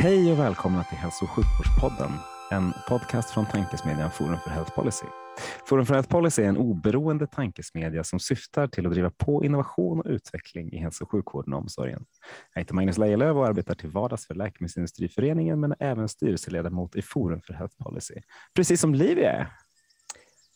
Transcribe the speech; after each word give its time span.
Hej 0.00 0.32
och 0.32 0.38
välkomna 0.38 0.84
till 0.84 0.98
Hälso 0.98 1.24
och 1.24 1.30
sjukvårdspodden, 1.30 2.10
en 2.50 2.72
podcast 2.88 3.30
från 3.30 3.46
tankesmedjan 3.46 4.10
Forum 4.10 4.38
för 4.44 4.50
Health 4.50 4.74
Policy. 4.74 5.06
Forum 5.66 5.86
för 5.86 5.94
Health 5.94 6.08
Policy 6.08 6.42
är 6.42 6.48
en 6.48 6.56
oberoende 6.56 7.26
tankesmedja 7.26 8.04
som 8.04 8.20
syftar 8.20 8.68
till 8.68 8.86
att 8.86 8.92
driva 8.92 9.10
på 9.10 9.44
innovation 9.44 10.00
och 10.00 10.06
utveckling 10.06 10.72
i 10.72 10.76
hälso 10.76 11.04
och 11.04 11.10
sjukvården 11.10 11.52
och 11.52 11.58
omsorgen. 11.58 12.04
Jag 12.54 12.60
heter 12.60 12.74
Magnus 12.74 12.98
Lejelöw 12.98 13.40
och 13.40 13.46
arbetar 13.46 13.74
till 13.74 13.90
vardags 13.90 14.26
för 14.26 14.34
Läkemedelsindustriföreningen 14.34 15.60
men 15.60 15.72
är 15.72 15.76
även 15.80 16.08
styrelseledamot 16.08 16.96
i 16.96 17.02
Forum 17.02 17.40
för 17.40 17.54
Health 17.54 17.76
Policy, 17.76 18.20
precis 18.54 18.80
som 18.80 18.94
Livia 18.94 19.32
är. 19.32 19.52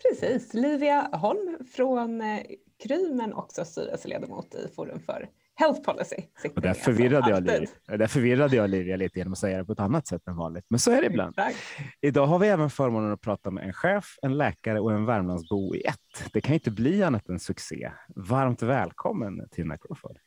Precis, 0.03 0.55
Livia 0.55 1.09
Holm 1.13 1.59
från 1.77 2.21
eh, 2.21 2.41
Kry 2.83 3.13
men 3.13 3.33
också 3.33 3.65
styrelseledamot 3.65 4.55
i 4.55 4.75
Forum 4.75 5.01
för 5.01 5.29
Health 5.55 5.81
Policy. 5.81 6.17
Och 6.55 6.63
där, 6.63 6.75
förvirrade 6.75 7.31
jag 7.31 7.43
Liv, 7.47 7.69
där 7.87 8.07
förvirrade 8.07 8.57
jag 8.57 8.71
Livia 8.71 8.97
lite 8.97 9.19
genom 9.19 9.33
att 9.33 9.39
säga 9.39 9.59
det 9.59 9.65
på 9.65 9.73
ett 9.73 9.81
annat 9.81 10.07
sätt 10.07 10.29
än 10.29 10.37
vanligt, 10.37 10.65
men 10.69 10.79
så 10.81 10.91
är 10.91 11.01
det 11.01 11.07
ibland. 11.07 11.37
Tack. 11.37 11.57
Idag 12.01 12.27
har 12.27 12.39
vi 12.39 12.49
även 12.49 12.71
förmånen 12.71 13.13
att 13.13 13.21
prata 13.21 13.51
med 13.51 13.65
en 13.65 13.73
chef, 13.73 14.19
en 14.23 14.37
läkare 14.37 14.81
och 14.81 14.93
en 14.93 15.07
Värmlandsbo 15.07 15.75
i 15.75 15.81
ett. 15.85 16.33
Det 16.33 16.41
kan 16.41 16.55
inte 16.55 16.71
bli 16.71 17.03
annat 17.03 17.29
än 17.29 17.41
succé. 17.41 17.93
Varmt 18.17 18.63
välkommen 18.63 19.49
Tina 19.51 19.79
Crawford. 19.79 20.19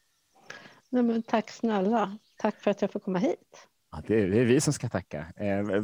Nej, 0.90 1.04
men 1.04 1.24
tack 1.24 1.50
snälla. 1.50 2.18
Tack 2.38 2.62
för 2.62 2.72
att 2.72 2.82
jag 2.82 2.92
får 2.92 3.00
komma 3.00 3.20
hit. 3.20 3.68
Ja, 3.96 4.02
det, 4.08 4.22
är, 4.22 4.28
det 4.28 4.40
är 4.40 4.46
vi 4.46 4.62
som 4.62 4.74
ska 4.74 4.90
tacka. 4.90 5.26
Eh, 5.36 5.84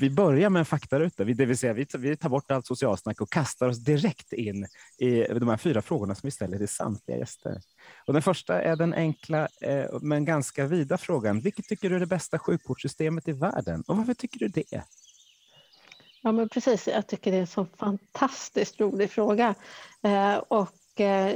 vi 0.00 0.10
börjar 0.10 0.50
med 0.50 0.60
en 0.60 0.66
faktaruta, 0.66 1.24
det 1.24 1.46
vill 1.46 1.58
säga 1.58 1.72
vi, 1.72 1.86
vi 1.98 2.16
tar 2.16 2.28
bort 2.28 2.50
allt 2.50 2.66
socialsnack 2.66 3.20
och 3.20 3.30
kastar 3.30 3.68
oss 3.68 3.78
direkt 3.84 4.32
in 4.32 4.66
i 4.98 5.22
de 5.22 5.48
här 5.48 5.56
fyra 5.56 5.82
frågorna 5.82 6.14
som 6.14 6.26
vi 6.26 6.30
ställer 6.30 6.58
till 6.58 6.68
samtliga 6.68 7.18
gäster. 7.18 7.60
Och 8.06 8.12
den 8.12 8.22
första 8.22 8.62
är 8.62 8.76
den 8.76 8.94
enkla 8.94 9.48
eh, 9.60 9.86
men 10.00 10.24
ganska 10.24 10.66
vida 10.66 10.98
frågan. 10.98 11.40
Vilket 11.40 11.68
tycker 11.68 11.90
du 11.90 11.96
är 11.96 12.00
det 12.00 12.06
bästa 12.06 12.38
sjukvårdssystemet 12.38 13.28
i 13.28 13.32
världen 13.32 13.84
och 13.86 13.96
varför 13.96 14.14
tycker 14.14 14.38
du 14.38 14.48
det? 14.48 14.82
Ja, 16.22 16.32
men 16.32 16.48
precis. 16.48 16.88
Jag 16.88 17.06
tycker 17.06 17.30
det 17.30 17.36
är 17.36 17.40
en 17.40 17.46
så 17.46 17.66
fantastiskt 17.76 18.80
rolig 18.80 19.10
fråga. 19.10 19.54
Eh, 20.02 20.36
och 20.36 21.00
eh, 21.00 21.34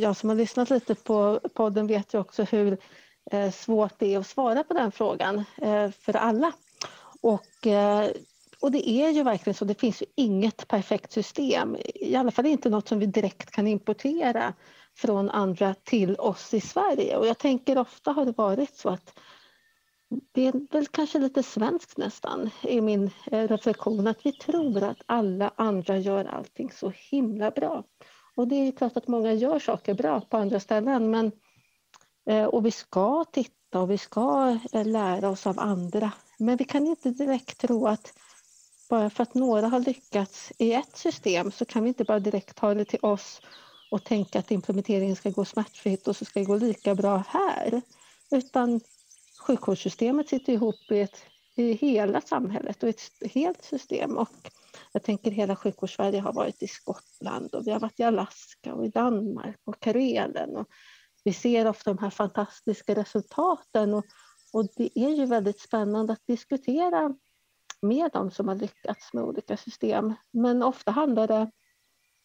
jag 0.00 0.16
som 0.16 0.28
har 0.28 0.36
lyssnat 0.36 0.70
lite 0.70 0.94
på 0.94 1.40
podden 1.54 1.86
vet 1.86 2.14
ju 2.14 2.18
också 2.18 2.42
hur 2.42 2.78
eh, 3.30 3.50
svårt 3.50 3.98
det 3.98 4.14
är 4.14 4.18
att 4.18 4.26
svara 4.26 4.64
på 4.64 4.74
den 4.74 4.92
frågan 4.92 5.44
eh, 5.62 5.90
för 5.90 6.16
alla. 6.16 6.52
Och, 7.20 7.66
eh, 7.66 8.10
och 8.60 8.72
det 8.72 8.88
är 8.88 9.10
ju 9.10 9.22
verkligen 9.22 9.54
så, 9.54 9.64
det 9.64 9.80
finns 9.80 10.02
ju 10.02 10.06
inget 10.14 10.68
perfekt 10.68 11.12
system. 11.12 11.76
I 11.94 12.16
alla 12.16 12.30
fall 12.30 12.46
inte 12.46 12.70
något 12.70 12.88
som 12.88 12.98
vi 12.98 13.06
direkt 13.06 13.50
kan 13.50 13.66
importera 13.66 14.54
från 14.96 15.30
andra 15.30 15.74
till 15.74 16.16
oss 16.16 16.54
i 16.54 16.60
Sverige. 16.60 17.16
Och 17.16 17.26
jag 17.26 17.38
tänker 17.38 17.78
ofta 17.78 18.12
har 18.12 18.24
det 18.24 18.36
varit 18.36 18.76
så 18.76 18.88
att 18.88 19.18
det 20.32 20.46
är 20.46 20.72
väl 20.72 20.86
kanske 20.86 21.18
lite 21.18 21.42
svenskt 21.42 21.96
nästan 21.96 22.50
i 22.62 22.80
min 22.80 23.10
eh, 23.26 23.48
reflektion 23.48 24.06
att 24.06 24.26
vi 24.26 24.32
tror 24.32 24.82
att 24.82 25.02
alla 25.06 25.52
andra 25.56 25.98
gör 25.98 26.24
allting 26.24 26.72
så 26.72 26.92
himla 27.10 27.50
bra. 27.50 27.84
Och 28.36 28.48
det 28.48 28.54
är 28.54 28.64
ju 28.64 28.72
klart 28.72 28.96
att 28.96 29.08
många 29.08 29.32
gör 29.32 29.58
saker 29.58 29.94
bra 29.94 30.20
på 30.20 30.36
andra 30.36 30.60
ställen 30.60 31.10
men 31.10 31.32
eh, 32.30 32.44
och 32.44 32.66
vi 32.66 32.70
ska 32.70 33.24
titta 33.24 33.80
och 33.80 33.90
vi 33.90 33.98
ska 33.98 34.58
eh, 34.72 34.86
lära 34.86 35.28
oss 35.28 35.46
av 35.46 35.58
andra. 35.58 36.12
Men 36.38 36.56
vi 36.56 36.64
kan 36.64 36.86
inte 36.86 37.10
direkt 37.10 37.58
tro 37.58 37.86
att 37.86 38.14
bara 38.88 39.10
för 39.10 39.22
att 39.22 39.34
några 39.34 39.68
har 39.68 39.80
lyckats 39.80 40.52
i 40.58 40.72
ett 40.72 40.96
system 40.96 41.52
så 41.52 41.64
kan 41.64 41.82
vi 41.82 41.88
inte 41.88 42.04
bara 42.04 42.20
direkt 42.20 42.56
ta 42.56 42.74
det 42.74 42.84
till 42.84 42.98
oss 43.02 43.40
och 43.90 44.04
tänka 44.04 44.38
att 44.38 44.50
implementeringen 44.50 45.16
ska 45.16 45.30
gå 45.30 45.44
smärtfritt 45.44 46.08
och 46.08 46.16
så 46.16 46.24
ska 46.24 46.40
det 46.40 46.46
gå 46.46 46.56
lika 46.56 46.94
bra 46.94 47.24
här. 47.28 47.82
Utan 48.30 48.80
sjukvårdssystemet 49.46 50.28
sitter 50.28 50.52
ihop 50.52 50.90
i, 50.90 51.00
ett, 51.00 51.22
i 51.54 51.72
hela 51.72 52.20
samhället 52.20 52.82
och 52.82 52.88
ett 52.88 53.00
helt 53.34 53.64
system. 53.64 54.16
Och 54.16 54.28
jag 54.92 55.02
tänker 55.02 55.30
hela 55.30 55.56
sjukvårdssverige 55.56 56.20
har 56.20 56.32
varit 56.32 56.62
i 56.62 56.68
Skottland 56.68 57.54
och 57.54 57.66
vi 57.66 57.70
har 57.70 57.80
varit 57.80 58.00
i 58.00 58.02
Alaska 58.02 58.74
och 58.74 58.86
i 58.86 58.88
Danmark 58.88 59.60
och 59.64 59.80
Karelen. 59.80 60.56
Och 60.56 60.66
vi 61.24 61.32
ser 61.32 61.66
ofta 61.66 61.94
de 61.94 62.02
här 62.02 62.10
fantastiska 62.10 62.94
resultaten 62.94 63.94
och, 63.94 64.04
och 64.52 64.68
det 64.76 64.98
är 64.98 65.10
ju 65.10 65.26
väldigt 65.26 65.60
spännande 65.60 66.12
att 66.12 66.26
diskutera 66.26 67.14
med 67.82 68.10
dem 68.12 68.30
som 68.30 68.48
har 68.48 68.54
lyckats 68.54 69.12
med 69.12 69.24
olika 69.24 69.56
system. 69.56 70.14
Men 70.30 70.62
ofta 70.62 70.90
handlar 70.90 71.26
det, 71.26 71.50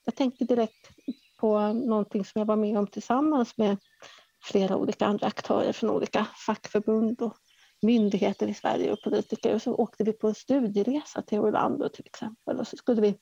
jag 0.06 0.16
tänker 0.16 0.46
direkt 0.46 0.90
på 1.42 1.74
någonting 1.74 2.26
som 2.26 2.40
jag 2.40 2.46
var 2.46 2.56
med 2.56 2.78
om 2.78 2.88
tillsammans 2.88 3.58
med 3.58 3.78
flera 4.44 4.78
olika 4.78 5.06
andra 5.06 5.28
aktörer 5.28 5.74
från 5.74 5.90
olika 5.90 6.28
fackförbund 6.46 7.22
och 7.22 7.38
myndigheter 7.82 8.48
i 8.48 8.54
Sverige 8.54 8.92
och 8.92 9.02
politiker. 9.04 9.56
Och 9.56 9.62
så 9.62 9.76
åkte 9.76 10.04
vi 10.04 10.14
på 10.14 10.28
en 10.28 10.36
studieresa 10.36 11.22
till 11.22 11.40
Orlando 11.40 11.90
till 11.90 12.06
exempel 12.06 12.60
och 12.60 12.68
så 12.68 12.78
skulle 12.78 13.02
vi 13.02 13.18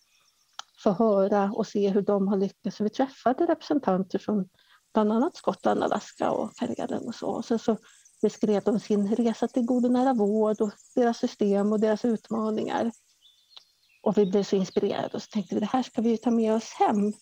få 0.83 0.91
höra 0.91 1.51
och 1.53 1.67
se 1.67 1.89
hur 1.89 2.01
de 2.01 2.27
har 2.27 2.37
lyckats. 2.37 2.77
Så 2.77 2.83
vi 2.83 2.89
träffade 2.89 3.45
representanter 3.45 4.19
från 4.19 4.49
bland 4.93 5.11
annat 5.11 5.35
Skottland, 5.35 5.83
Alaska 5.83 6.31
och 6.31 6.55
Karelen 6.55 7.07
och 7.07 7.15
så. 7.15 7.27
Och 7.27 7.45
sen 7.45 7.59
så 7.59 7.77
beskrev 8.21 8.63
de 8.63 8.79
sin 8.79 9.15
resa 9.15 9.47
till 9.47 9.65
god 9.65 9.85
och 9.85 9.91
nära 9.91 10.13
vård 10.13 10.61
och 10.61 10.71
deras 10.95 11.17
system 11.17 11.71
och 11.71 11.79
deras 11.79 12.05
utmaningar. 12.05 12.91
Och 14.01 14.17
vi 14.17 14.25
blev 14.25 14.43
så 14.43 14.55
inspirerade 14.55 15.09
och 15.13 15.21
så 15.21 15.27
tänkte 15.27 15.55
vi 15.55 15.61
det 15.61 15.69
här 15.71 15.83
ska 15.83 16.01
vi 16.01 16.17
ta 16.17 16.31
med 16.31 16.53
oss 16.53 16.73
hem. 16.73 17.13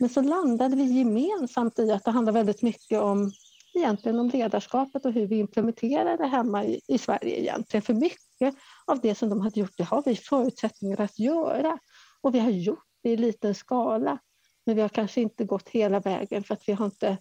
Men 0.00 0.08
så 0.08 0.22
landade 0.22 0.76
vi 0.76 0.98
gemensamt 0.98 1.78
i 1.78 1.90
att 1.92 2.04
det 2.04 2.10
handlar 2.10 2.32
väldigt 2.32 2.62
mycket 2.62 3.00
om 3.00 3.32
egentligen 3.74 4.18
om 4.18 4.28
ledarskapet 4.28 5.04
och 5.04 5.12
hur 5.12 5.26
vi 5.26 5.38
implementerar 5.38 6.18
det 6.18 6.26
hemma 6.26 6.64
i, 6.64 6.80
i 6.88 6.98
Sverige 6.98 7.40
egentligen. 7.40 7.82
För 7.82 7.94
mycket 7.94 8.54
av 8.86 9.00
det 9.00 9.14
som 9.14 9.28
de 9.28 9.40
hade 9.40 9.60
gjort, 9.60 9.76
det 9.76 9.84
har 9.84 10.02
vi 10.06 10.16
förutsättningar 10.16 11.00
att 11.00 11.18
göra. 11.18 11.78
Och 12.20 12.34
vi 12.34 12.38
har 12.38 12.50
gjort 12.50 12.86
det 13.02 13.10
i 13.10 13.16
liten 13.16 13.54
skala. 13.54 14.18
Men 14.66 14.76
vi 14.76 14.82
har 14.82 14.88
kanske 14.88 15.20
inte 15.20 15.44
gått 15.44 15.68
hela 15.68 16.00
vägen 16.00 16.44
för 16.44 16.54
att 16.54 16.68
vi 16.68 16.72
har 16.72 16.84
inte 16.84 17.18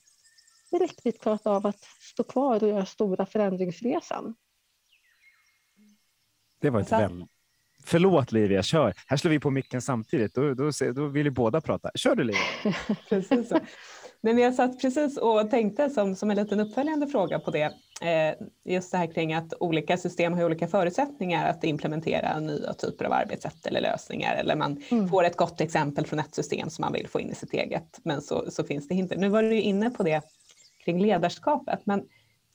riktigt 0.72 1.22
klarat 1.22 1.48
av 1.48 1.68
att 1.68 1.84
stå 2.14 2.24
kvar 2.24 2.64
och 2.64 2.70
göra 2.70 2.86
stora 2.86 3.26
förändringsresan. 3.26 4.36
Det 6.60 6.70
var 6.70 6.82
ett 6.82 6.92
väl... 6.92 7.26
Förlåt 7.86 8.32
Livia, 8.32 8.64
kör. 8.64 8.94
Här 9.08 9.18
slår 9.18 9.32
vi 9.32 9.40
på 9.40 9.52
micken 9.52 9.82
samtidigt. 9.82 10.36
Då, 10.36 10.54
då, 10.54 10.72
då 10.96 11.08
vill 11.08 11.26
ju 11.26 11.32
båda 11.32 11.62
prata. 11.62 11.92
Kör 11.96 12.16
du 12.16 12.24
Livia. 12.24 12.42
precis 13.10 13.50
så. 13.50 13.60
Men 14.26 14.38
jag 14.38 14.54
satt 14.54 14.82
precis 14.82 15.18
och 15.18 15.50
tänkte 15.50 15.90
som, 15.90 16.16
som 16.16 16.32
en 16.32 16.38
liten 16.38 16.60
uppföljande 16.60 17.08
fråga 17.08 17.40
på 17.40 17.52
det. 17.52 17.74
Eh, 18.02 18.36
just 18.74 18.92
det 18.92 18.98
här 18.98 19.14
kring 19.14 19.34
att 19.34 19.54
olika 19.60 19.98
system 19.98 20.34
har 20.34 20.44
olika 20.44 20.68
förutsättningar 20.68 21.50
att 21.50 21.64
implementera 21.64 22.40
nya 22.40 22.74
typer 22.74 23.06
av 23.06 23.14
arbetssätt 23.14 23.66
eller 23.66 23.82
lösningar. 23.82 24.36
Eller 24.36 24.56
man 24.56 24.84
mm. 24.90 25.08
får 25.08 25.24
ett 25.24 25.38
gott 25.38 25.62
exempel 25.62 26.06
från 26.06 26.20
ett 26.20 26.36
system 26.36 26.70
som 26.70 26.82
man 26.82 26.94
vill 26.94 27.08
få 27.08 27.20
in 27.20 27.30
i 27.30 27.36
sitt 27.36 27.54
eget. 27.54 28.00
Men 28.04 28.22
så, 28.22 28.52
så 28.52 28.64
finns 28.64 28.88
det 28.88 28.96
hinder. 28.96 29.18
Nu 29.18 29.30
var 29.30 29.44
du 29.44 29.62
inne 29.62 29.90
på 29.90 30.04
det 30.04 30.22
kring 30.86 31.02
ledarskapet. 31.02 31.80
Men 31.84 32.04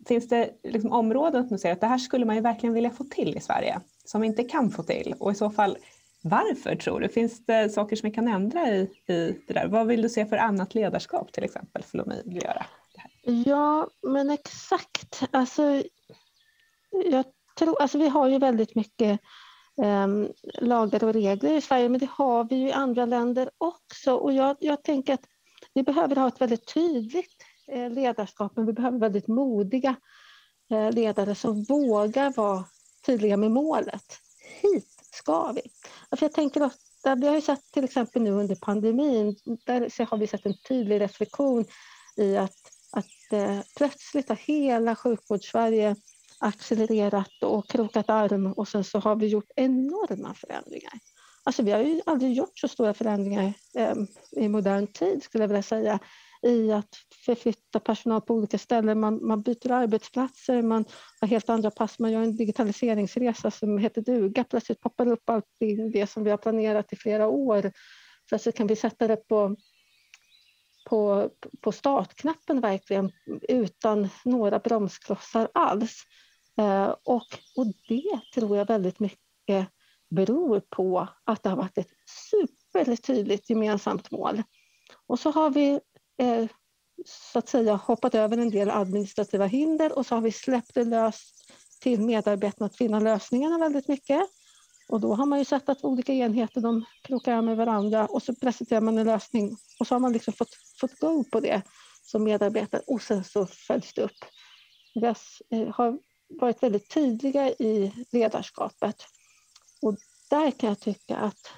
finns 0.09 0.29
det 0.29 0.51
liksom 0.65 0.93
områden 0.93 1.43
som 1.43 1.57
du 1.57 1.59
ser 1.59 1.73
att 1.73 1.81
det 1.81 1.87
här 1.87 1.99
skulle 1.99 2.25
man 2.25 2.37
ju 2.37 2.43
verkligen 2.43 2.75
vilja 2.75 2.91
få 2.91 3.05
till 3.05 3.37
i 3.37 3.41
Sverige 3.41 3.81
som 4.11 4.21
vi 4.21 4.27
inte 4.27 4.45
kan 4.45 4.71
få 4.71 4.83
till? 4.83 5.15
Och 5.19 5.33
i 5.33 5.35
så 5.35 5.51
fall 5.51 5.79
varför 6.23 6.77
tror 6.77 7.01
du? 7.01 7.09
Finns 7.09 7.47
det 7.47 7.71
saker 7.71 7.97
som 7.97 8.09
vi 8.09 8.15
kan 8.15 8.29
ändra 8.29 8.69
i, 8.69 8.81
i 9.07 9.43
det 9.47 9.55
där? 9.55 9.67
Vad 9.67 9.87
vill 9.87 10.03
du 10.03 10.09
se 10.09 10.27
för 10.27 10.37
annat 10.37 10.75
ledarskap 10.75 11.33
till 11.33 11.45
exempel 11.45 11.83
för 11.83 11.99
att 11.99 12.07
göra 12.27 12.67
det 12.95 13.01
här? 13.01 13.43
Ja, 13.47 13.89
men 14.03 14.31
exakt. 14.31 15.23
Alltså, 15.31 15.83
jag 16.91 17.25
tror, 17.59 17.83
alltså 17.83 17.99
vi 17.99 18.09
har 18.09 18.29
ju 18.29 18.39
väldigt 18.39 18.75
mycket 18.75 19.21
um, 19.77 20.33
lagar 20.59 21.05
och 21.05 21.13
regler 21.13 21.57
i 21.57 21.61
Sverige, 21.61 21.89
men 21.89 22.01
det 22.01 22.11
har 22.11 22.45
vi 22.45 22.57
ju 22.57 22.69
i 22.69 22.73
andra 22.73 23.07
länder 23.07 23.51
också. 23.59 24.15
Och 24.15 24.33
jag, 24.33 24.57
jag 24.61 24.83
tänker 24.83 25.15
att 25.15 25.25
vi 25.75 25.83
behöver 25.83 26.17
ha 26.17 26.29
ett 26.29 26.41
väldigt 26.41 26.75
tydligt 26.75 27.45
eh, 27.69 27.91
ledarskap, 27.91 28.53
men 28.57 28.67
vi 28.67 28.73
behöver 28.73 28.99
väldigt 28.99 29.29
modiga 29.29 29.97
eh, 30.71 30.93
ledare 30.93 31.35
som 31.35 31.63
vågar 31.63 32.33
vara 32.37 32.65
tydliga 33.07 33.37
med 33.37 33.51
målet. 33.51 34.19
Hit 34.63 35.01
ska 35.13 35.53
vi. 35.53 35.63
För 36.17 36.25
jag 36.25 36.33
tänker 36.33 36.71
där 37.05 37.17
vi 37.17 37.27
har 37.27 37.35
ju 37.35 37.41
sett 37.41 37.73
till 37.73 37.85
exempel 37.85 38.23
nu 38.23 38.31
under 38.31 38.55
pandemin, 38.55 39.37
där 39.67 40.05
har 40.05 40.19
vi 40.19 40.27
sett 40.27 40.47
en 40.47 40.59
tydlig 40.69 41.01
reflektion 41.01 41.65
i 42.17 42.37
att, 42.37 42.59
att 42.93 43.33
eh, 43.33 43.59
plötsligt 43.77 44.29
har 44.29 44.37
hela 44.37 44.97
sjukvårdssverige 44.97 45.97
accelererat 46.39 47.43
och 47.43 47.69
krokat 47.69 48.11
arm 48.11 48.53
och 48.53 48.69
sen 48.69 48.85
så 48.85 48.99
har 48.99 49.17
vi 49.17 49.27
gjort 49.27 49.51
enorma 49.57 50.35
förändringar. 50.35 50.93
Alltså 51.45 51.63
vi 51.63 51.73
har 51.73 51.81
ju 51.81 52.01
aldrig 52.07 52.33
gjort 52.33 52.59
så 52.59 52.69
stora 52.69 52.95
förändringar 52.95 53.53
eh, 53.75 53.95
i 54.31 54.49
modern 54.49 54.87
tid 54.87 55.23
skulle 55.23 55.45
jag 55.45 55.49
vilja 55.49 55.63
säga 55.63 55.99
i 56.43 56.73
att 56.73 56.97
förflytta 57.25 57.81
personal 57.81 58.21
på 58.21 58.35
olika 58.35 58.59
ställen. 58.59 59.01
Man, 59.01 59.27
man 59.27 59.43
byter 59.43 59.71
arbetsplatser, 59.71 60.63
man 60.63 60.85
har 61.21 61.29
helt 61.29 61.49
andra 61.49 61.71
pass, 61.71 61.99
man 61.99 62.13
gör 62.13 62.23
en 62.23 62.37
digitaliseringsresa 62.37 63.51
som 63.51 63.79
heter 63.79 64.03
duga. 64.03 64.45
Plötsligt 64.45 64.81
poppar 64.81 65.07
upp 65.09 65.31
allt 65.31 65.45
det 65.93 66.11
som 66.11 66.25
vi 66.25 66.31
har 66.31 66.37
planerat 66.37 66.93
i 66.93 66.97
flera 66.97 67.29
år. 67.29 67.73
Plötsligt 68.29 68.57
kan 68.57 68.67
vi 68.67 68.77
sätta 68.77 69.09
det 69.09 69.17
på, 69.17 69.57
på, 70.89 71.31
på 71.61 71.73
startknappen 71.73 72.61
verkligen 72.61 73.13
utan 73.49 74.09
några 74.25 74.59
bromsklossar 74.59 75.49
alls. 75.55 76.03
Eh, 76.59 76.95
och, 77.05 77.27
och 77.57 77.67
det 77.89 78.21
tror 78.35 78.57
jag 78.57 78.67
väldigt 78.67 79.01
mycket 79.01 79.69
beror 80.11 80.61
på 80.61 81.09
att 81.25 81.43
det 81.43 81.49
har 81.49 81.57
varit 81.57 81.79
ett 81.79 81.91
supertydligt 82.31 83.51
gemensamt 83.51 84.11
mål. 84.11 84.43
Och 85.07 85.19
så 85.19 85.31
har 85.31 85.51
vi 85.51 85.81
eh, 86.21 86.47
så 87.05 87.39
att 87.39 87.49
säga 87.49 87.75
hoppat 87.75 88.15
över 88.15 88.39
en 88.39 88.51
del 88.51 88.71
administrativa 88.71 89.47
hinder 89.47 89.99
och 89.99 90.07
så 90.07 90.15
har 90.15 90.23
vi 90.23 90.33
släppt 90.33 90.75
det 90.75 90.85
löst 90.85 91.53
till 91.81 92.01
medarbetarna 92.01 92.67
att 92.67 92.77
finna 92.77 93.01
lösningarna 93.01 93.59
väldigt 93.59 93.89
mycket. 93.89 94.21
Och 94.89 95.01
då 95.01 95.15
har 95.15 95.27
man 95.27 95.39
ju 95.39 95.45
sett 95.45 95.69
att 95.69 95.85
olika 95.85 96.13
enheter 96.13 96.61
de 96.61 96.85
krokar 97.03 97.43
med 97.43 97.57
varandra 97.57 98.07
och 98.07 98.23
så 98.23 98.35
presenterar 98.35 98.81
man 98.81 98.99
en 98.99 99.07
lösning 99.07 99.57
och 99.81 99.87
så 99.87 99.95
har 99.95 100.01
man 100.01 100.13
liksom 100.13 100.33
fått, 100.33 100.55
fått 100.81 100.99
go 100.99 101.25
på 101.25 101.41
det 101.41 101.63
som 102.03 102.25
medarbetare 102.25 102.83
och 102.87 103.03
sen 103.03 103.25
så 103.25 103.47
följs 103.47 103.95
det 103.95 104.03
upp. 104.03 104.25
Vi 104.95 105.07
eh, 105.07 105.69
har 105.69 105.99
varit 106.29 106.63
väldigt 106.63 106.91
tydliga 106.91 107.51
i 107.51 107.93
ledarskapet 108.13 108.97
och 109.83 109.97
där 110.31 110.51
kan 110.51 110.69
jag 110.69 110.81
tycka 110.81 111.17
att 111.17 111.51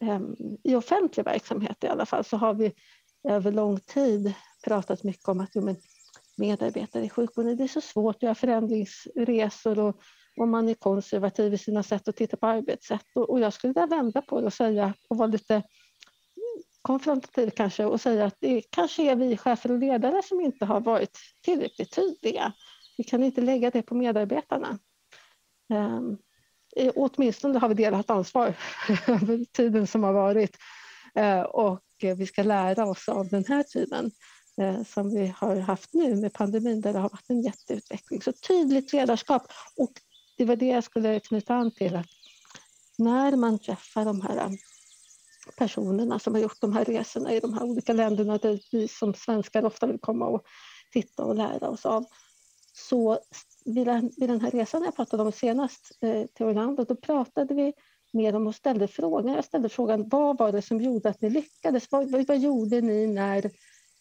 ehm, 0.00 0.34
i 0.64 0.74
offentlig 0.74 1.24
verksamhet 1.24 1.84
i 1.84 1.86
alla 1.86 2.06
fall 2.06 2.24
så 2.24 2.36
har 2.36 2.54
vi 2.54 2.72
över 3.28 3.52
lång 3.52 3.80
tid 3.80 4.34
pratat 4.64 5.04
mycket 5.04 5.28
om 5.28 5.40
att 5.40 5.50
jo, 5.54 5.62
men 5.62 5.76
medarbetare 6.36 7.04
i 7.04 7.08
sjukvården, 7.08 7.56
det 7.56 7.64
är 7.64 7.68
så 7.68 7.80
svårt 7.80 8.16
att 8.16 8.22
göra 8.22 8.34
förändringsresor 8.34 9.78
och, 9.78 10.00
och 10.36 10.48
man 10.48 10.68
är 10.68 10.74
konservativ 10.74 11.54
i 11.54 11.58
sina 11.58 11.82
sätt 11.82 12.08
att 12.08 12.16
titta 12.16 12.36
på 12.36 12.46
arbetssätt. 12.46 13.06
Och, 13.14 13.30
och 13.30 13.40
jag 13.40 13.52
skulle 13.52 13.72
vilja 13.72 13.86
vända 13.86 14.22
på 14.22 14.40
det 14.40 14.46
och 14.46 14.52
säga 14.52 14.94
och 15.08 15.16
vara 15.16 15.26
lite 15.26 15.62
konfrontativ 16.82 17.50
kanske 17.50 17.84
och 17.84 18.00
säga 18.00 18.24
att 18.24 18.36
det 18.40 18.62
kanske 18.70 19.02
är 19.02 19.16
vi 19.16 19.36
chefer 19.36 19.72
och 19.72 19.78
ledare 19.78 20.22
som 20.22 20.40
inte 20.40 20.64
har 20.64 20.80
varit 20.80 21.18
tillräckligt 21.42 21.92
tydliga. 21.92 22.52
Vi 22.98 23.04
kan 23.04 23.22
inte 23.22 23.40
lägga 23.40 23.70
det 23.70 23.82
på 23.82 23.94
medarbetarna. 23.94 24.78
Um, 25.72 26.18
åtminstone 26.94 27.58
har 27.58 27.68
vi 27.68 27.74
delat 27.74 28.10
ansvar 28.10 28.54
över 29.08 29.44
tiden 29.44 29.86
som 29.86 30.02
har 30.02 30.12
varit. 30.12 30.56
Eh, 31.18 31.40
och 31.40 31.84
vi 32.00 32.26
ska 32.26 32.42
lära 32.42 32.86
oss 32.86 33.08
av 33.08 33.28
den 33.28 33.44
här 33.44 33.62
tiden 33.62 34.10
eh, 34.60 34.82
som 34.84 35.14
vi 35.14 35.34
har 35.36 35.56
haft 35.56 35.94
nu 35.94 36.16
med 36.16 36.32
pandemin 36.32 36.80
där 36.80 36.92
det 36.92 36.98
har 36.98 37.08
varit 37.08 37.30
en 37.30 37.42
jätteutveckling. 37.42 38.22
Så 38.22 38.32
tydligt 38.32 38.92
ledarskap. 38.92 39.42
Och 39.76 39.92
det 40.36 40.44
var 40.44 40.56
det 40.56 40.66
jag 40.66 40.84
skulle 40.84 41.20
knyta 41.20 41.54
an 41.54 41.70
till. 41.70 41.96
Att 41.96 42.06
när 42.98 43.36
man 43.36 43.58
träffar 43.58 44.04
de 44.04 44.20
här 44.20 44.36
eh, 44.36 44.50
personerna 45.56 46.18
som 46.18 46.34
har 46.34 46.40
gjort 46.40 46.60
de 46.60 46.72
här 46.72 46.84
resorna 46.84 47.32
i 47.32 47.40
de 47.40 47.54
här 47.54 47.62
olika 47.62 47.92
länderna 47.92 48.38
där 48.38 48.60
vi 48.72 48.88
som 48.88 49.14
svenskar 49.14 49.64
ofta 49.64 49.86
vill 49.86 50.00
komma 50.00 50.26
och 50.26 50.42
titta 50.92 51.24
och 51.24 51.34
lära 51.34 51.68
oss 51.68 51.86
av 51.86 52.04
så 52.72 53.18
vid 53.64 53.86
den, 53.86 54.10
vid 54.16 54.28
den 54.28 54.40
här 54.40 54.50
resan 54.50 54.84
jag 54.84 54.96
pratade 54.96 55.22
om 55.22 55.32
senast 55.32 55.98
eh, 56.00 56.26
till 56.26 56.46
Orlando, 56.46 56.84
då 56.84 56.96
pratade 56.96 57.54
vi 57.54 57.72
med 58.12 58.34
dem 58.34 58.46
och 58.46 58.54
ställde 58.54 58.88
frågan. 58.88 59.34
Jag 59.34 59.44
ställde 59.44 59.68
frågan, 59.68 60.08
vad 60.08 60.38
var 60.38 60.52
det 60.52 60.62
som 60.62 60.80
gjorde 60.80 61.08
att 61.08 61.20
ni 61.20 61.30
lyckades? 61.30 61.90
Vad, 61.90 62.10
vad, 62.10 62.26
vad 62.26 62.38
gjorde 62.38 62.80
ni 62.80 63.06
när, 63.06 63.50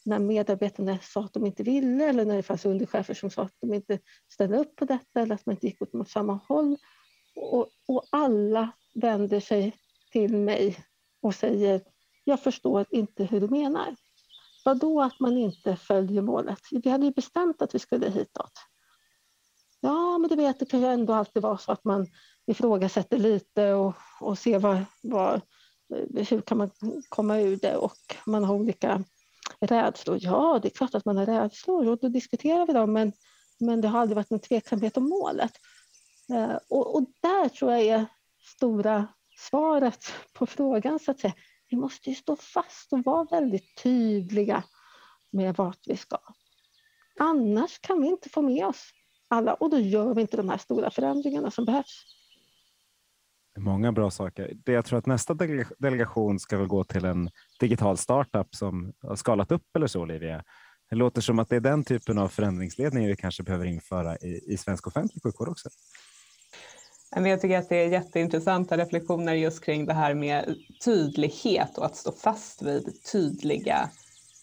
när 0.05 0.19
medarbetarna 0.19 0.97
sa 1.01 1.23
att 1.23 1.33
de 1.33 1.45
inte 1.45 1.63
ville 1.63 2.05
eller 2.05 2.25
när 2.25 2.35
det 2.35 2.43
fanns 2.43 2.65
underchefer 2.65 3.13
som 3.13 3.29
sa 3.29 3.41
att 3.41 3.55
de 3.61 3.73
inte 3.73 3.99
ställde 4.33 4.57
upp 4.57 4.75
på 4.75 4.85
detta 4.85 5.21
eller 5.21 5.35
att 5.35 5.45
man 5.45 5.55
inte 5.55 5.67
gick 5.67 5.81
åt 5.81 5.93
mot 5.93 6.09
samma 6.09 6.33
håll? 6.33 6.77
Och, 7.35 7.67
och 7.87 8.03
alla 8.09 8.71
vänder 8.95 9.39
sig 9.39 9.75
till 10.11 10.37
mig 10.37 10.77
och 11.21 11.35
säger, 11.35 11.81
jag 12.23 12.43
förstår 12.43 12.85
inte 12.89 13.23
hur 13.23 13.41
du 13.41 13.47
menar. 13.47 13.95
Vadå 14.65 15.01
att 15.01 15.19
man 15.19 15.37
inte 15.37 15.75
följer 15.75 16.21
målet? 16.21 16.59
Vi 16.71 16.89
hade 16.89 17.05
ju 17.05 17.11
bestämt 17.11 17.61
att 17.61 17.75
vi 17.75 17.79
skulle 17.79 18.09
hitåt. 18.09 18.51
Ja, 19.79 20.17
men 20.17 20.29
du 20.29 20.35
vet, 20.35 20.59
det 20.59 20.65
kan 20.65 20.81
ju 20.81 20.85
ändå 20.85 21.13
alltid 21.13 21.43
vara 21.43 21.57
så 21.57 21.71
att 21.71 21.83
man 21.83 22.07
ifrågasätter 22.47 23.17
lite 23.17 23.73
och, 23.73 23.93
och 24.21 24.37
ser 24.37 24.59
vad, 24.59 24.85
vad, 25.03 25.41
hur 26.29 26.41
kan 26.41 26.57
man 26.57 26.71
komma 27.09 27.39
ur 27.39 27.57
det 27.57 27.75
och 27.75 28.15
man 28.25 28.43
har 28.43 28.55
olika 28.55 29.03
rädslor. 29.59 30.17
Ja, 30.21 30.59
det 30.61 30.67
är 30.67 30.77
klart 30.77 30.95
att 30.95 31.05
man 31.05 31.17
har 31.17 31.25
rädslor 31.25 31.87
och 31.87 31.97
då 31.97 32.07
diskuterar 32.09 32.67
vi 32.67 32.73
dem, 32.73 32.93
men, 32.93 33.13
men 33.59 33.81
det 33.81 33.87
har 33.87 33.99
aldrig 33.99 34.15
varit 34.15 34.29
någon 34.29 34.39
tveksamhet 34.39 34.97
om 34.97 35.09
målet. 35.09 35.51
Eh, 36.33 36.57
och, 36.69 36.95
och 36.95 37.05
där 37.21 37.49
tror 37.49 37.71
jag 37.71 37.81
är 37.81 38.05
stora 38.55 39.07
svaret 39.49 40.05
på 40.33 40.45
frågan, 40.45 40.99
så 40.99 41.11
att 41.11 41.19
säga. 41.19 41.33
Vi 41.69 41.77
måste 41.77 42.09
ju 42.09 42.15
stå 42.15 42.35
fast 42.35 42.93
och 42.93 43.03
vara 43.03 43.23
väldigt 43.23 43.83
tydliga 43.83 44.63
med 45.31 45.55
vart 45.55 45.79
vi 45.85 45.97
ska. 45.97 46.17
Annars 47.19 47.79
kan 47.79 48.01
vi 48.01 48.07
inte 48.07 48.29
få 48.29 48.41
med 48.41 48.65
oss 48.65 48.91
alla 49.27 49.53
och 49.53 49.69
då 49.69 49.79
gör 49.79 50.13
vi 50.13 50.21
inte 50.21 50.37
de 50.37 50.49
här 50.49 50.57
stora 50.57 50.91
förändringarna 50.91 51.51
som 51.51 51.65
behövs. 51.65 52.16
Många 53.57 53.91
bra 53.91 54.11
saker. 54.11 54.53
Det 54.65 54.71
jag 54.71 54.85
tror 54.85 54.99
att 54.99 55.05
nästa 55.05 55.33
delegation 55.79 56.39
ska 56.39 56.57
väl 56.57 56.67
gå 56.67 56.83
till 56.83 57.05
en 57.05 57.29
digital 57.59 57.97
startup 57.97 58.55
som 58.55 58.93
har 59.01 59.15
skalat 59.15 59.51
upp 59.51 59.75
eller 59.75 59.87
så, 59.87 60.01
Olivia. 60.01 60.43
Det 60.89 60.95
låter 60.95 61.21
som 61.21 61.39
att 61.39 61.49
det 61.49 61.55
är 61.55 61.59
den 61.59 61.83
typen 61.83 62.17
av 62.17 62.27
förändringsledning 62.27 63.07
vi 63.07 63.15
kanske 63.15 63.43
behöver 63.43 63.65
införa 63.65 64.17
i, 64.17 64.53
i 64.53 64.57
svensk 64.57 64.87
offentlig 64.87 65.23
sjukvård 65.23 65.49
också. 65.49 65.69
Jag 67.15 67.41
tycker 67.41 67.57
att 67.57 67.69
det 67.69 67.75
är 67.75 67.87
jätteintressanta 67.87 68.77
reflektioner 68.77 69.33
just 69.33 69.63
kring 69.63 69.85
det 69.85 69.93
här 69.93 70.13
med 70.13 70.55
tydlighet 70.85 71.77
och 71.77 71.85
att 71.85 71.95
stå 71.95 72.11
fast 72.11 72.61
vid 72.61 73.03
tydliga 73.11 73.89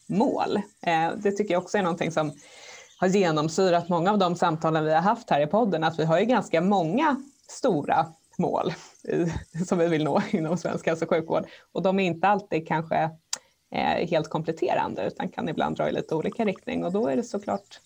mål. 0.07 0.57
Eh, 0.87 1.11
det 1.17 1.33
tycker 1.33 1.55
jag 1.55 1.63
också 1.63 1.79
är 1.79 1.83
någonting 1.83 2.13
som 2.13 2.33
har 2.99 3.09
genomsyrat 3.09 3.89
många 3.89 4.11
av 4.11 4.19
de 4.19 4.37
samtalen 4.37 4.85
vi 4.85 4.95
har 4.95 5.01
haft 5.01 5.31
här 5.31 5.41
i 5.41 5.47
podden, 5.47 5.85
att 5.85 5.99
vi 5.99 6.05
har 6.05 6.19
ju 6.19 6.25
ganska 6.25 6.61
många 6.61 7.17
stora 7.49 8.07
mål 8.39 8.73
som 9.67 9.79
vi 9.79 9.89
vill 9.89 10.05
nå 10.05 10.23
inom 10.31 10.57
svensk 10.57 10.87
hälso 10.87 11.05
och 11.05 11.11
sjukvård. 11.11 11.47
Och 11.73 11.83
de 11.83 11.99
är 11.99 12.05
inte 12.05 12.29
alltid 12.29 12.69
kanske 12.69 13.11
eh, 13.75 14.09
helt 14.09 14.29
kompletterande 14.29 15.07
utan 15.07 15.29
kan 15.29 15.49
ibland 15.49 15.77
dra 15.77 15.89
i 15.89 15.93
lite 15.93 16.15
olika 16.15 16.45
riktning 16.45 16.85
och 16.85 16.93
då 16.93 17.09
är 17.09 17.17
det 17.17 17.23
såklart 17.23 17.81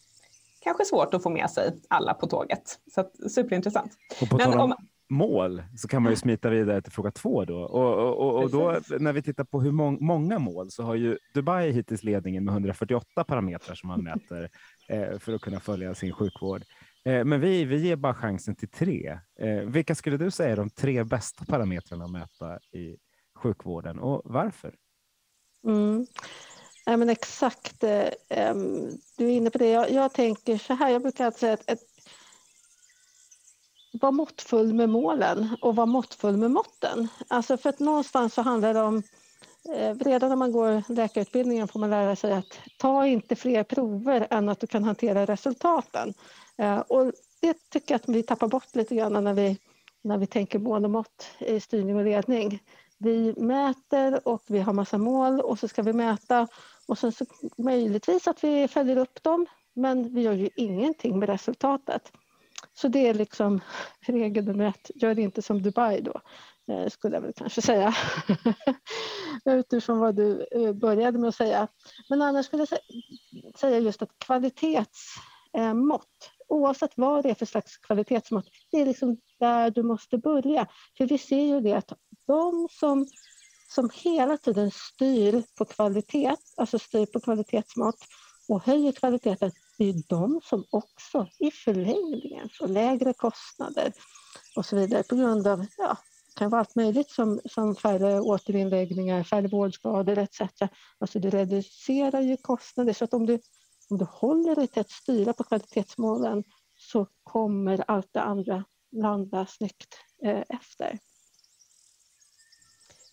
kanske 0.61 0.85
svårt 0.85 1.15
att 1.15 1.23
få 1.23 1.31
med 1.31 1.51
sig 1.51 1.81
alla 1.89 2.15
på 2.15 2.27
tåget. 2.27 2.79
Så 2.95 3.01
att, 3.01 3.33
superintressant. 3.33 3.93
Och 4.23 4.29
på 4.29 4.37
Men 4.37 4.61
om, 4.61 4.75
mål 5.09 5.63
så 5.77 5.89
kan 5.89 6.03
man 6.03 6.13
ju 6.13 6.17
smita 6.17 6.51
vidare 6.51 6.83
till 6.83 6.93
fråga 6.93 7.11
två 7.11 7.45
då. 7.45 7.59
Och, 7.59 7.95
och, 7.95 8.19
och, 8.19 8.43
och 8.43 8.51
då 8.51 8.81
när 8.99 9.13
vi 9.13 9.23
tittar 9.23 9.45
på 9.45 9.61
hur 9.61 9.73
mång, 9.73 9.99
många 10.01 10.39
mål 10.39 10.71
så 10.71 10.83
har 10.83 10.95
ju 10.95 11.19
Dubai 11.35 11.71
hittills 11.71 12.05
ledningen 12.05 12.45
med 12.45 12.53
148 12.53 13.25
parametrar 13.25 13.75
som 13.75 13.89
man 13.89 14.05
mäter 14.05 14.49
eh, 14.89 15.19
för 15.19 15.33
att 15.33 15.41
kunna 15.41 15.61
följa 15.61 15.95
sin 15.95 16.13
sjukvård. 16.13 16.63
Eh, 17.09 17.25
men 17.25 17.41
vi, 17.41 17.65
vi 17.65 17.77
ger 17.77 17.97
bara 17.97 18.15
chansen 18.15 18.55
till 18.55 18.69
tre. 18.69 19.19
Eh, 19.41 19.61
vilka 19.61 19.95
skulle 19.95 20.17
du 20.17 20.31
säga 20.31 20.53
är 20.53 20.57
de 20.57 20.71
tre 20.71 21.05
bästa 21.05 21.45
parametrarna 21.45 22.05
att 22.05 22.11
mäta 22.11 22.59
i 22.79 22.97
sjukvården 23.35 23.99
och 23.99 24.23
varför? 24.25 24.75
Mm. 25.65 26.07
Ja, 26.85 26.97
men 26.97 27.09
exakt, 27.09 27.85
eh, 27.85 28.55
du 29.17 29.27
är 29.27 29.31
inne 29.31 29.51
på 29.51 29.59
det. 29.59 29.69
Jag, 29.69 29.91
jag 29.91 30.13
tänker 30.13 30.59
så 30.59 30.75
här, 30.75 30.91
jag 30.91 31.03
brukar 31.03 31.31
säga 31.31 31.53
att 31.53 31.71
ett, 31.71 31.81
var 33.93 34.13
måttfull 34.13 34.75
med 34.75 34.89
målen 34.89 35.57
och 35.63 35.77
var 35.77 35.87
måttfull 35.87 36.37
med 36.37 36.51
måtten. 36.51 37.09
Alltså 37.29 37.57
för 37.57 37.71
att 37.71 37.79
någonstans 37.79 38.35
så 38.35 38.43
handlar 38.43 38.75
det 38.75 38.81
om 38.81 39.03
Eh, 39.75 39.95
redan 39.95 40.29
när 40.29 40.37
man 40.37 40.53
går 40.53 40.93
läkarutbildningen 40.93 41.69
får 41.69 41.81
man 41.81 41.91
lära 41.91 42.17
sig 42.17 42.33
att 42.33 42.59
ta 42.79 43.07
inte 43.07 43.37
fler 43.37 43.65
prover 43.65 44.27
än 44.31 44.49
att 44.49 44.61
du 44.61 44.67
kan 44.67 44.85
hantera 44.85 45.25
resultaten. 45.25 46.15
Eh, 46.59 46.79
och 46.79 47.13
det 47.41 47.71
tycker 47.71 47.95
jag 47.95 48.01
att 48.01 48.09
vi 48.09 48.23
tappar 48.23 48.49
bort 48.49 48.75
lite 48.77 48.95
grann 48.95 49.25
när 49.25 49.35
vi, 49.35 49.59
när 50.03 50.19
vi 50.19 50.27
tänker 50.27 50.59
mål 50.59 50.85
och 50.85 50.91
mått 50.91 51.31
i 51.39 51.61
styrning 51.61 51.97
och 51.97 52.05
ledning. 52.05 52.63
Vi 52.99 53.35
mäter 53.37 54.29
och 54.29 54.43
vi 54.47 54.59
har 54.59 54.73
massa 54.73 54.99
mål 54.99 55.41
och 55.41 55.59
så 55.59 55.69
ska 55.69 55.83
vi 55.83 55.93
mäta 55.93 56.49
och 56.87 56.99
sen 56.99 57.13
så 57.13 57.25
möjligtvis 57.59 58.29
att 58.29 58.45
vi 58.45 58.69
följer 58.69 58.97
upp 58.97 59.23
dem 59.23 59.47
men 59.75 60.15
vi 60.15 60.23
gör 60.23 60.33
ju 60.33 60.51
ingenting 60.57 61.19
med 61.19 61.29
resultatet. 61.29 62.13
Så 62.75 62.89
det 62.89 63.09
är 63.09 63.15
liksom 63.15 63.61
regel 64.01 64.45
nummer 64.45 64.69
ett, 64.69 64.91
gör 64.95 65.19
inte 65.19 65.43
som 65.43 65.63
Dubai 65.63 66.01
då. 66.01 66.21
Eh, 66.69 66.89
skulle 66.89 67.17
jag 67.17 67.23
väl 67.23 67.33
kanske 67.37 67.63
säga. 67.63 67.95
Utifrån 69.45 69.99
vad 69.99 70.17
du 70.17 70.47
eh, 70.51 70.73
började 70.73 71.19
med 71.19 71.29
att 71.29 71.35
säga. 71.35 71.69
Men 72.09 72.23
annars 72.23 72.47
skulle 72.47 72.67
jag 72.71 72.79
säga 73.59 73.79
just 73.79 74.03
att 74.03 74.19
kvalitetsmått, 74.19 74.89
eh, 75.57 76.03
oavsett 76.49 76.93
vad 76.95 77.23
det 77.23 77.31
är 77.31 77.35
för 77.35 77.47
slags 77.47 77.79
kvalitetsmått, 77.79 78.47
det 78.71 78.81
är 78.81 78.87
liksom 78.87 79.17
där 79.41 79.71
du 79.71 79.83
måste 79.83 80.19
börja. 80.19 80.67
För 80.99 81.07
vi 81.07 81.19
ser 81.19 81.43
ju 81.43 81.61
det 81.61 81.73
att 81.73 81.93
de 82.27 82.69
som, 82.71 83.07
som 83.69 83.91
hela 83.95 84.37
tiden 84.37 84.71
styr 84.71 85.43
på 85.59 85.65
kvalitet, 85.65 86.37
alltså 86.57 86.79
styr 86.79 87.07
på 87.07 87.21
kvalitetsmått 87.21 87.99
och 88.49 88.67
höjer 88.67 88.93
kvaliteten, 88.93 89.51
det 89.79 89.85
är 89.85 89.95
de 90.09 90.41
som 90.45 90.65
också 90.71 91.27
i 91.39 91.51
förlängningen 91.51 92.49
får 92.59 92.69
lägre 92.69 93.13
kostnader 93.13 93.93
och 94.57 94.67
så 94.67 94.77
vidare 94.77 95.03
på 95.03 95.17
grund 95.17 95.47
av, 95.47 95.67
ja, 95.77 95.97
kan 96.39 96.51
vara 96.51 96.61
allt 96.61 96.77
möjligt 96.77 97.11
som, 97.11 97.41
som 97.45 97.77
färre 97.77 98.21
återinläggningar, 98.21 99.23
färre 99.23 99.49
vårdskador 99.49 100.19
etc. 100.19 100.41
Alltså 100.99 101.19
du 101.19 101.31
reducerar 101.31 102.21
ju 102.21 102.37
kostnader 102.37 102.93
så 102.93 103.05
att 103.05 103.15
om 103.15 103.27
du, 103.27 103.39
om 103.91 103.99
du 103.99 104.05
håller 104.05 104.55
dig 104.55 104.67
till 104.67 104.81
att 104.81 104.91
styra 104.91 105.33
på 105.33 105.45
kvalitetsmålen 105.45 106.45
så 106.77 107.07
kommer 107.23 107.85
allt 107.87 108.09
det 108.13 108.21
andra 108.21 108.65
landa 108.93 109.47
snyggt 109.47 109.95
eh, 110.25 110.43
efter. 110.49 110.99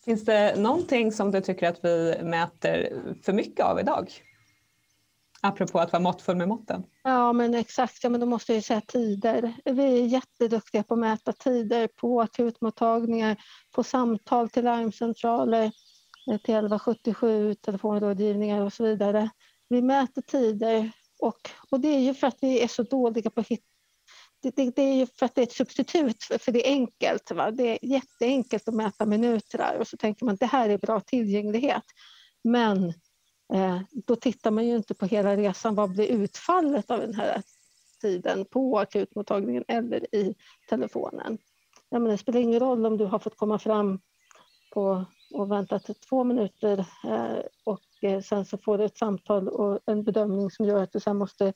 Finns 0.05 0.25
det 0.25 0.60
någonting 0.60 1.12
som 1.12 1.32
du 1.32 1.41
tycker 1.41 1.70
att 1.70 1.79
vi 1.86 2.15
mäter 2.24 3.03
för 3.24 3.34
mycket 3.34 3.65
av 3.65 3.79
idag? 3.79 4.12
Apropå 5.46 5.80
att 5.80 5.92
vara 5.92 6.04
måttfull 6.04 6.36
med 6.36 6.48
måtten. 6.48 6.84
Ja, 7.04 7.34
men 7.34 7.54
exakt. 7.54 8.04
Ja, 8.04 8.10
men 8.10 8.20
då 8.20 8.25
måste 8.25 8.54
jag 8.54 8.64
säga 8.64 8.82
tider. 8.82 9.54
Vi 9.66 9.84
är 9.84 10.06
jätteduktiga 10.06 10.84
på 10.84 10.94
att 10.94 11.00
mäta 11.00 11.34
tider 11.34 11.88
på 11.88 12.22
akutmottagningar, 12.22 13.38
på 13.75 13.84
samtal 13.84 14.50
till 14.50 14.64
larmcentraler, 14.64 15.64
eh, 16.32 16.38
till 16.38 16.56
1177, 16.56 17.56
telefonrådgivningar 17.56 18.62
och 18.62 18.74
så 18.74 18.84
vidare. 18.84 19.30
Vi 19.70 19.82
mäter 19.82 20.22
tider 20.22 20.92
och, 21.20 21.50
och 21.70 21.80
det 21.80 21.88
är 21.88 22.00
ju 22.00 22.14
för 22.14 22.28
att 22.28 22.38
vi 22.42 22.64
är 22.64 22.68
så 22.68 22.84
dåliga 22.84 23.30
på 23.30 23.42
att 23.42 23.48
hitta 23.48 23.64
det, 24.42 24.56
det, 24.56 24.75
det, 24.75 24.82
är 24.82 24.94
ju 24.94 25.08
för 25.08 25.25
att 25.25 25.36
det 25.36 25.42
är 25.42 25.44
ett 25.44 25.52
substitut, 25.52 26.24
för 26.40 26.52
det 26.52 26.68
är 26.68 26.72
enkelt. 26.72 27.32
Va? 27.32 27.52
Det 27.52 27.64
är 27.64 27.80
jätteenkelt 27.82 28.68
att 28.68 28.74
mäta 28.74 29.06
minuter 29.06 29.78
och 29.80 29.88
så 29.88 29.98
tänker 29.98 30.25
man 30.25 30.34
att 30.34 30.40
det 30.40 30.46
här 30.46 30.70
är 30.70 30.78
bra 30.78 31.00
tillgänglighet. 31.00 31.84
Men 32.44 32.94
Eh, 33.54 33.80
då 33.92 34.16
tittar 34.16 34.52
man 34.52 34.68
ju 34.68 34.75
inte 34.75 34.94
på 34.94 35.06
hela 35.06 35.38
resan. 35.38 35.75
Vad 35.75 35.92
blir 35.92 36.08
utfallet 36.08 36.92
av 36.92 37.00
den 37.00 37.14
här 37.14 37.42
tiden 38.02 38.46
på 38.46 38.80
akutmottagningen 38.80 39.64
eller 39.68 40.16
i 40.16 40.36
telefonen? 40.70 41.38
Ja, 41.90 42.00
men 42.00 42.12
det 42.12 42.18
spelar 42.18 42.40
ingen 42.40 42.60
roll 42.60 42.86
om 42.86 42.98
du 42.98 43.06
har 43.06 43.20
fått 43.20 43.38
komma 43.38 43.60
fram 43.60 44.00
på 44.74 45.06
och 45.34 45.52
väntat 45.52 45.90
två 46.10 46.24
minuter 46.24 46.86
eh, 47.04 47.46
och 47.64 47.82
eh, 48.02 48.22
sen 48.22 48.46
så 48.46 48.58
får 48.58 48.78
du 48.78 48.86
ett 48.86 48.98
samtal 48.98 49.48
och 49.48 49.80
en 49.86 50.04
bedömning 50.04 50.52
som 50.52 50.66
gör 50.66 50.84
att 50.84 50.92
du 50.92 51.00
sen 51.00 51.18
måste 51.18 51.54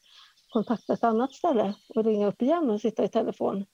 kontakta 0.49 0.93
ett 0.93 1.03
annat 1.03 1.33
ställe 1.33 1.73
och 1.95 2.03
ringa 2.03 2.27
upp 2.27 2.41
igen 2.41 2.69
och 2.69 2.81
sitta 2.81 3.03
i 3.03 3.07
telefon 3.07 3.65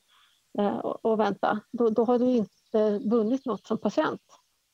och, 0.83 1.05
och 1.05 1.19
vänta. 1.19 1.59
Då, 1.71 1.89
då 1.89 2.03
har 2.03 2.19
du 2.19 2.25
inte 2.25 2.99
vunnit 3.05 3.45
något 3.45 3.67
som 3.67 3.77
patient 3.77 4.21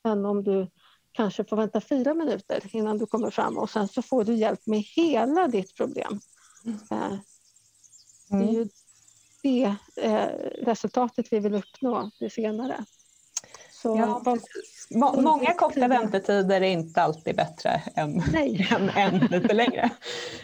än 0.07 0.25
om 0.25 0.43
du 0.43 0.67
kanske 1.11 1.43
får 1.43 1.57
vänta 1.57 1.81
fyra 1.81 2.13
minuter 2.13 2.75
innan 2.75 2.97
du 2.97 3.05
kommer 3.05 3.29
fram 3.29 3.57
och 3.57 3.69
sen 3.69 3.87
så 3.87 4.01
får 4.01 4.23
du 4.23 4.35
hjälp 4.35 4.65
med 4.65 4.79
hela 4.79 5.47
ditt 5.47 5.75
problem. 5.75 6.19
Mm. 6.65 6.79
Eh, 6.91 7.17
det 8.29 8.43
är 8.43 8.51
ju 8.51 8.67
det 9.43 9.75
eh, 9.95 10.27
resultatet 10.65 11.27
vi 11.31 11.39
vill 11.39 11.53
uppnå, 11.53 12.11
det 12.19 12.29
senare. 12.29 12.85
Så, 13.71 13.97
ja, 13.97 14.21
vad, 14.25 14.39
Många 15.23 15.53
korta 15.53 15.87
väntetider 15.87 16.61
är 16.61 16.69
inte 16.69 17.01
alltid 17.01 17.35
bättre 17.35 17.81
än, 17.95 18.21
än, 18.71 18.89
än 18.89 19.19
lite 19.19 19.53
längre. 19.53 19.89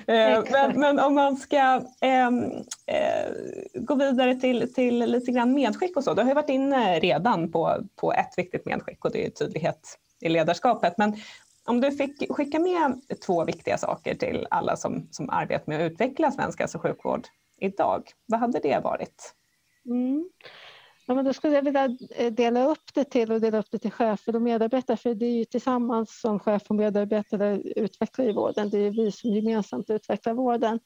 Eh, 0.10 0.44
men, 0.52 0.80
men, 0.80 1.00
om 1.00 1.16
man 1.16 1.38
ska 1.38 1.82
eh, 2.02 2.28
eh, 2.86 3.32
gå 3.76 3.96
vidare 3.96 4.36
till, 4.36 4.74
till 4.74 5.00
lite 5.00 5.32
grann 5.32 5.54
medskick 5.54 5.98
och 5.98 6.04
så. 6.04 6.14
Du 6.14 6.22
har 6.22 6.30
ju 6.30 6.36
varit 6.36 6.50
inne 6.50 7.00
redan 7.00 7.52
på, 7.52 7.78
på 7.96 8.14
ett 8.14 8.34
viktigt 8.38 8.66
medskick 8.66 9.06
och 9.06 9.12
det 9.12 9.26
är 9.26 9.30
tydlighet 9.30 9.98
i 10.22 10.30
ledarskapet. 10.30 10.94
Men 10.98 11.16
om 11.66 11.82
du 11.82 11.92
fick 11.92 12.32
skicka 12.32 12.60
med 12.60 13.02
två 13.26 13.46
viktiga 13.46 13.78
saker 13.78 14.16
till 14.16 14.48
alla 14.50 14.76
som, 14.76 15.08
som 15.12 15.30
arbetar 15.30 15.64
med 15.68 15.86
att 15.86 15.92
utveckla 15.92 16.32
svensk 16.32 16.60
hälso 16.60 16.78
och 16.78 16.82
sjukvård 16.82 17.28
idag, 17.60 18.04
vad 18.26 18.40
hade 18.40 18.60
det 18.60 18.80
varit? 18.84 19.34
Mm. 19.86 20.30
Ja, 21.08 21.16
men 21.16 21.26
då 21.26 21.34
skulle 21.34 21.56
jag 21.56 21.64
vilja 21.64 21.98
eh, 22.16 22.34
dela 22.34 22.66
upp 22.66 22.94
det 22.94 23.04
till 23.04 23.32
och 23.32 23.42
dela 23.42 23.60
upp 23.60 23.72
det 23.72 23.80
till 23.80 23.92
chefer 23.92 24.36
och 24.36 24.42
medarbetare 24.42 24.98
för 24.98 25.14
det 25.14 25.26
är 25.26 25.38
ju 25.38 25.46
tillsammans 25.46 26.20
som 26.22 26.40
chef 26.40 26.64
och 26.70 26.76
medarbetare 26.76 27.62
utvecklar 27.62 28.26
ju 28.26 28.34
vården. 28.34 28.70
Det 28.70 28.78
är 28.78 28.92
vi 28.92 29.12
som 29.12 29.34
gemensamt 29.34 29.90
utvecklar 29.90 30.34
vården. 30.34 30.80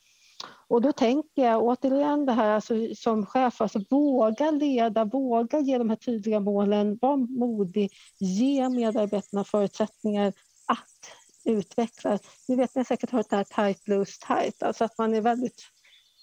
Och 0.68 0.82
då 0.82 0.92
tänker 0.92 1.42
jag 1.42 1.64
återigen 1.64 2.26
det 2.26 2.32
här 2.32 2.50
alltså, 2.50 2.74
som 2.96 3.26
chef, 3.26 3.62
alltså 3.62 3.80
våga 3.90 4.52
leda, 4.52 5.06
våga 5.06 5.60
ge 5.60 5.78
de 5.78 5.90
här 5.90 5.98
tydliga 5.98 6.40
målen, 6.40 6.98
var 7.02 7.18
modig, 7.18 7.92
ge 8.20 8.70
medarbetarna 8.70 9.44
förutsättningar 9.44 10.34
att 10.66 11.12
utveckla. 11.46 12.20
Ni 12.48 12.56
vet, 12.56 12.76
ni 12.76 12.80
har 12.80 12.84
säkert 12.84 13.12
hört 13.12 13.30
det 13.30 13.36
här 13.36 13.44
tight, 13.44 13.88
loose, 13.88 14.28
tight, 14.28 14.64
alltså 14.64 14.84
att 14.84 14.98
man 14.98 15.14
är 15.14 15.22
väldigt 15.22 15.62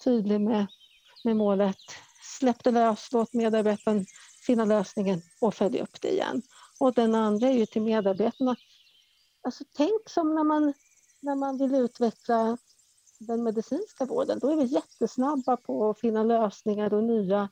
tydlig 0.03 0.41
med, 0.41 0.67
med 1.23 1.37
målet. 1.37 1.77
Släpp 2.39 2.63
det 2.63 2.71
lös, 2.71 3.09
låt 3.11 3.33
medarbetaren 3.33 4.05
finna 4.45 4.65
lösningen 4.65 5.21
och 5.41 5.55
följ 5.55 5.79
upp 5.79 6.01
det 6.01 6.13
igen. 6.13 6.41
Och 6.79 6.93
den 6.93 7.15
andra 7.15 7.47
är 7.47 7.53
ju 7.53 7.65
till 7.65 7.81
medarbetarna. 7.81 8.55
Alltså 9.43 9.63
tänk 9.75 10.09
som 10.09 10.35
när 10.35 10.43
man, 10.43 10.73
när 11.21 11.35
man 11.35 11.57
vill 11.57 11.75
utveckla 11.75 12.57
den 13.19 13.43
medicinska 13.43 14.05
vården, 14.05 14.39
då 14.39 14.49
är 14.51 14.55
vi 14.55 14.63
jättesnabba 14.63 15.57
på 15.57 15.89
att 15.89 15.99
finna 15.99 16.23
lösningar 16.23 16.93
och 16.93 17.03
nya, 17.03 17.49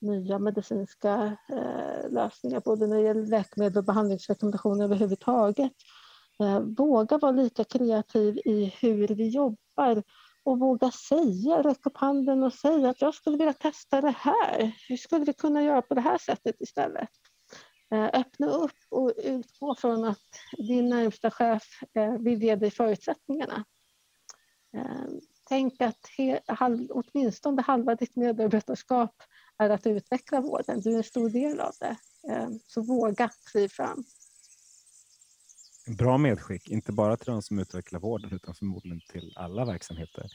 nya 0.00 0.38
medicinska 0.38 1.36
eh, 1.48 2.10
lösningar, 2.10 2.62
både 2.64 2.86
när 2.86 2.96
det 2.96 3.02
gäller 3.02 3.26
läkemedel 3.26 3.78
och 3.78 3.84
behandlingsrekommendationer 3.84 4.84
överhuvudtaget. 4.84 5.72
Eh, 6.40 6.60
våga 6.60 7.18
vara 7.18 7.32
lika 7.32 7.64
kreativ 7.64 8.38
i 8.38 8.74
hur 8.80 9.08
vi 9.08 9.28
jobbar 9.28 10.02
och 10.44 10.58
våga 10.58 10.90
säga, 10.90 11.62
räcka 11.62 11.90
upp 11.90 11.96
handen 11.96 12.42
och 12.42 12.52
säga 12.52 12.90
att 12.90 13.00
jag 13.00 13.14
skulle 13.14 13.36
vilja 13.36 13.52
testa 13.52 14.00
det 14.00 14.14
här. 14.18 14.72
Hur 14.88 14.96
skulle 14.96 15.24
vi 15.24 15.32
kunna 15.32 15.62
göra 15.62 15.82
på 15.82 15.94
det 15.94 16.00
här 16.00 16.18
sättet 16.18 16.60
istället? 16.60 17.08
Eh, 17.92 18.10
öppna 18.12 18.46
upp 18.46 18.78
och 18.88 19.12
utgå 19.16 19.74
från 19.74 20.04
att 20.04 20.18
din 20.58 20.88
närmsta 20.88 21.30
chef 21.30 21.62
vill 22.20 22.42
ge 22.42 22.56
dig 22.56 22.70
förutsättningarna. 22.70 23.64
Eh, 24.74 25.06
tänk 25.48 25.80
att 25.80 26.06
he, 26.18 26.40
halv, 26.46 26.88
åtminstone 26.90 27.62
halva 27.62 27.94
ditt 27.94 28.16
medarbetarskap 28.16 29.22
är 29.58 29.70
att 29.70 29.86
utveckla 29.86 30.40
vården. 30.40 30.80
Du 30.80 30.92
är 30.92 30.96
en 30.96 31.04
stor 31.04 31.30
del 31.30 31.60
av 31.60 31.72
det. 31.80 31.96
Eh, 32.32 32.48
så 32.66 32.82
våga 32.82 33.30
kliv 33.52 33.68
fram. 33.68 34.04
Bra 35.86 36.18
medskick, 36.18 36.68
inte 36.68 36.92
bara 36.92 37.16
till 37.16 37.32
de 37.32 37.42
som 37.42 37.58
utvecklar 37.58 38.00
vården 38.00 38.32
utan 38.32 38.54
förmodligen 38.54 39.00
till 39.12 39.32
alla 39.36 39.64
verksamheter. 39.64 40.26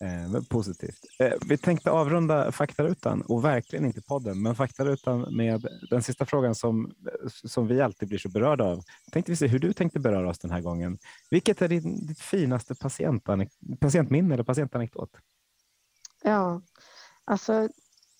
Eh, 0.00 0.42
positivt. 0.48 1.00
Eh, 1.18 1.32
vi 1.46 1.58
tänkte 1.58 1.90
avrunda 1.90 2.52
faktarutan 2.52 3.22
och 3.22 3.44
verkligen 3.44 3.84
inte 3.84 4.02
podden, 4.02 4.42
men 4.42 4.54
faktarutan 4.54 5.36
med 5.36 5.66
den 5.90 6.02
sista 6.02 6.26
frågan 6.26 6.54
som, 6.54 6.94
som 7.28 7.66
vi 7.66 7.80
alltid 7.80 8.08
blir 8.08 8.18
så 8.18 8.28
berörda 8.28 8.64
av. 8.64 8.82
Tänkte 9.12 9.32
vi 9.32 9.36
se 9.36 9.46
hur 9.46 9.58
du 9.58 9.72
tänkte 9.72 10.00
beröra 10.00 10.28
oss 10.28 10.38
den 10.38 10.50
här 10.50 10.60
gången. 10.60 10.98
Vilket 11.30 11.62
är 11.62 11.68
din, 11.68 12.06
ditt 12.06 12.20
finaste 12.20 12.74
patientminne 13.80 14.34
eller 14.34 14.44
patientanekdot? 14.44 15.10
Ja, 16.22 16.62
alltså 17.24 17.68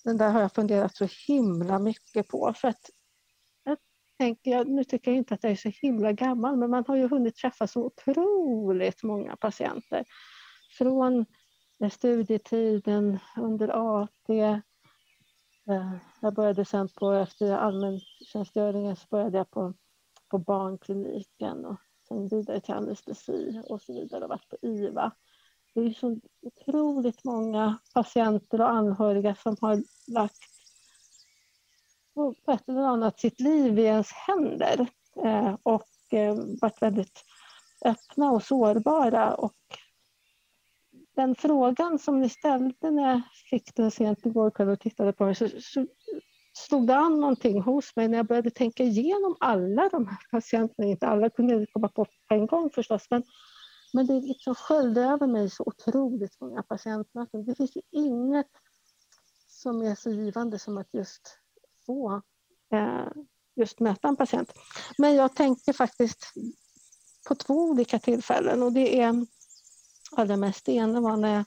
den 0.05 0.17
där 0.17 0.31
har 0.31 0.41
jag 0.41 0.53
funderat 0.53 0.97
så 0.97 1.09
himla 1.27 1.79
mycket 1.79 2.29
på 2.29 2.55
för 2.57 2.69
att 2.69 2.91
jag 3.65 3.79
tänker, 4.19 4.51
jag, 4.51 4.69
nu 4.69 4.85
tycker 4.85 5.11
jag 5.11 5.19
inte 5.19 5.35
att 5.35 5.43
jag 5.43 5.53
är 5.53 5.57
så 5.57 5.73
himla 5.83 6.13
gammal, 6.13 6.57
men 6.57 6.71
man 6.71 6.85
har 6.89 6.97
ju 6.97 7.09
hunnit 7.09 7.37
träffa 7.37 7.67
så 7.67 7.85
otroligt 7.85 9.03
många 9.03 9.37
patienter. 9.37 10.05
Från 10.79 11.27
studietiden 11.91 13.19
under 13.37 13.69
AT. 13.69 14.31
Eh, 14.31 15.93
jag 16.21 16.35
började 16.35 16.65
sen 16.65 16.89
på, 16.89 17.13
efter 17.13 17.53
allmäntjänstgöringen 17.53 18.97
så 18.97 19.07
började 19.11 19.39
jag 19.39 19.51
på, 19.51 19.75
på 20.29 20.39
barnkliniken 20.39 21.65
och 21.65 21.77
sen 22.09 22.29
vidare 22.29 22.61
till 22.61 22.75
anestesi 22.75 23.63
och 23.69 23.83
så 23.83 23.93
vidare 23.93 24.25
och 24.25 24.31
varit 24.31 24.49
på 24.49 24.57
IVA. 24.63 25.13
Det 25.75 25.81
är 25.81 25.91
så 25.91 26.19
otroligt 26.43 27.25
många 27.25 27.79
patienter 27.95 28.61
och 28.61 28.71
anhöriga 28.71 29.35
som 29.35 29.57
har 29.61 29.83
lagt 30.13 30.39
på 32.15 32.53
ett 32.53 32.69
eller 32.69 32.81
annat 32.81 33.21
sitt 33.21 33.41
liv 33.41 33.79
i 33.79 33.83
ens 33.83 34.13
händer 34.13 34.87
eh, 35.25 35.57
och 35.63 36.15
eh, 36.15 36.35
varit 36.61 36.83
väldigt 36.83 37.25
öppna 37.85 38.31
och 38.31 38.43
sårbara 38.43 39.35
och 39.35 39.55
den 41.17 41.35
frågan 41.35 41.99
som 41.99 42.21
ni 42.21 42.29
ställde 42.29 42.91
när 42.91 43.11
jag 43.11 43.23
fick 43.51 43.75
den 43.75 43.91
sent 43.91 44.27
igår 44.27 44.51
kväll 44.51 44.69
och 44.69 44.81
tittade 44.81 45.13
på 45.13 45.25
den 45.25 45.35
så, 45.35 45.49
så 45.61 45.87
slog 46.53 46.87
det 46.87 46.97
an 46.97 47.21
någonting 47.21 47.63
hos 47.63 47.97
mig 47.97 48.09
när 48.09 48.17
jag 48.17 48.27
började 48.27 48.51
tänka 48.51 48.83
igenom 48.83 49.37
alla 49.41 49.89
de 49.89 50.07
här 50.07 50.19
patienterna. 50.31 50.89
Inte 50.89 51.07
alla 51.07 51.31
kunde 51.31 51.55
jag 51.55 51.67
komma 51.73 51.89
på 51.89 52.05
på 52.05 52.35
en 52.35 52.47
gång 52.47 52.71
förstås, 52.71 53.07
men, 53.11 53.23
men 53.93 54.07
det 54.07 54.21
liksom 54.21 54.55
sköljde 54.55 55.01
över 55.01 55.27
mig 55.27 55.51
så 55.51 55.63
otroligt 55.67 56.41
många 56.41 56.63
patientmöten. 56.63 57.21
Alltså, 57.21 57.43
det 57.43 57.55
finns 57.55 57.77
ju 57.77 57.83
inget 57.91 58.51
som 59.49 59.83
är 59.83 59.95
så 59.95 60.11
givande 60.11 60.59
som 60.59 60.79
att 60.79 60.95
just 60.95 61.39
få 61.87 62.23
eh, 62.73 63.23
just 63.57 63.81
möta 63.81 64.09
en 64.09 64.17
patient. 64.17 64.53
Men 64.99 65.15
jag 65.15 65.35
tänker 65.35 65.73
faktiskt 65.73 66.33
på 67.29 67.35
två 67.35 67.55
olika 67.55 67.99
tillfällen 67.99 68.63
och 68.63 68.73
det 68.73 69.01
är 69.01 69.27
allra 70.19 70.37
mest 70.37 70.65
det 70.65 70.73
ena 70.73 71.01
var 71.01 71.17
när 71.17 71.35
jag 71.35 71.45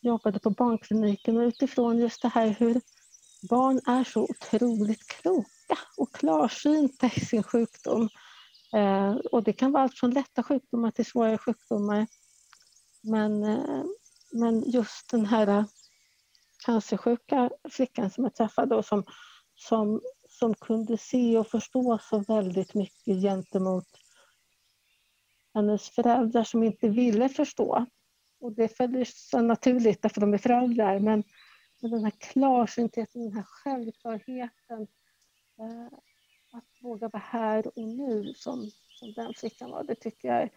jobbade 0.00 0.38
på 0.38 0.50
barnkliniken 0.50 1.36
och 1.36 1.42
utifrån 1.42 1.98
just 1.98 2.22
det 2.22 2.28
här 2.28 2.48
hur 2.48 2.80
barn 3.48 3.80
är 3.86 4.04
så 4.04 4.22
otroligt 4.22 5.06
kloka 5.06 5.78
och 5.96 6.12
klarsynta 6.12 7.06
i 7.06 7.20
sin 7.20 7.42
sjukdom. 7.42 8.08
Eh, 8.74 9.14
och 9.14 9.42
det 9.42 9.52
kan 9.52 9.72
vara 9.72 9.82
allt 9.82 9.98
från 9.98 10.10
lätta 10.10 10.42
sjukdomar 10.42 10.90
till 10.90 11.06
svåra 11.06 11.38
sjukdomar. 11.38 12.06
Men, 13.02 13.44
eh, 13.44 13.84
men 14.32 14.70
just 14.70 15.10
den 15.10 15.26
här 15.26 15.46
eh, 15.46 15.64
cancersjuka 16.64 17.50
flickan 17.70 18.10
som 18.10 18.24
jag 18.24 18.34
träffade 18.34 18.76
och 18.76 18.84
som, 18.84 19.04
som, 19.54 20.00
som 20.28 20.54
kunde 20.54 20.98
se 20.98 21.38
och 21.38 21.46
förstå 21.46 21.98
så 22.02 22.18
väldigt 22.18 22.74
mycket 22.74 23.22
gentemot 23.22 23.88
hennes 25.54 25.90
föräldrar 25.90 26.44
som 26.44 26.62
inte 26.62 26.88
ville 26.88 27.28
förstå. 27.28 27.86
Och 28.42 28.52
det 28.52 28.76
följer 28.76 29.04
så 29.04 29.40
naturligt 29.40 30.02
därför 30.02 30.20
de 30.20 30.34
är 30.34 30.38
föräldrar. 30.38 30.98
Men, 30.98 31.24
men 31.80 31.90
den 31.90 32.04
här 32.04 32.10
klarsyntheten, 32.10 33.22
den 33.22 33.32
här 33.32 33.46
självklarheten. 33.46 34.86
Eh, 35.58 35.98
att 36.52 36.64
våga 36.82 37.08
vara 37.08 37.22
här 37.26 37.78
och 37.78 37.88
nu 37.88 38.34
som, 38.36 38.70
som 38.88 39.12
den 39.12 39.34
flickan 39.34 39.70
var, 39.70 39.84
det 39.84 39.94
tycker 39.94 40.28
jag 40.28 40.50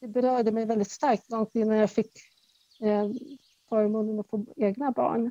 det 0.00 0.08
berörde 0.08 0.52
mig 0.52 0.66
väldigt 0.66 0.90
starkt 0.90 1.30
långt 1.30 1.54
innan 1.54 1.76
jag 1.76 1.90
fick 1.90 2.12
eh, 2.80 3.08
förmånen 3.68 4.20
att 4.20 4.28
få 4.28 4.46
egna 4.56 4.90
barn. 4.90 5.30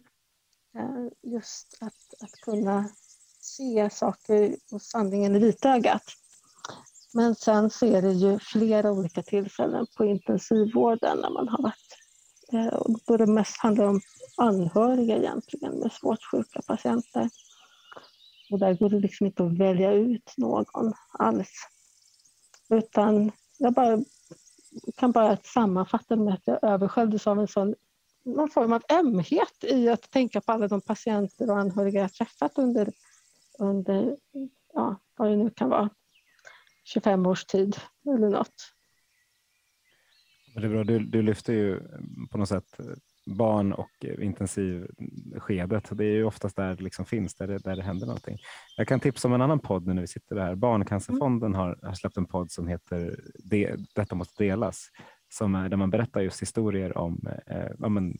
Eh, 0.76 1.08
just 1.22 1.78
att, 1.82 2.14
att 2.24 2.32
kunna 2.32 2.90
se 3.40 3.90
saker 3.90 4.56
och 4.72 4.82
sanningen 4.82 5.36
i 5.36 5.40
vitögat. 5.40 6.04
Men 7.14 7.36
sen 7.36 7.70
så 7.70 7.86
är 7.86 8.02
det 8.02 8.12
ju 8.12 8.40
flera 8.40 8.92
olika 8.92 9.24
tillfällen 9.24 9.88
på 9.98 10.06
intensivvården 10.06 11.18
när 11.18 11.30
man 11.30 11.48
har 11.48 11.64
varit 11.64 11.98
eh, 12.52 12.82
då 13.08 13.18
det 13.18 13.26
mest 13.26 13.58
handlar 13.58 13.86
om 13.86 14.02
anhöriga 14.38 15.18
egentligen 15.18 15.80
med 15.80 15.92
svårt 15.92 16.24
sjuka 16.32 16.62
patienter. 16.68 17.30
Och 18.52 18.60
där 18.60 18.74
går 18.74 18.90
det 18.90 19.00
liksom 19.00 19.26
inte 19.26 19.44
att 19.44 19.58
välja 19.58 19.92
ut 19.94 20.34
någon 20.38 20.94
alls. 21.12 21.68
Utan 22.70 23.32
jag 23.58 23.74
bara, 23.74 24.00
kan 24.96 25.12
bara 25.12 25.38
sammanfatta 25.44 26.16
med 26.16 26.34
att 26.34 26.48
jag 26.48 26.64
översköljdes 26.64 27.28
av 27.28 27.40
en 27.40 27.48
sån 27.48 27.76
någon 28.26 28.50
form 28.50 28.74
av 28.74 28.84
ömhet 28.92 29.64
i 29.64 29.90
att 29.90 30.12
tänka 30.12 30.42
på 30.42 30.52
alla 30.52 30.68
de 30.68 30.82
patienter 30.82 31.50
och 31.50 31.58
anhöriga 31.58 32.02
jag 32.02 32.14
träffat 32.14 32.58
under, 32.58 32.94
under 33.60 34.18
ja, 34.74 34.96
vad 35.16 35.30
det 35.30 35.36
nu 35.36 35.50
kan 35.50 35.70
vara, 35.70 35.90
25 36.84 37.26
års 37.26 37.46
tid 37.46 37.78
eller 38.16 38.30
något. 38.30 38.74
Det 40.56 40.66
är 40.66 40.70
bra. 40.70 40.84
Du, 40.84 41.00
du 41.00 41.22
lyfter 41.22 41.54
ju 41.54 41.80
på 42.32 42.38
något 42.38 42.50
sätt 42.50 42.80
barn 43.26 43.74
och 43.74 44.06
intensivskedet. 44.20 45.98
Det 45.98 46.06
är 46.06 46.16
ju 46.16 46.24
oftast 46.24 46.56
där 46.56 46.76
det 46.76 46.84
liksom 46.84 47.06
finns, 47.06 47.36
där 47.36 47.48
det, 47.48 47.58
där 47.58 47.76
det 47.76 47.84
händer 47.84 48.08
någonting. 48.08 48.38
Jag 48.78 48.88
kan 48.88 49.00
tipsa 49.00 49.28
om 49.28 49.34
en 49.34 49.42
annan 49.42 49.60
podd 49.60 49.88
nu 49.88 49.94
när 49.94 50.02
vi 50.02 50.08
sitter 50.08 50.36
här. 50.36 50.56
Barncancerfonden 50.56 51.56
har, 51.56 51.80
har 51.82 51.94
släppt 51.94 52.18
en 52.18 52.26
podd 52.26 52.52
som 52.52 52.68
heter 52.68 53.20
det, 53.44 53.76
Detta 53.96 54.16
måste 54.16 54.44
delas, 54.44 54.88
som 55.30 55.56
är, 55.56 55.70
där 55.70 55.78
man 55.78 55.90
berättar 55.90 56.22
just 56.22 56.42
historier 56.42 56.98
om 56.98 57.28
eh, 57.48 57.72
ja, 57.80 57.90
men, 57.90 58.18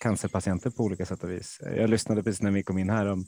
cancerpatienter 0.00 0.70
på 0.70 0.82
olika 0.82 1.06
sätt 1.06 1.24
och 1.24 1.30
vis. 1.30 1.60
Jag 1.76 1.90
lyssnade 1.90 2.22
precis 2.22 2.42
när 2.42 2.50
vi 2.50 2.62
kom 2.62 2.78
in 2.78 2.90
här 2.90 3.06
om 3.06 3.24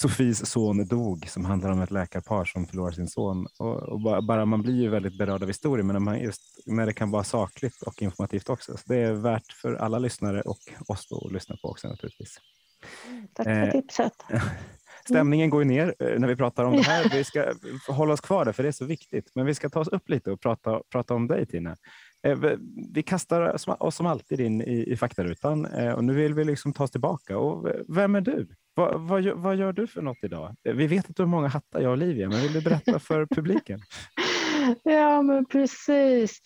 Sofies 0.00 0.50
son 0.50 0.86
dog 0.86 1.28
som 1.28 1.44
handlar 1.44 1.70
om 1.70 1.80
ett 1.80 1.90
läkarpar 1.90 2.44
som 2.44 2.66
förlorar 2.66 2.92
sin 2.92 3.08
son. 3.08 3.46
Och, 3.58 3.76
och 3.76 4.00
bara, 4.00 4.22
bara, 4.22 4.44
man 4.44 4.62
blir 4.62 4.82
ju 4.82 4.88
väldigt 4.88 5.18
berörd 5.18 5.42
av 5.42 5.48
historien, 5.48 5.86
men 5.86 5.94
när, 5.94 6.00
man 6.00 6.20
just, 6.20 6.42
när 6.66 6.86
det 6.86 6.92
kan 6.92 7.10
vara 7.10 7.24
sakligt 7.24 7.82
och 7.82 8.02
informativt 8.02 8.48
också. 8.48 8.76
Så 8.76 8.82
det 8.86 8.96
är 8.96 9.12
värt 9.12 9.52
för 9.52 9.74
alla 9.74 9.98
lyssnare 9.98 10.40
och 10.40 10.58
oss 10.86 11.08
då 11.08 11.26
att 11.26 11.32
lyssna 11.32 11.56
på 11.62 11.68
också 11.68 11.88
naturligtvis. 11.88 12.38
Tack 13.32 13.46
för 13.46 13.66
eh, 13.66 13.70
tipset. 13.70 14.12
Stämningen 15.04 15.50
går 15.50 15.62
ju 15.62 15.68
ner 15.68 15.94
eh, 15.98 16.18
när 16.18 16.28
vi 16.28 16.36
pratar 16.36 16.64
om 16.64 16.72
det 16.72 16.82
här. 16.82 17.10
Vi 17.12 17.24
ska 17.24 17.54
hålla 17.88 18.12
oss 18.12 18.20
kvar 18.20 18.44
där, 18.44 18.52
för 18.52 18.62
det 18.62 18.68
är 18.68 18.72
så 18.72 18.84
viktigt. 18.84 19.30
Men 19.34 19.46
vi 19.46 19.54
ska 19.54 19.68
ta 19.68 19.80
oss 19.80 19.88
upp 19.88 20.08
lite 20.08 20.30
och 20.30 20.40
prata, 20.40 20.82
prata 20.92 21.14
om 21.14 21.26
dig, 21.26 21.46
Tina. 21.46 21.76
Eh, 22.26 22.38
vi 22.92 23.02
kastar 23.02 23.68
oss 23.82 23.96
som 23.96 24.06
alltid 24.06 24.40
in 24.40 24.62
i, 24.62 24.92
i 24.92 24.96
faktarutan 24.96 25.66
eh, 25.66 25.92
och 25.92 26.04
nu 26.04 26.14
vill 26.14 26.34
vi 26.34 26.44
liksom 26.44 26.72
ta 26.72 26.84
oss 26.84 26.90
tillbaka. 26.90 27.38
Och 27.38 27.68
vem 27.88 28.14
är 28.14 28.20
du? 28.20 28.48
Vad, 28.80 29.00
vad, 29.00 29.24
vad, 29.24 29.56
gör 29.56 29.72
du 29.72 29.86
för 29.86 30.02
något 30.02 30.24
idag? 30.24 30.56
Vi 30.62 30.86
vet 30.86 31.10
att 31.10 31.16
du 31.16 31.22
har 31.22 31.28
många 31.28 31.48
hattar, 31.48 31.80
jag 31.80 31.88
och 31.88 31.92
Olivia, 31.92 32.28
men 32.28 32.40
vill 32.40 32.52
du 32.52 32.60
berätta 32.60 32.98
för 32.98 33.26
publiken? 33.36 33.80
Ja, 34.82 35.22
men 35.22 35.44
precis. 35.44 36.40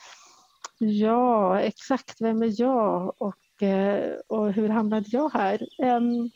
Ja, 0.78 1.60
exakt. 1.60 2.20
Vem 2.20 2.42
är 2.42 2.60
jag 2.60 3.14
och, 3.22 3.62
eh, 3.62 4.12
och 4.28 4.52
hur 4.52 4.68
hamnade 4.68 5.06
jag 5.08 5.32
här? 5.32 5.68
Um, 5.78 6.30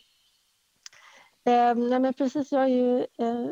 um, 1.45 1.89
nej, 1.91 2.01
men 2.01 2.15
precis, 2.15 2.53
jag 2.53 2.63
är 2.63 2.69
ju 2.69 2.99
uh, 2.99 3.51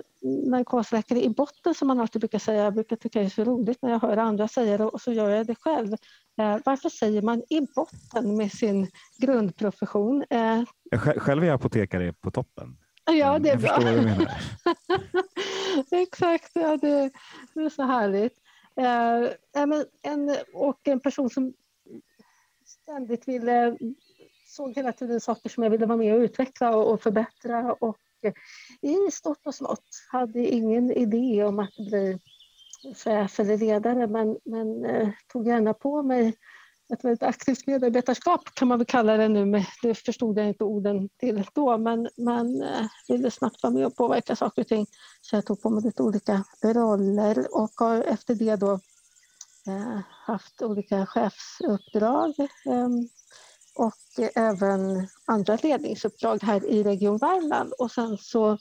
narkosläkare 0.51 1.25
i 1.25 1.29
botten 1.29 1.75
som 1.75 1.89
man 1.89 2.01
alltid 2.01 2.21
brukar 2.21 2.39
säga. 2.39 2.65
Jag 2.65 2.75
brukar 2.75 2.97
tycka 2.97 3.19
det 3.19 3.25
är 3.25 3.31
så 3.31 3.45
roligt 3.45 3.83
när 3.83 3.91
jag 3.91 4.01
hör 4.01 4.17
andra 4.17 4.49
säga 4.49 4.79
det 4.79 4.85
och 4.85 5.01
så 5.01 5.13
gör 5.13 5.31
jag 5.31 5.47
det 5.47 5.55
själv. 5.55 5.97
Uh, 6.41 6.59
varför 6.65 6.89
säger 6.89 7.23
man 7.23 7.43
i 7.51 7.61
botten 7.61 8.37
med 8.37 8.53
sin 8.53 8.91
grundprofession? 9.19 10.25
Uh, 10.35 10.99
själv 10.99 11.43
är 11.43 11.47
jag 11.47 11.55
apotekare 11.55 12.13
på 12.13 12.31
toppen. 12.31 12.77
Ja, 13.11 13.39
det 13.39 13.51
är 13.51 13.57
bra. 13.57 13.79
Exakt, 16.01 16.51
ja, 16.55 16.77
det, 16.77 17.11
det, 17.55 17.61
är 17.61 17.69
så 17.69 17.83
härligt. 17.83 18.33
Eh, 18.81 19.31
en, 20.03 20.37
och 20.55 20.89
en 20.89 21.01
person 21.01 21.31
som 21.31 21.55
ständigt 22.65 23.29
ville, 23.29 23.77
såg 24.47 24.77
hela 24.77 24.93
tiden 24.93 25.21
saker 25.21 25.49
som 25.49 25.63
jag 25.63 25.71
ville 25.71 25.87
vara 25.87 25.99
med 25.99 26.15
och 26.15 26.21
utveckla 26.21 26.77
och, 26.77 26.93
och 26.93 27.03
förbättra 27.03 27.73
och 27.73 27.99
i 28.83 29.11
stort 29.11 29.47
och 29.47 29.55
smått 29.55 29.89
hade 30.13 30.47
ingen 30.47 30.91
idé 30.91 31.45
om 31.45 31.59
att 31.59 31.77
bli 31.77 32.19
chef 32.95 33.41
eller 33.41 33.59
ledare 33.59 34.07
men, 34.07 34.39
men 34.45 34.85
eh, 34.85 35.09
tog 35.33 35.47
gärna 35.47 35.75
på 35.75 36.03
mig 36.03 36.37
ett 36.93 37.05
väldigt 37.05 37.23
aktivt 37.23 37.67
medarbetarskap 37.67 38.55
kan 38.55 38.69
man 38.69 38.79
väl 38.79 38.87
kalla 38.87 39.17
det 39.17 39.29
nu, 39.29 39.45
men 39.45 39.65
det 39.83 39.95
förstod 39.95 40.39
jag 40.39 40.49
inte 40.49 40.65
orden 40.65 41.09
till 41.09 41.45
då, 41.55 41.79
men 41.79 42.09
man 42.17 42.63
eh, 42.63 42.87
ville 43.09 43.31
snabbt 43.31 43.63
vara 43.63 43.73
med 43.73 43.87
och 43.87 43.97
påverka 43.97 44.37
saker 44.37 44.63
och 44.63 44.69
ting. 44.69 44.87
Så 45.21 45.37
jag 45.37 45.47
tog 45.47 45.63
på 45.63 45.71
mig 45.71 45.83
lite 45.83 46.03
olika 46.03 46.45
roller 46.65 47.47
och 47.57 47.71
har 47.77 48.03
efter 48.03 48.35
det 48.35 48.57
då 48.57 48.73
eh, 49.69 50.01
haft 50.27 50.63
olika 50.63 51.07
chefsuppdrag 51.07 52.35
eh, 52.41 52.89
och 53.75 54.27
även 54.35 55.09
andra 55.25 55.59
ledningsuppdrag 55.63 56.43
här 56.43 56.67
i 56.67 56.83
Region 56.83 57.19
Värmland 57.19 57.73
och 57.79 57.91
sen 57.91 58.19
så, 58.19 58.59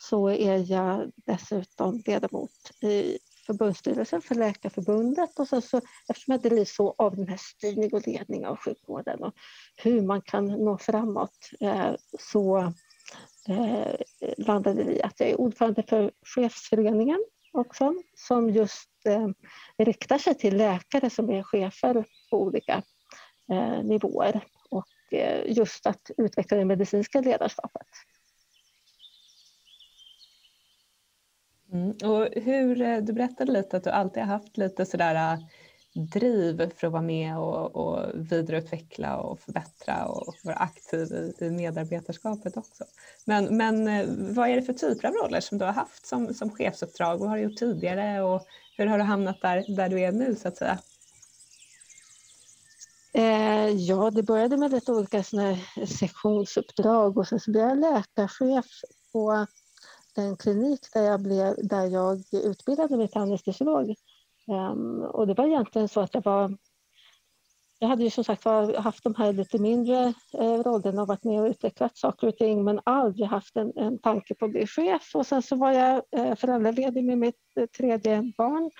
så 0.00 0.30
är 0.30 0.72
jag 0.72 1.12
dessutom 1.26 2.02
ledamot 2.06 2.70
i 2.82 3.18
förbundsstyrelsen 3.48 4.22
för 4.22 4.34
Läkarförbundet 4.34 5.38
och 5.38 5.48
sen 5.48 5.62
så, 5.62 5.80
eftersom 6.08 6.32
jag 6.32 6.40
drivs 6.40 6.74
så 6.74 6.94
av 6.98 7.16
den 7.16 7.28
här 7.28 7.36
styrning 7.36 7.92
och 7.92 8.06
ledning 8.06 8.46
av 8.46 8.56
sjukvården 8.56 9.24
och 9.24 9.34
hur 9.76 10.02
man 10.02 10.22
kan 10.22 10.46
nå 10.46 10.78
framåt 10.78 11.50
eh, 11.60 11.94
så 12.18 12.58
eh, 13.48 13.94
landade 14.38 14.84
vi 14.84 15.02
att 15.02 15.20
jag 15.20 15.28
är 15.28 15.40
ordförande 15.40 15.82
för 15.82 16.12
chefsföreningen 16.22 17.24
också 17.52 17.94
som 18.16 18.50
just 18.50 18.90
eh, 19.04 19.28
riktar 19.78 20.18
sig 20.18 20.34
till 20.34 20.56
läkare 20.56 21.10
som 21.10 21.30
är 21.30 21.42
chefer 21.42 22.04
på 22.30 22.42
olika 22.42 22.82
nivåer 23.82 24.40
och 24.70 24.86
just 25.46 25.86
att 25.86 26.10
utveckla 26.16 26.56
det 26.56 26.64
medicinska 26.64 27.20
ledarskapet. 27.20 27.86
Mm. 31.72 31.90
Och 31.90 32.28
hur, 32.36 32.82
eh, 32.82 32.98
du 32.98 33.12
berättade 33.12 33.52
lite 33.52 33.76
att 33.76 33.84
du 33.84 33.90
alltid 33.90 34.22
har 34.22 34.28
haft 34.28 34.56
lite 34.56 34.86
sådär 34.86 35.14
eh, 35.14 35.38
driv 36.12 36.70
för 36.76 36.86
att 36.86 36.92
vara 36.92 37.02
med 37.02 37.38
och, 37.38 37.76
och 37.76 38.10
vidareutveckla 38.14 39.16
och 39.16 39.40
förbättra 39.40 40.06
och 40.06 40.34
vara 40.44 40.56
aktiv 40.56 41.12
i, 41.12 41.44
i 41.44 41.50
medarbetarskapet 41.50 42.56
också. 42.56 42.84
Men, 43.24 43.56
men 43.56 43.88
eh, 43.88 44.06
vad 44.08 44.48
är 44.48 44.56
det 44.56 44.62
för 44.62 44.72
typer 44.72 45.08
av 45.08 45.14
roller 45.14 45.40
som 45.40 45.58
du 45.58 45.64
har 45.64 45.72
haft 45.72 46.06
som, 46.06 46.34
som 46.34 46.50
chefsuppdrag? 46.50 47.18
Vad 47.18 47.28
har 47.28 47.36
du 47.36 47.42
gjort 47.42 47.58
tidigare 47.58 48.22
och 48.22 48.46
hur 48.76 48.86
har 48.86 48.98
du 48.98 49.04
hamnat 49.04 49.40
där, 49.40 49.76
där 49.76 49.88
du 49.88 50.00
är 50.00 50.12
nu 50.12 50.34
så 50.34 50.48
att 50.48 50.56
säga? 50.56 50.78
Eh, 53.12 53.68
ja, 53.68 54.10
det 54.10 54.22
började 54.22 54.56
med 54.56 54.70
lite 54.70 54.92
olika 54.92 55.22
såna 55.22 55.58
sektionsuppdrag 55.86 57.18
och 57.18 57.28
sen 57.28 57.40
så 57.40 57.50
blev 57.50 57.68
jag 57.68 57.78
läkarchef 57.78 58.66
på 59.12 59.46
den 60.14 60.36
klinik 60.36 60.80
där 60.92 61.02
jag, 61.02 61.20
blev, 61.20 61.54
där 61.68 61.86
jag 61.86 62.22
utbildade 62.32 62.96
mig 62.96 63.08
till 63.08 63.20
anestesiolog. 63.20 63.94
Um, 64.46 65.02
och 65.02 65.26
det 65.26 65.34
var 65.34 65.46
egentligen 65.46 65.88
så 65.88 66.00
att 66.00 66.14
jag 66.14 66.24
var 66.24 66.56
jag 67.80 67.88
hade 67.88 68.04
ju 68.04 68.10
som 68.10 68.24
sagt 68.24 68.44
haft 68.76 69.04
de 69.04 69.14
här 69.14 69.32
lite 69.32 69.58
mindre 69.58 70.14
eh, 70.34 70.62
rollerna 70.62 71.02
och 71.02 71.08
varit 71.08 71.24
med 71.24 71.40
och 71.40 71.48
utvecklat 71.48 71.96
saker 71.96 72.26
och 72.26 72.36
ting 72.36 72.64
men 72.64 72.80
aldrig 72.84 73.28
haft 73.28 73.56
en, 73.56 73.72
en 73.76 73.98
tanke 73.98 74.34
på 74.34 74.44
att 74.44 74.50
bli 74.50 74.66
chef. 74.66 75.10
Och 75.14 75.26
sen 75.26 75.42
så 75.42 75.56
var 75.56 75.72
jag 75.72 76.02
eh, 76.16 76.34
föräldraledig 76.34 77.04
med 77.04 77.18
mitt 77.18 77.56
eh, 77.56 77.66
tredje 77.66 78.32
barn. 78.36 78.70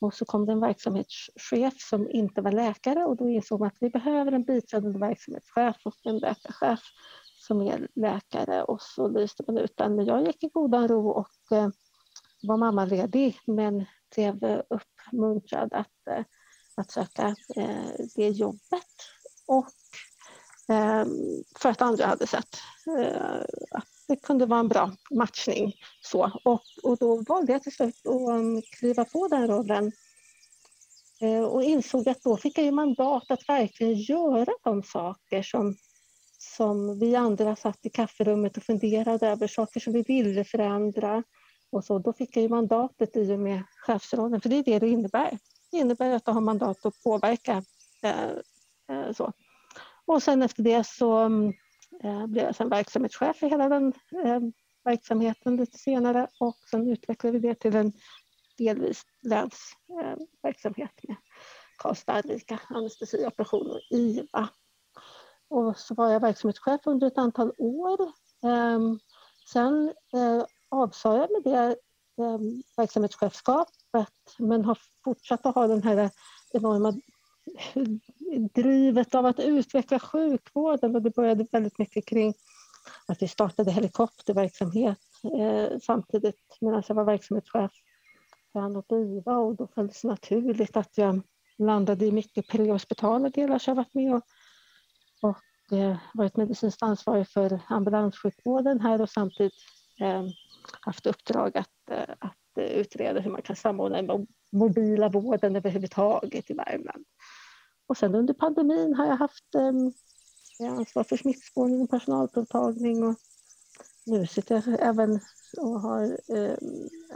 Och 0.00 0.14
så 0.14 0.24
kom 0.24 0.46
det 0.46 0.52
en 0.52 0.60
verksamhetschef 0.60 1.74
som 1.78 2.10
inte 2.10 2.40
var 2.40 2.52
läkare 2.52 3.04
och 3.04 3.16
då 3.16 3.28
insåg 3.28 3.60
man 3.60 3.68
att 3.68 3.76
vi 3.80 3.90
behöver 3.90 4.32
en 4.32 4.44
biträdande 4.44 4.98
verksamhetschef 4.98 5.76
och 5.84 5.96
en 6.04 6.18
läkarchef 6.18 6.80
som 7.46 7.60
är 7.60 7.88
läkare 7.94 8.62
och 8.62 8.82
så 8.82 9.08
lyste 9.08 9.44
man 9.46 9.58
ut 9.58 9.76
den. 9.76 9.96
Men 9.96 10.06
jag 10.06 10.26
gick 10.26 10.44
i 10.44 10.48
godan 10.48 10.88
ro 10.88 11.10
och 11.10 11.56
eh, 11.56 11.68
var 12.42 12.56
mammaledig 12.56 13.38
men 13.46 13.86
blev 14.16 14.62
uppmuntrad 14.68 15.72
att 15.72 16.06
eh, 16.10 16.24
att 16.76 16.90
söka 16.90 17.36
eh, 17.56 18.06
det 18.14 18.28
jobbet. 18.28 18.94
Och 19.46 19.70
ehm, 20.68 21.08
för 21.58 21.68
att 21.68 21.82
andra 21.82 22.06
hade 22.06 22.26
sett 22.26 22.58
eh, 22.98 23.40
att 23.70 23.88
det 24.08 24.16
kunde 24.16 24.46
vara 24.46 24.60
en 24.60 24.68
bra 24.68 24.92
matchning. 25.10 25.74
Så. 26.00 26.40
Och, 26.44 26.62
och 26.82 26.96
då 26.96 27.22
valde 27.28 27.52
jag 27.52 27.62
till 27.62 27.72
slut 27.72 28.06
att 28.06 28.30
um, 28.30 28.62
kliva 28.62 29.04
på 29.04 29.28
den 29.28 29.48
rollen 29.48 29.92
eh, 31.20 31.42
och 31.42 31.62
insåg 31.62 32.08
att 32.08 32.22
då 32.22 32.36
fick 32.36 32.58
jag 32.58 32.64
ju 32.64 32.70
mandat 32.70 33.30
att 33.30 33.48
verkligen 33.48 33.94
göra 33.94 34.52
de 34.64 34.82
saker 34.82 35.42
som, 35.42 35.76
som 36.56 36.98
vi 36.98 37.16
andra 37.16 37.56
satt 37.56 37.86
i 37.86 37.90
kafferummet 37.90 38.56
och 38.56 38.62
funderade 38.62 39.26
över, 39.26 39.46
saker 39.46 39.80
som 39.80 39.92
vi 39.92 40.02
ville 40.02 40.44
förändra. 40.44 41.22
Och 41.70 41.84
så, 41.84 41.98
då 41.98 42.12
fick 42.12 42.36
jag 42.36 42.42
ju 42.42 42.48
mandatet 42.48 43.16
i 43.16 43.32
och 43.32 43.38
med 43.38 43.62
chefsrollen, 43.86 44.40
för 44.40 44.48
det 44.48 44.56
är 44.56 44.62
det 44.62 44.78
det 44.78 44.88
innebär. 44.88 45.38
Det 45.70 45.78
innebär 45.78 46.10
att 46.10 46.24
du 46.24 46.30
har 46.30 46.40
mandat 46.40 46.86
att 46.86 47.02
påverka. 47.02 47.62
Eh, 48.02 48.30
eh, 48.96 49.12
så. 49.12 49.32
Och 50.04 50.22
sen 50.22 50.42
efter 50.42 50.62
det 50.62 50.86
så 50.86 51.24
eh, 52.02 52.26
blev 52.26 52.44
jag 52.44 52.56
sen 52.56 52.68
verksamhetschef 52.68 53.42
i 53.42 53.48
hela 53.48 53.68
den 53.68 53.92
eh, 54.24 54.40
verksamheten 54.84 55.56
lite 55.56 55.78
senare 55.78 56.26
och 56.40 56.56
sen 56.70 56.88
utvecklade 56.88 57.38
vi 57.38 57.48
det 57.48 57.54
till 57.54 57.76
en 57.76 57.92
delvis 58.58 59.02
länsverksamhet 59.22 60.90
eh, 61.02 61.08
med 61.08 61.16
Karlstad, 61.78 62.12
Arvika, 62.12 62.60
anestesioperationer 62.68 63.74
och 63.74 63.82
IVA. 63.90 64.48
Och 65.48 65.76
så 65.76 65.94
var 65.94 66.10
jag 66.10 66.20
verksamhetschef 66.20 66.80
under 66.84 67.06
ett 67.06 67.18
antal 67.18 67.52
år. 67.58 68.12
Ehm, 68.44 68.98
sen 69.52 69.92
eh, 70.14 70.44
avsade 70.68 71.18
jag 71.18 71.30
med 71.32 71.42
det 71.52 71.76
ehm, 72.24 72.62
verksamhetschefskapet, 72.76 74.14
men 74.38 74.64
har 74.64 74.78
fortsatt 75.04 75.46
att 75.46 75.54
ha 75.54 75.66
den 75.66 75.82
här 75.82 76.10
enorma 76.52 76.94
drivet 78.54 79.14
av 79.14 79.26
att 79.26 79.40
utveckla 79.40 79.98
sjukvården 79.98 80.96
och 80.96 81.02
det 81.02 81.10
började 81.10 81.46
väldigt 81.52 81.78
mycket 81.78 82.06
kring 82.06 82.34
att 83.06 83.22
vi 83.22 83.28
startade 83.28 83.70
helikopterverksamhet 83.70 84.98
eh, 85.38 85.78
samtidigt 85.82 86.56
medan 86.60 86.82
jag 86.88 86.94
var 86.94 87.04
verksamhetschef 87.04 87.70
för 88.52 88.60
Anot 88.60 88.92
IVA 88.92 89.38
och 89.38 89.56
då 89.56 89.66
föll 89.66 89.86
det 89.86 90.04
naturligt 90.04 90.76
att 90.76 90.98
jag 90.98 91.20
landade 91.58 92.06
i 92.06 92.12
mycket 92.12 92.48
prehospitala 92.48 93.28
delar 93.28 93.58
så 93.58 93.70
jag 93.70 93.74
varit 93.74 93.94
med 93.94 94.14
och, 94.14 94.22
och 95.22 95.76
eh, 95.78 95.96
varit 96.14 96.36
medicinskt 96.36 96.82
ansvarig 96.82 97.28
för 97.28 97.60
ambulanssjukvården 97.68 98.80
här 98.80 99.00
och 99.00 99.10
samtidigt 99.10 99.54
eh, 100.00 100.24
haft 100.80 101.06
uppdrag 101.06 101.58
att, 101.58 101.90
eh, 101.90 102.14
att 102.18 102.58
eh, 102.58 102.64
utreda 102.64 103.20
hur 103.20 103.30
man 103.30 103.42
kan 103.42 103.56
samordna 103.56 104.02
den 104.02 104.26
mobila 104.52 105.08
vården 105.08 105.56
överhuvudtaget 105.56 106.50
i 106.50 106.54
Värmland. 106.54 107.04
Och 107.86 107.96
sen 107.96 108.14
under 108.14 108.34
pandemin 108.34 108.94
har 108.94 109.06
jag 109.06 109.16
haft 109.16 109.54
eh, 109.54 110.72
ansvar 110.72 111.04
för 111.04 111.16
smittspårning 111.16 111.80
och 111.80 111.90
personalprovtagning 111.90 113.04
och 113.04 113.16
nu 114.06 114.26
sitter 114.26 114.54
jag 114.54 114.80
även 114.80 115.20
och 115.56 115.80
har 115.80 116.02
eh, 116.28 116.56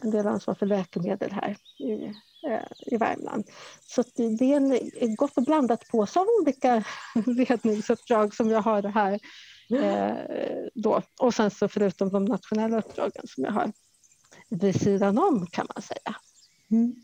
en 0.02 0.10
del 0.10 0.26
ansvar 0.26 0.54
för 0.54 0.66
läkemedel 0.66 1.32
här 1.32 1.56
i, 1.78 2.14
Eh, 2.42 2.92
i 2.92 2.96
Värmland. 2.96 3.44
Så 3.86 4.02
det, 4.16 4.36
det 4.36 4.52
är 4.52 4.56
en 4.56 4.72
eh, 4.72 5.14
gott 5.16 5.36
och 5.36 5.44
blandat 5.44 5.88
påse 5.88 6.20
av 6.20 6.26
olika 6.42 6.84
ledningsuppdrag 7.26 8.34
som 8.34 8.50
jag 8.50 8.62
har 8.62 8.82
här. 8.82 9.18
Eh, 9.70 10.16
då. 10.74 11.02
Och 11.20 11.34
sen 11.34 11.50
så 11.50 11.68
förutom 11.68 12.08
de 12.08 12.24
nationella 12.24 12.78
uppdragen 12.78 13.22
som 13.26 13.44
jag 13.44 13.52
har 13.52 13.72
vid 14.48 14.80
sidan 14.80 15.18
om 15.18 15.46
kan 15.46 15.66
man 15.74 15.82
säga. 15.82 16.16
Mm. 16.70 16.94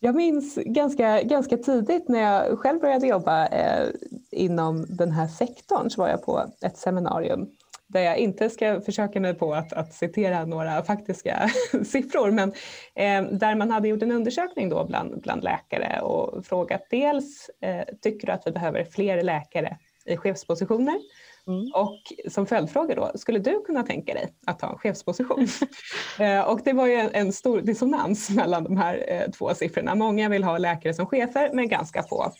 Jag 0.00 0.14
minns 0.14 0.54
ganska, 0.54 1.22
ganska 1.22 1.56
tidigt 1.56 2.08
när 2.08 2.20
jag 2.20 2.58
själv 2.58 2.80
började 2.80 3.06
jobba 3.06 3.46
eh, 3.46 3.88
inom 4.30 4.86
den 4.88 5.12
här 5.12 5.28
sektorn 5.28 5.90
så 5.90 6.00
var 6.00 6.08
jag 6.08 6.22
på 6.22 6.50
ett 6.60 6.78
seminarium 6.78 7.48
där 7.86 8.00
jag 8.00 8.18
inte 8.18 8.50
ska 8.50 8.80
försöka 8.80 9.20
mig 9.20 9.34
på 9.34 9.54
att, 9.54 9.72
att 9.72 9.94
citera 9.94 10.44
några 10.44 10.82
faktiska 10.82 11.50
siffror 11.84 12.30
men 12.30 12.52
eh, 12.94 13.32
där 13.32 13.54
man 13.54 13.70
hade 13.70 13.88
gjort 13.88 14.02
en 14.02 14.12
undersökning 14.12 14.68
då 14.68 14.84
bland, 14.84 15.20
bland 15.20 15.44
läkare 15.44 16.00
och 16.00 16.46
frågat 16.46 16.86
dels 16.90 17.50
eh, 17.60 17.84
tycker 18.02 18.26
du 18.26 18.32
att 18.32 18.46
vi 18.46 18.50
behöver 18.50 18.84
fler 18.84 19.22
läkare 19.22 19.78
i 20.06 20.16
chefspositioner 20.16 21.00
Mm. 21.46 21.70
Och 21.74 22.32
som 22.32 22.46
följdfråga 22.46 22.94
då, 22.94 23.12
skulle 23.14 23.38
du 23.38 23.62
kunna 23.66 23.82
tänka 23.82 24.14
dig 24.14 24.34
att 24.46 24.58
ta 24.58 24.70
en 24.70 24.78
chefsposition? 24.78 25.48
eh, 26.18 26.40
och 26.40 26.60
det 26.64 26.72
var 26.72 26.86
ju 26.86 26.94
en, 26.94 27.10
en, 27.12 27.32
stor 27.32 27.60
dissonans 27.60 28.30
mellan 28.30 28.64
de 28.64 28.76
här 28.76 29.04
eh, 29.08 29.30
två 29.30 29.54
siffrorna. 29.54 29.94
Många 29.94 30.28
vill 30.28 30.44
ha 30.44 30.58
läkare 30.58 30.94
som 30.94 31.06
chefer 31.06 31.50
men 31.52 31.68
ganska 31.68 32.02
få 32.02 32.32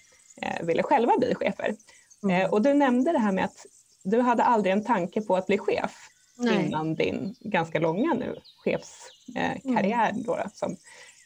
eh, 0.42 0.66
ville 0.66 0.82
själva 0.82 1.12
bli 1.18 1.34
chefer. 1.34 1.74
Mm. 2.22 2.40
Eh, 2.40 2.50
och 2.50 2.62
du 2.62 2.74
nämnde 2.74 3.12
det 3.12 3.18
här 3.18 3.32
med 3.32 3.44
att 3.44 3.66
du 4.04 4.20
hade 4.20 4.42
aldrig 4.42 4.72
en 4.72 4.84
tanke 4.84 5.20
på 5.20 5.36
att 5.36 5.46
bli 5.46 5.58
chef 5.58 5.96
Nej. 6.36 6.66
innan 6.66 6.94
din 6.94 7.34
ganska 7.40 7.78
långa 7.78 8.14
nu 8.14 8.36
chefskarriär 8.64 10.10
mm. 10.10 10.22
då, 10.22 10.38
som 10.52 10.76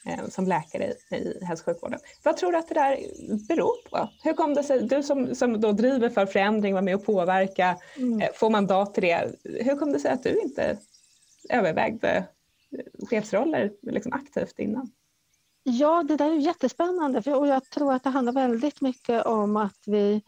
Eh, 0.08 0.28
som 0.28 0.46
läkare 0.46 0.94
i 1.10 1.44
hälso 1.44 1.62
och 1.62 1.74
sjukvården. 1.74 2.00
Vad 2.22 2.36
tror 2.36 2.52
du 2.52 2.58
att 2.58 2.68
det 2.68 2.74
där 2.74 2.98
beror 3.48 3.90
på? 3.90 4.08
Hur 4.22 4.32
kom 4.32 4.54
det 4.54 4.62
sig, 4.62 4.82
du 4.82 5.02
som, 5.02 5.34
som 5.34 5.60
då 5.60 5.72
driver 5.72 6.08
för 6.08 6.26
förändring, 6.26 6.74
var 6.74 6.82
med 6.82 6.94
och 6.94 7.04
påverka, 7.04 7.76
mm. 7.96 8.20
Eh, 8.20 8.28
får 8.34 8.50
mandat 8.50 8.94
till 8.94 9.02
det. 9.02 9.32
Hur 9.44 9.76
kom 9.76 9.92
det 9.92 10.00
sig 10.00 10.10
att 10.10 10.22
du 10.22 10.40
inte 10.40 10.78
övervägde 11.48 12.24
chefsroller 13.10 13.72
liksom 13.82 14.12
aktivt 14.12 14.58
innan? 14.58 14.90
Ja, 15.62 16.02
det 16.08 16.16
där 16.16 16.30
är 16.30 16.36
jättespännande 16.36 17.22
för, 17.22 17.34
och 17.34 17.46
jag 17.46 17.70
tror 17.70 17.92
att 17.92 18.04
det 18.04 18.10
handlar 18.10 18.32
väldigt 18.32 18.80
mycket 18.80 19.26
om 19.26 19.56
att 19.56 19.82
vi 19.86 20.22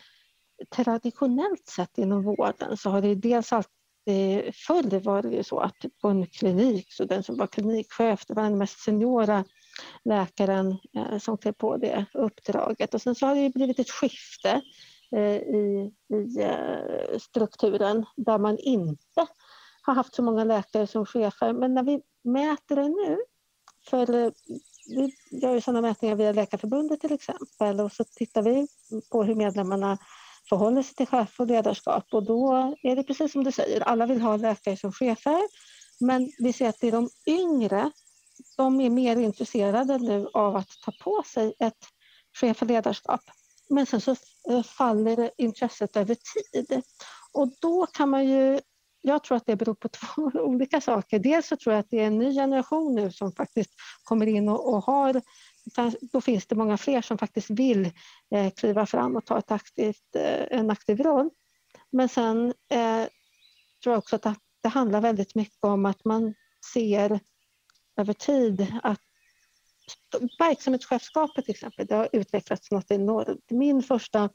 traditionellt 0.70 1.68
sett 1.68 1.99
inom 1.99 2.23
vården 2.23 2.77
så 2.77 2.90
har 2.90 3.01
det 3.01 3.14
dels 3.14 3.53
alltid 3.53 3.70
eh, 4.07 4.53
Förr 4.53 5.01
var 5.01 5.23
det 5.23 5.29
ju 5.29 5.44
så 5.44 5.59
att 5.59 5.77
på 6.03 6.09
en 6.09 6.27
klinik, 6.27 6.92
så 6.92 7.05
den 7.05 7.23
som 7.23 7.37
var 7.37 7.46
klinikchef, 7.46 8.27
det 8.27 8.35
var 8.35 8.42
den 8.42 8.59
mest 8.59 8.81
seniora 8.81 9.44
läkaren 10.05 10.79
eh, 10.96 11.18
som 11.18 11.38
klev 11.38 11.53
på 11.53 11.77
det 11.77 12.07
uppdraget. 12.14 12.94
Och 12.94 13.03
sen 13.03 13.14
så 13.14 13.27
har 13.27 13.35
det 13.35 13.51
blivit 13.55 13.79
ett 13.79 13.90
skifte 13.90 14.61
eh, 15.16 15.37
i, 15.37 15.92
i 16.14 17.18
strukturen 17.20 18.07
där 18.16 18.38
man 18.38 18.59
inte 18.59 19.27
har 19.83 19.94
haft 19.94 20.14
så 20.14 20.23
många 20.23 20.44
läkare 20.44 20.87
som 20.87 21.07
chefer. 21.07 21.53
Men 21.53 21.75
när 21.75 21.83
vi 21.83 22.03
mäter 22.25 22.77
det 22.77 22.88
nu, 22.88 23.18
för 23.90 24.33
vi 24.94 25.12
gör 25.31 25.55
ju 25.55 25.61
sådana 25.61 25.81
mätningar 25.81 26.16
via 26.16 26.33
Läkarförbundet 26.33 27.01
till 27.01 27.12
exempel 27.12 27.81
och 27.81 27.92
så 27.92 28.05
tittar 28.05 28.42
vi 28.42 28.66
på 29.11 29.25
hur 29.25 29.35
medlemmarna 29.35 29.99
förhåller 30.51 30.83
sig 30.83 30.95
till 30.95 31.07
chef 31.07 31.41
och 31.41 31.47
ledarskap 31.47 32.05
och 32.13 32.27
då 32.27 32.75
är 32.83 32.97
det 32.97 33.03
precis 33.03 33.33
som 33.33 33.45
du 33.45 33.53
säger, 33.53 33.81
alla 33.81 34.07
vill 34.07 34.21
ha 34.21 34.37
läkare 34.37 34.77
som 34.77 34.93
chefer 34.93 35.41
men 36.01 36.31
vi 36.39 36.53
ser 36.53 36.69
att 36.69 36.81
det 36.81 36.89
är 36.89 36.93
de 36.93 37.09
yngre 37.27 37.91
de 38.57 38.81
är 38.81 38.91
mer 38.91 39.17
intresserade 39.17 39.99
nu 39.99 40.29
av 40.35 40.57
att 40.57 40.69
ta 40.85 40.93
på 41.05 41.23
sig 41.27 41.55
ett 41.59 41.87
chef 42.41 42.63
och 42.63 42.69
ledarskap. 42.69 43.21
Men 43.69 43.87
sen 43.87 44.01
så 44.01 44.17
eh, 44.51 44.63
faller 44.63 45.31
intresset 45.39 45.97
över 45.97 46.15
tid. 46.15 46.83
Och 47.33 47.53
då 47.61 47.87
kan 47.87 48.09
man 48.09 48.29
ju, 48.29 48.61
jag 49.01 49.25
tror 49.25 49.37
att 49.37 49.47
det 49.47 49.57
beror 49.57 49.75
på 49.75 49.89
två 50.17 50.31
olika 50.35 50.81
saker. 50.81 51.19
Dels 51.19 51.47
så 51.47 51.57
tror 51.57 51.75
jag 51.75 51.81
att 51.81 51.91
det 51.91 52.01
är 52.01 52.07
en 52.07 52.19
ny 52.19 52.35
generation 52.35 52.95
nu 52.95 53.13
som 53.13 53.33
faktiskt 53.33 53.71
kommer 54.05 54.27
in 54.27 54.49
och, 54.49 54.75
och 54.75 54.85
har 54.85 55.23
då 56.00 56.20
finns 56.20 56.46
det 56.46 56.54
många 56.54 56.76
fler 56.76 57.02
som 57.02 57.18
faktiskt 57.18 57.50
vill 57.50 57.92
eh, 58.35 58.50
kliva 58.50 58.87
fram 58.87 59.16
och 59.16 59.26
ta 59.26 59.38
ett 59.38 59.50
aktivt, 59.50 60.16
eh, 60.16 60.59
en 60.59 60.70
aktiv 60.70 61.00
roll. 61.00 61.30
Men 61.92 62.09
sen 62.09 62.54
eh, 62.70 63.06
tror 63.83 63.92
jag 63.92 63.98
också 63.98 64.16
att 64.16 64.38
det 64.62 64.68
handlar 64.68 65.00
väldigt 65.00 65.35
mycket 65.35 65.64
om 65.64 65.87
att 65.87 66.04
man 66.04 66.35
ser 66.74 67.20
över 67.96 68.12
tid 68.12 68.66
att 68.83 69.00
verksamhetschefskapet 70.38 71.44
till 71.44 71.54
exempel, 71.54 71.87
det 71.87 71.94
har 71.94 72.09
utvecklats 72.12 72.70
något 72.70 72.90
enormt. 72.90 73.50
Min 73.50 73.83
första 73.83 74.28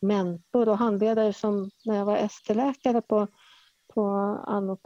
mentor 0.00 0.68
och 0.68 0.78
handledare 0.78 1.32
som 1.32 1.70
när 1.84 1.96
jag 1.96 2.04
var 2.04 2.16
ST-läkare 2.16 3.02
på, 3.02 3.28
på 3.96 4.06
Ann 4.46 4.76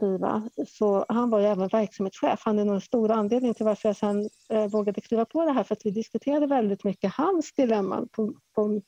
så 0.67 1.05
han 1.09 1.29
var 1.29 1.39
ju 1.39 1.45
även 1.45 1.67
verksamhetschef. 1.67 2.41
Han 2.45 2.59
är 2.59 2.65
nog 2.65 2.75
en 2.75 2.81
stor 2.81 3.11
anledning 3.11 3.53
till 3.53 3.65
varför 3.65 3.89
jag 3.89 3.97
sen 3.97 4.29
eh, 4.49 4.67
vågade 4.67 5.01
kliva 5.01 5.25
på 5.25 5.45
det 5.45 5.51
här, 5.51 5.63
för 5.63 5.75
att 5.75 5.85
vi 5.85 5.91
diskuterade 5.91 6.47
väldigt 6.47 6.83
mycket 6.83 7.13
hans 7.13 7.53
dilemman 7.53 8.07
på, 8.07 8.33
på 8.55 8.81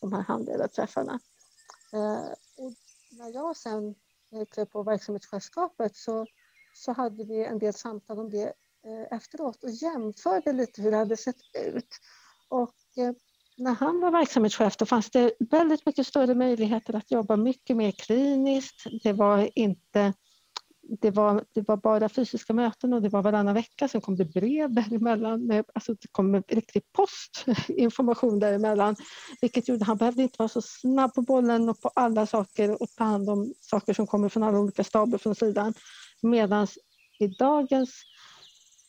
de 0.00 0.12
här 0.12 0.22
handledarträffarna. 0.22 1.20
Eh, 1.92 2.32
och 2.64 2.72
när 3.18 3.34
jag 3.34 3.56
sen 3.56 3.94
eh, 4.32 4.44
klev 4.50 4.64
på 4.64 4.82
verksamhetschefskapet 4.82 5.96
så, 5.96 6.26
så 6.74 6.92
hade 6.92 7.24
vi 7.24 7.44
en 7.44 7.58
del 7.58 7.74
samtal 7.74 8.18
om 8.18 8.30
det 8.30 8.46
eh, 8.86 9.16
efteråt 9.16 9.64
och 9.64 9.70
jämförde 9.70 10.52
lite 10.52 10.82
hur 10.82 10.90
det 10.90 10.96
hade 10.96 11.16
sett 11.16 11.36
ut. 11.66 11.88
Och 12.48 12.74
eh, 12.96 13.12
när 13.56 13.74
han 13.74 14.00
var 14.00 14.10
verksamhetschef 14.10 14.76
då 14.76 14.86
fanns 14.86 15.10
det 15.10 15.32
väldigt 15.50 15.86
mycket 15.86 16.06
större 16.06 16.34
möjligheter 16.34 16.96
att 16.96 17.10
jobba 17.10 17.36
mycket 17.36 17.76
mer 17.76 17.90
kliniskt. 17.90 18.86
Det 19.02 19.12
var 19.12 19.50
inte 19.54 20.12
det 21.00 21.10
var, 21.10 21.44
det 21.54 21.68
var 21.68 21.76
bara 21.76 22.08
fysiska 22.08 22.52
möten 22.52 22.92
och 22.92 23.02
det 23.02 23.08
var 23.08 23.22
varannan 23.22 23.54
vecka. 23.54 23.88
Sen 23.88 24.00
kom 24.00 24.16
det 24.16 24.24
brev 24.24 24.74
däremellan. 24.74 25.46
Med, 25.46 25.64
alltså 25.74 25.94
det 25.94 26.08
kom 26.12 26.42
riktig 26.48 26.82
postinformation 26.92 28.38
däremellan. 28.40 28.96
Vilket 29.40 29.68
gjorde 29.68 29.82
att 29.82 29.86
han 29.86 29.96
behövde 29.96 30.22
inte 30.22 30.36
vara 30.38 30.48
så 30.48 30.62
snabb 30.62 31.14
på 31.14 31.22
bollen 31.22 31.68
och 31.68 31.80
på 31.80 31.90
alla 31.94 32.26
saker 32.26 32.82
och 32.82 32.88
ta 32.96 33.04
hand 33.04 33.30
om 33.30 33.54
saker 33.60 33.94
som 33.94 34.06
kommer 34.06 34.28
från 34.28 34.42
alla 34.42 34.58
olika 34.58 34.84
staber 34.84 35.18
från 35.18 35.34
sidan. 35.34 35.74
Medan 36.22 36.66
i 37.18 37.26
dagens 37.26 37.94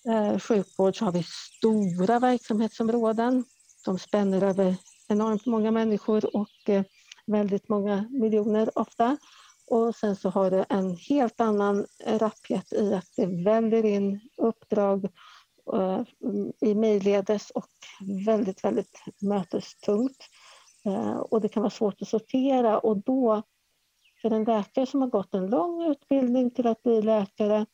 eh, 0.09 0.39
sjukvård 0.39 0.97
så 0.97 1.05
har 1.05 1.11
vi 1.11 1.23
stora 1.57 2.19
verksamhetsområden. 2.19 3.43
De 3.87 3.99
spänner 3.99 4.43
över 4.43 4.75
enormt 5.07 5.45
många 5.45 5.71
människor 5.71 6.35
och 6.35 6.69
eh, 6.69 6.83
väldigt 7.25 7.69
många 7.69 8.07
miljoner 8.09 8.79
ofta. 8.79 9.17
Och 9.67 9.95
sen 9.95 10.15
så 10.15 10.29
har 10.29 10.51
det 10.51 10.65
en 10.69 10.95
helt 10.95 11.41
annan 11.41 11.85
eh, 12.05 12.19
rapphet 12.19 12.73
i 12.73 12.93
att 12.93 13.13
det 13.15 13.25
väller 13.25 13.85
in 13.85 14.19
uppdrag 14.37 15.05
eh, 15.73 16.01
i 16.61 16.75
mejlledes 16.75 17.49
och 17.51 17.69
väldigt, 18.25 18.63
väldigt 18.63 18.99
mötestungt. 19.21 20.17
Och 21.29 21.41
det 21.41 21.49
kan 21.49 21.63
vara 21.63 21.69
svårt 21.69 22.01
att 22.01 22.07
sortera 22.07 22.79
och 22.79 22.97
då 22.97 23.43
för 24.21 24.31
en 24.31 24.43
läkare 24.43 24.85
som 24.85 25.01
har 25.01 25.09
gått 25.09 25.33
en 25.33 25.47
lång 25.47 25.91
utbildning 25.91 26.51
till 26.51 26.67
att 26.67 26.83
bli 26.83 27.01
läkare 27.01 27.65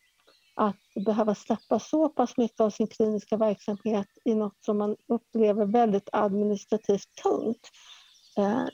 behöva 0.96 1.36
släppa 1.36 1.80
så 1.80 2.10
pass 2.10 2.38
mycket 2.38 2.60
av 2.60 2.70
sin 2.70 2.88
kliniska 2.88 3.38
verksamhet 3.38 4.08
i 4.26 4.36
något 4.36 4.64
som 4.66 4.78
man 4.78 4.96
upplever 5.08 5.66
väldigt 5.66 6.10
administrativt 6.12 7.16
tungt 7.24 7.70
eh, 8.38 8.66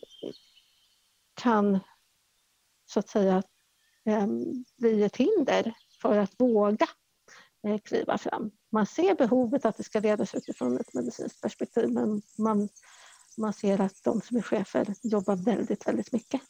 kan 1.42 1.80
så 2.86 3.00
att 3.00 3.10
säga 3.10 3.44
eh, 4.06 4.28
bli 4.78 5.04
ett 5.04 5.18
hinder 5.18 5.74
för 6.02 6.18
att 6.18 6.32
våga 6.38 6.88
eh, 7.68 7.78
kliva 7.78 8.18
fram. 8.18 8.52
Man 8.72 8.86
ser 8.86 9.16
behovet 9.16 9.66
att 9.66 9.78
det 9.78 9.84
ska 9.84 10.00
ledas 10.00 10.36
utifrån 10.36 10.80
ett 10.80 10.94
medicinskt 10.94 11.42
perspektiv 11.42 11.90
men 11.90 12.22
man, 12.38 12.70
man 13.38 13.54
ser 13.54 13.82
att 13.82 14.04
de 14.04 14.22
som 14.22 14.38
är 14.38 14.42
chefer 14.42 14.94
jobbar 15.04 15.36
väldigt, 15.36 15.88
väldigt 15.88 16.12
mycket. 16.12 16.42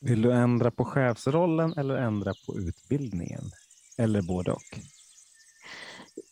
Vill 0.00 0.22
du 0.22 0.32
ändra 0.32 0.70
på 0.70 0.84
chefsrollen 0.84 1.72
eller 1.72 1.94
ändra 1.94 2.32
på 2.46 2.58
utbildningen? 2.58 3.42
Eller 3.96 4.22
både 4.22 4.52
och? 4.52 4.78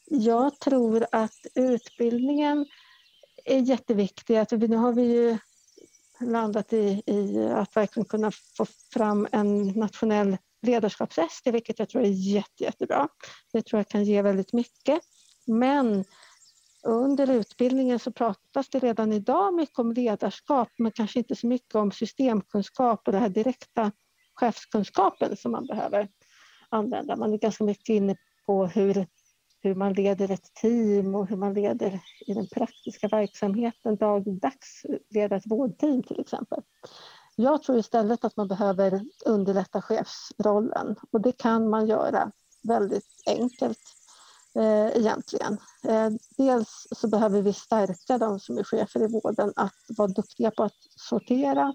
Jag 0.06 0.58
tror 0.60 1.06
att 1.12 1.46
utbildningen 1.54 2.66
är 3.44 3.58
jätteviktig. 3.58 4.36
Alltså, 4.36 4.56
nu 4.56 4.76
har 4.76 4.92
vi 4.92 5.02
ju 5.02 5.38
landat 6.20 6.72
i, 6.72 7.02
i 7.06 7.46
att 7.48 7.76
verkligen 7.76 8.04
kunna 8.04 8.30
få 8.56 8.66
fram 8.92 9.28
en 9.32 9.66
nationell 9.66 10.36
ledarskapsrest, 10.62 11.46
vilket 11.46 11.78
jag 11.78 11.88
tror 11.88 12.02
är 12.02 12.08
jätte, 12.08 12.64
jättebra. 12.64 13.08
Det 13.52 13.62
tror 13.62 13.78
jag 13.78 13.88
kan 13.88 14.04
ge 14.04 14.22
väldigt 14.22 14.52
mycket. 14.52 15.00
Men 15.46 16.04
under 16.86 17.30
utbildningen 17.30 17.98
så 17.98 18.12
pratas 18.12 18.68
det 18.68 18.78
redan 18.78 19.12
idag 19.12 19.54
mycket 19.54 19.78
om 19.78 19.92
ledarskap, 19.92 20.68
men 20.78 20.92
kanske 20.92 21.18
inte 21.18 21.36
så 21.36 21.46
mycket 21.46 21.74
om 21.74 21.92
systemkunskap 21.92 23.02
och 23.06 23.12
den 23.12 23.22
här 23.22 23.28
direkta 23.28 23.92
chefskunskapen 24.34 25.36
som 25.36 25.52
man 25.52 25.66
behöver 25.66 26.08
använda. 26.74 27.16
Man 27.16 27.32
är 27.32 27.38
ganska 27.38 27.64
mycket 27.64 27.88
inne 27.88 28.16
på 28.46 28.66
hur 28.66 29.06
hur 29.64 29.74
man 29.74 29.92
leder 29.92 30.30
ett 30.30 30.54
team 30.54 31.14
och 31.14 31.28
hur 31.28 31.36
man 31.36 31.54
leder 31.54 32.00
i 32.26 32.34
den 32.34 32.48
praktiska 32.48 33.08
verksamheten 33.08 33.96
dagligdags, 33.96 34.86
leder 35.10 35.36
ett 35.36 35.46
vårdteam 35.46 36.02
till 36.02 36.20
exempel. 36.20 36.62
Jag 37.36 37.62
tror 37.62 37.78
istället 37.78 38.24
att 38.24 38.36
man 38.36 38.48
behöver 38.48 39.04
underlätta 39.26 39.82
chefsrollen 39.82 40.96
och 41.10 41.20
det 41.20 41.32
kan 41.32 41.70
man 41.70 41.86
göra 41.86 42.32
väldigt 42.62 43.22
enkelt 43.26 43.80
eh, 44.54 44.96
egentligen. 44.96 45.58
Eh, 45.88 46.10
dels 46.36 46.86
så 46.90 47.08
behöver 47.08 47.42
vi 47.42 47.52
stärka 47.52 48.18
de 48.18 48.40
som 48.40 48.58
är 48.58 48.64
chefer 48.64 49.02
i 49.02 49.06
vården 49.06 49.52
att 49.56 49.74
vara 49.96 50.08
duktiga 50.08 50.50
på 50.50 50.62
att 50.64 50.78
sortera 50.96 51.74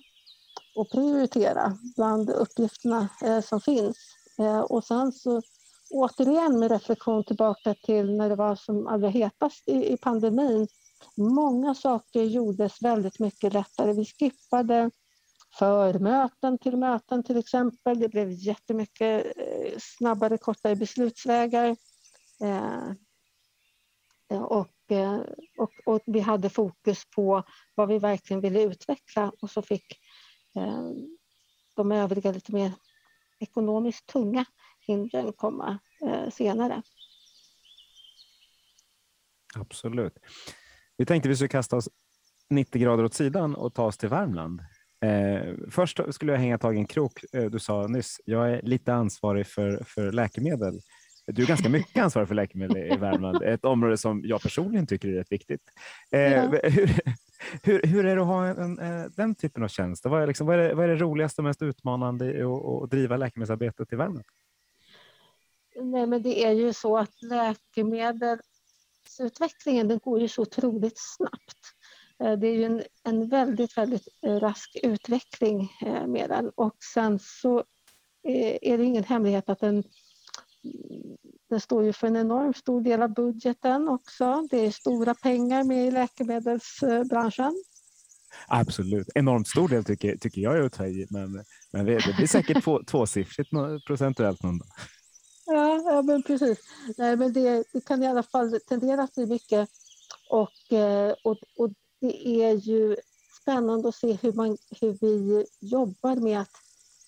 och 0.75 0.91
prioritera 0.91 1.77
bland 1.95 2.29
uppgifterna 2.29 3.09
eh, 3.23 3.41
som 3.41 3.61
finns. 3.61 3.97
Eh, 4.39 4.59
och 4.59 4.83
sen 4.83 5.11
så 5.11 5.41
återigen 5.89 6.59
med 6.59 6.71
reflektion 6.71 7.23
tillbaka 7.23 7.75
till 7.83 8.17
när 8.17 8.29
det 8.29 8.35
var 8.35 8.55
som 8.55 8.87
allra 8.87 9.09
hetast 9.09 9.67
i, 9.67 9.93
i 9.93 9.97
pandemin. 9.97 10.67
Många 11.15 11.75
saker 11.75 12.23
gjordes 12.23 12.81
väldigt 12.81 13.19
mycket 13.19 13.53
lättare. 13.53 13.93
Vi 13.93 14.05
skippade 14.05 14.91
förmöten 15.59 16.57
till 16.57 16.77
möten 16.77 17.23
till 17.23 17.37
exempel. 17.37 17.99
Det 17.99 18.09
blev 18.09 18.31
jättemycket 18.31 19.25
eh, 19.37 19.77
snabbare, 19.79 20.37
kortare 20.37 20.75
beslutsvägar. 20.75 21.75
Eh, 22.41 22.89
eh 24.31 24.41
och, 24.41 24.91
eh, 24.91 25.19
och, 25.57 25.71
och, 25.85 26.01
vi 26.05 26.19
hade 26.19 26.49
fokus 26.49 27.03
på 27.15 27.43
vad 27.75 27.87
vi 27.87 27.99
verkligen 27.99 28.41
ville 28.41 28.63
utveckla 28.63 29.31
och 29.41 29.49
så 29.49 29.61
fick 29.61 29.85
de 31.75 31.91
övriga 31.91 32.31
lite 32.31 32.51
mer 32.51 32.71
ekonomiskt 33.39 34.07
tunga 34.07 34.45
hindren 34.87 35.33
komma 35.33 35.79
eh, 36.01 36.29
senare. 36.29 36.81
Absolut. 39.55 40.13
Vi 40.97 41.05
tänkte 41.05 41.29
vi 41.29 41.35
skulle 41.35 41.47
kasta 41.47 41.75
oss 41.75 41.89
90 42.49 42.81
grader 42.81 43.03
åt 43.03 43.13
sidan 43.13 43.55
och 43.55 43.73
ta 43.73 43.85
oss 43.85 43.97
till 43.97 44.09
Värmland. 44.09 44.61
Eh, 45.01 45.53
först 45.71 45.99
skulle 46.09 46.31
jag 46.31 46.39
hänga 46.39 46.57
tag 46.57 46.75
i 46.75 46.79
en 46.79 46.85
krok. 46.85 47.23
Eh, 47.33 47.45
du 47.45 47.59
sa 47.59 47.87
nyss, 47.87 48.21
jag 48.25 48.51
är 48.51 48.61
lite 48.61 48.93
ansvarig 48.93 49.47
för, 49.47 49.83
för 49.85 50.11
läkemedel. 50.11 50.79
Du 51.27 51.43
är 51.43 51.47
ganska 51.47 51.69
mycket 51.69 52.03
ansvarig 52.03 52.27
för 52.27 52.35
läkemedel 52.35 52.77
i 52.77 52.97
Värmland, 52.97 53.43
ett 53.43 53.65
område 53.65 53.97
som 53.97 54.21
jag 54.25 54.41
personligen 54.41 54.87
tycker 54.87 55.07
är 55.07 55.13
rätt 55.13 55.31
viktigt. 55.31 55.61
Eh, 56.11 56.21
ja. 56.21 56.41
hur, 56.63 57.01
hur, 57.63 57.81
hur, 57.83 58.05
är 58.05 58.15
det 58.15 58.21
att 58.21 58.27
ha 58.27 58.45
en, 58.45 58.57
en, 58.57 58.79
eh, 58.79 59.05
den 59.15 59.35
typen 59.35 59.63
av 59.63 59.67
tjänst? 59.67 60.05
Vad 60.05 60.23
är, 60.23 60.27
liksom, 60.27 60.47
vad, 60.47 60.59
är 60.59 60.69
det, 60.69 60.75
vad 60.75 60.85
är 60.85 60.89
det 60.89 60.95
roligaste 60.95 61.41
och 61.41 61.45
mest 61.45 61.61
utmanande 61.61 62.33
i 62.33 62.43
att 62.43 62.89
driva 62.89 63.17
läkemedelsarbetet 63.17 63.93
i 63.93 63.95
Värmland? 63.95 64.25
Nej, 65.81 66.07
men 66.07 66.21
det 66.21 66.45
är 66.45 66.51
ju 66.51 66.73
så 66.73 66.97
att 66.97 67.21
läkemedelsutvecklingen 67.21 69.87
den 69.87 69.99
går 69.99 70.19
ju 70.19 70.27
så 70.27 70.41
otroligt 70.41 70.97
snabbt. 70.97 71.59
Eh, 72.23 72.39
det 72.39 72.47
är 72.47 72.53
ju 72.53 72.63
en, 72.63 72.83
en 73.03 73.29
väldigt, 73.29 73.77
väldigt 73.77 74.07
eh, 74.25 74.35
rask 74.35 74.77
utveckling 74.83 75.71
med 76.07 76.29
den 76.29 76.51
och 76.55 76.77
sen 76.93 77.19
så 77.19 77.63
är 78.61 78.77
det 78.77 78.83
ingen 78.83 79.03
hemlighet 79.03 79.49
att 79.49 79.59
den 79.59 79.83
den 81.49 81.59
står 81.59 81.83
ju 81.83 81.93
för 81.93 82.07
en 82.07 82.15
enormt 82.15 82.57
stor 82.57 82.81
del 82.81 83.01
av 83.01 83.13
budgeten 83.13 83.87
också. 83.87 84.47
Det 84.51 84.65
är 84.65 84.71
stora 84.71 85.13
pengar 85.13 85.63
med 85.63 85.87
i 85.87 85.91
läkemedelsbranschen. 85.91 87.63
Absolut. 88.47 89.07
Enormt 89.15 89.47
stor 89.47 89.69
del 89.69 89.83
tycker, 89.83 90.17
tycker 90.17 90.41
jag 90.41 90.57
är 90.57 90.61
att 90.61 90.73
ta 90.73 90.87
i, 90.87 91.07
men, 91.09 91.43
men 91.71 91.85
det 91.85 92.15
blir 92.17 92.27
säkert 92.27 92.63
två, 92.63 92.83
tvåsiffrigt 92.87 93.49
procentuellt 93.87 94.43
någon 94.43 94.57
dag. 94.57 94.67
Ja, 95.45 95.81
ja 95.85 96.01
men 96.01 96.23
precis. 96.23 96.59
Nej, 96.97 97.15
men 97.15 97.33
det, 97.33 97.63
det, 97.73 97.85
kan 97.85 98.03
i 98.03 98.07
alla 98.07 98.23
fall 98.23 98.59
tendera 98.67 99.07
till 99.07 99.27
mycket. 99.27 99.69
Och, 100.29 100.73
eh, 100.73 101.13
och, 101.23 101.37
och 101.57 101.69
det 102.01 102.27
är 102.27 102.53
ju 102.53 102.95
spännande 103.41 103.89
att 103.89 103.95
se 103.95 104.13
hur, 104.21 104.33
man, 104.33 104.57
hur 104.81 104.97
vi 105.01 105.45
jobbar 105.59 106.15
med 106.15 106.41
att 106.41 106.55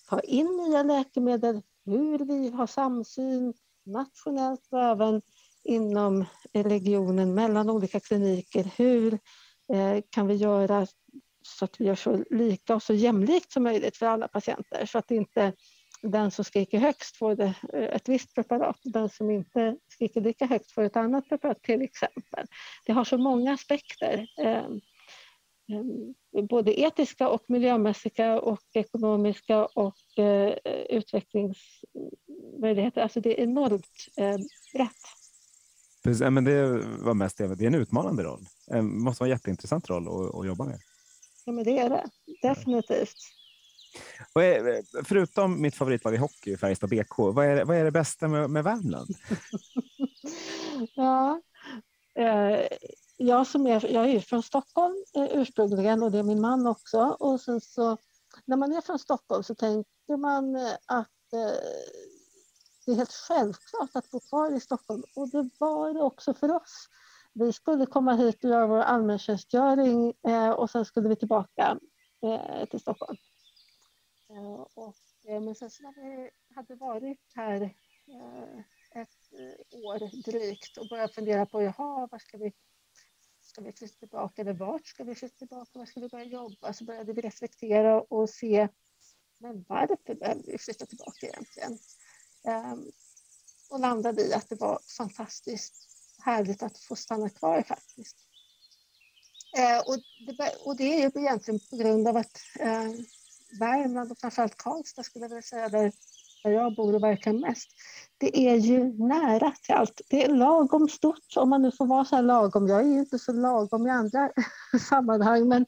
ta 0.08 0.20
in 0.20 0.46
nya 0.46 0.82
läkemedel, 0.82 1.62
hur 1.84 2.18
vi 2.18 2.50
har 2.50 2.66
samsyn 2.66 3.54
nationellt 3.84 4.68
och 4.70 4.82
även 4.82 5.22
inom 5.64 6.24
regionen 6.52 7.34
mellan 7.34 7.70
olika 7.70 8.00
kliniker. 8.00 8.70
Hur 8.76 9.18
eh, 9.72 10.02
kan 10.10 10.26
vi 10.26 10.34
göra 10.34 10.86
så 11.42 11.64
att 11.64 11.80
vi 11.80 11.84
gör 11.84 11.94
så 11.94 12.24
lika 12.30 12.74
och 12.74 12.82
så 12.82 12.94
jämlikt 12.94 13.52
som 13.52 13.62
möjligt 13.62 13.96
för 13.96 14.06
alla 14.06 14.28
patienter 14.28 14.86
så 14.86 14.98
att 14.98 15.10
inte 15.10 15.52
den 16.02 16.30
som 16.30 16.44
skriker 16.44 16.78
högst 16.78 17.16
får 17.16 17.40
eh, 17.40 17.52
ett 17.72 18.08
visst 18.08 18.34
preparat 18.34 18.84
och 18.84 18.92
den 18.92 19.08
som 19.08 19.30
inte 19.30 19.76
skriker 19.88 20.20
lika 20.20 20.46
högt 20.46 20.72
får 20.72 20.82
ett 20.82 20.96
annat 20.96 21.28
preparat 21.28 21.62
till 21.62 21.82
exempel. 21.82 22.46
Det 22.86 22.92
har 22.92 23.04
så 23.04 23.18
många 23.18 23.52
aspekter. 23.52 24.26
Eh, 24.38 24.66
Eh, 25.68 25.82
både 26.44 26.80
etiska 26.80 27.28
och 27.28 27.44
miljömässiga 27.48 28.40
och 28.40 28.62
ekonomiska 28.72 29.66
och 29.66 30.18
eh, 30.18 30.54
utvecklingsmöjligheter. 30.90 33.00
Alltså 33.00 33.20
det 33.20 33.40
är 33.40 33.44
enormt 33.44 34.08
eh, 34.16 34.36
brett. 34.74 35.02
Precis, 36.04 36.30
men 36.30 36.44
det 36.44 36.84
var 36.98 37.14
mest 37.14 37.38
det. 37.38 37.54
Det 37.54 37.64
är 37.64 37.66
en 37.66 37.74
utmanande 37.74 38.22
roll. 38.22 38.46
Det 38.66 38.82
måste 38.82 39.22
vara 39.22 39.28
en 39.28 39.36
jätteintressant 39.36 39.90
roll 39.90 40.08
att, 40.08 40.34
att 40.34 40.46
jobba 40.46 40.64
med. 40.64 40.80
Ja, 41.44 41.52
men 41.52 41.64
det 41.64 41.78
är 41.78 41.90
det. 41.90 42.04
Definitivt. 42.42 43.16
Är, 44.34 44.82
förutom 45.04 45.62
mitt 45.62 45.74
favoritlag 45.74 46.14
i 46.14 46.16
hockey, 46.16 46.56
Färjestad 46.56 46.90
BK, 46.90 47.18
vad 47.18 47.46
är, 47.46 47.64
vad 47.64 47.76
är 47.76 47.84
det 47.84 47.90
bästa 47.90 48.28
med, 48.28 48.50
med 48.50 48.64
Värmland? 48.64 49.10
ja, 50.94 51.42
eh, 52.14 52.60
jag, 53.22 53.46
som 53.46 53.66
är, 53.66 53.86
jag 53.92 54.10
är 54.10 54.20
från 54.20 54.42
Stockholm 54.42 55.04
eh, 55.16 55.40
ursprungligen 55.40 56.02
och 56.02 56.10
det 56.10 56.18
är 56.18 56.22
min 56.22 56.40
man 56.40 56.66
också. 56.66 57.16
Och 57.20 57.40
sen 57.40 57.60
så, 57.60 57.96
när 58.44 58.56
man 58.56 58.72
är 58.72 58.80
från 58.80 58.98
Stockholm 58.98 59.42
så 59.42 59.54
tänker 59.54 60.16
man 60.16 60.56
eh, 60.56 60.72
att 60.86 61.32
eh, 61.32 61.56
det 62.86 62.92
är 62.92 62.96
helt 62.96 63.12
självklart 63.12 63.90
att 63.94 64.10
bo 64.10 64.20
kvar 64.20 64.56
i 64.56 64.60
Stockholm 64.60 65.02
och 65.16 65.28
det 65.28 65.50
var 65.58 65.94
det 65.94 66.02
också 66.02 66.34
för 66.34 66.50
oss. 66.50 66.88
Vi 67.34 67.52
skulle 67.52 67.86
komma 67.86 68.14
hit 68.14 68.44
och 68.44 68.50
göra 68.50 68.66
vår 68.66 68.80
allmäntjänstgöring 68.80 70.14
eh, 70.28 70.50
och 70.50 70.70
sen 70.70 70.84
skulle 70.84 71.08
vi 71.08 71.16
tillbaka 71.16 71.78
eh, 72.22 72.66
till 72.68 72.80
Stockholm. 72.80 73.16
Eh, 74.30 74.66
och, 74.74 74.94
eh, 75.28 75.40
men 75.40 75.54
sen 75.54 75.70
när 75.80 75.94
vi 76.02 76.30
hade 76.54 76.74
varit 76.74 77.32
här 77.34 77.74
ett 78.94 79.32
år 79.72 80.22
drygt 80.24 80.76
och 80.78 80.88
börjat 80.88 81.14
fundera 81.14 81.46
på 81.46 81.62
jaha, 81.62 82.08
var 82.10 82.18
ska 82.18 82.38
vi 82.38 82.52
Ska 83.52 83.62
vi 83.62 83.72
flytta 83.72 83.98
tillbaka 83.98 84.42
eller 84.42 84.52
vart 84.52 84.86
ska 84.86 85.04
vi 85.04 85.14
flytta 85.14 85.38
tillbaka? 85.38 85.78
Var 85.78 85.86
ska 85.86 86.00
vi 86.00 86.08
börja 86.08 86.24
jobba? 86.24 86.72
Så 86.72 86.84
började 86.84 87.12
vi 87.12 87.20
reflektera 87.20 88.00
och 88.00 88.30
se 88.30 88.68
men 89.38 89.64
varför 89.68 90.14
behöver 90.14 90.42
vi 90.46 90.58
flytta 90.58 90.86
tillbaka 90.86 91.26
egentligen? 91.26 91.78
Ehm, 92.44 92.92
och 93.70 93.80
landade 93.80 94.22
i 94.22 94.32
att 94.32 94.48
det 94.48 94.60
var 94.60 94.80
fantastiskt 94.96 95.74
härligt 96.18 96.62
att 96.62 96.78
få 96.78 96.96
stanna 96.96 97.28
kvar 97.28 97.62
faktiskt. 97.62 98.16
Ehm, 99.56 99.82
och, 99.86 99.96
det, 100.26 100.56
och 100.64 100.76
det 100.76 100.84
är 100.84 100.98
ju 100.98 101.22
egentligen 101.22 101.60
på 101.70 101.76
grund 101.76 102.08
av 102.08 102.16
att 102.16 102.40
ehm, 102.60 103.04
Värmland 103.58 104.12
och 104.12 104.18
framförallt 104.18 104.56
Karlstad 104.56 105.02
skulle 105.02 105.24
jag 105.24 105.28
vilja 105.28 105.42
säga, 105.42 105.68
där 105.68 105.92
där 106.42 106.50
jag 106.50 106.74
bor 106.74 106.94
och 106.94 107.02
verkar 107.02 107.32
mest, 107.32 107.68
det 108.18 108.48
är 108.48 108.56
ju 108.56 108.84
nära 109.08 109.52
till 109.62 109.74
allt. 109.74 110.00
Det 110.10 110.24
är 110.24 110.28
lagom 110.28 110.88
stort, 110.88 111.36
om 111.36 111.50
man 111.50 111.62
nu 111.62 111.72
får 111.72 111.86
vara 111.86 112.04
så 112.04 112.16
här 112.16 112.22
lagom. 112.22 112.66
Jag 112.68 112.80
är 112.80 112.84
ju 112.84 112.98
inte 112.98 113.18
så 113.18 113.32
lagom 113.32 113.86
i 113.86 113.90
andra 113.90 114.30
sammanhang, 114.88 115.48
men, 115.48 115.66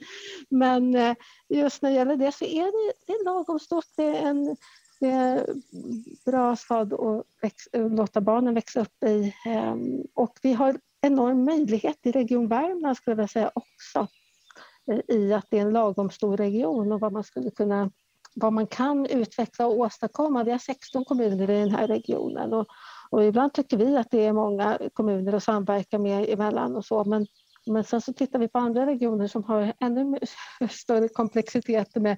men 0.51 0.95
eh, 0.95 1.17
just 1.49 1.83
när 1.83 1.91
det 1.91 1.97
gäller 1.97 2.17
det 2.17 2.33
så 2.33 2.45
är 2.45 2.65
det, 2.65 2.93
det 3.07 3.13
är 3.13 3.25
lagom 3.25 3.59
stort. 3.59 3.87
Det 3.97 4.05
är 4.05 4.27
en 4.27 4.57
det 5.01 5.11
är 5.11 5.47
bra 6.25 6.57
stad 6.57 6.93
att 6.93 7.27
växa, 7.43 7.79
låta 7.79 8.21
barnen 8.21 8.55
växa 8.55 8.81
upp 8.81 9.05
i. 9.05 9.35
Ehm, 9.47 10.03
och 10.15 10.39
vi 10.43 10.53
har 10.53 10.79
enorm 11.01 11.45
möjlighet 11.45 11.99
i 12.03 12.13
Region 12.13 12.49
Värmland, 12.49 12.97
skulle 12.97 13.23
jag 13.23 13.31
säga, 13.31 13.51
också 13.55 14.09
i 15.09 15.33
att 15.33 15.47
det 15.51 15.59
är 15.59 15.63
en 15.63 15.73
lagom 15.73 16.11
stor 16.11 16.37
region 16.37 16.93
och 16.93 17.01
vad 17.01 17.13
man 17.13 17.25
skulle 17.25 17.51
kunna 17.51 17.91
vad 18.35 18.53
man 18.53 18.67
kan 18.67 19.07
utveckla 19.07 19.67
och 19.67 19.79
åstadkomma. 19.79 20.45
Vi 20.45 20.51
har 20.51 20.59
16 20.59 21.05
kommuner 21.05 21.51
i 21.51 21.61
den 21.61 21.71
här 21.71 21.87
regionen 21.87 22.53
och, 22.53 22.67
och 23.11 23.25
ibland 23.25 23.53
tycker 23.53 23.77
vi 23.77 23.97
att 23.97 24.11
det 24.11 24.27
är 24.27 24.33
många 24.33 24.79
kommuner 24.93 25.33
att 25.33 25.43
samverka 25.43 25.99
med 25.99 26.29
emellan 26.29 26.77
och 26.77 26.85
så, 26.85 27.05
men 27.05 27.27
men 27.67 27.85
sen 27.85 28.01
så 28.01 28.13
tittar 28.13 28.39
vi 28.39 28.49
på 28.49 28.59
andra 28.59 28.87
regioner 28.87 29.29
som 29.29 29.45
har 29.45 29.73
ännu 29.81 30.19
större 30.71 31.09
komplexitet 31.09 31.97
med 31.97 32.17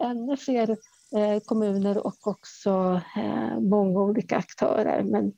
ännu 0.00 0.36
fler 0.36 0.70
eh, 1.16 1.40
kommuner 1.44 2.06
och 2.06 2.26
också 2.26 3.00
eh, 3.16 3.60
många 3.60 4.00
olika 4.00 4.36
aktörer. 4.36 5.02
Men 5.02 5.32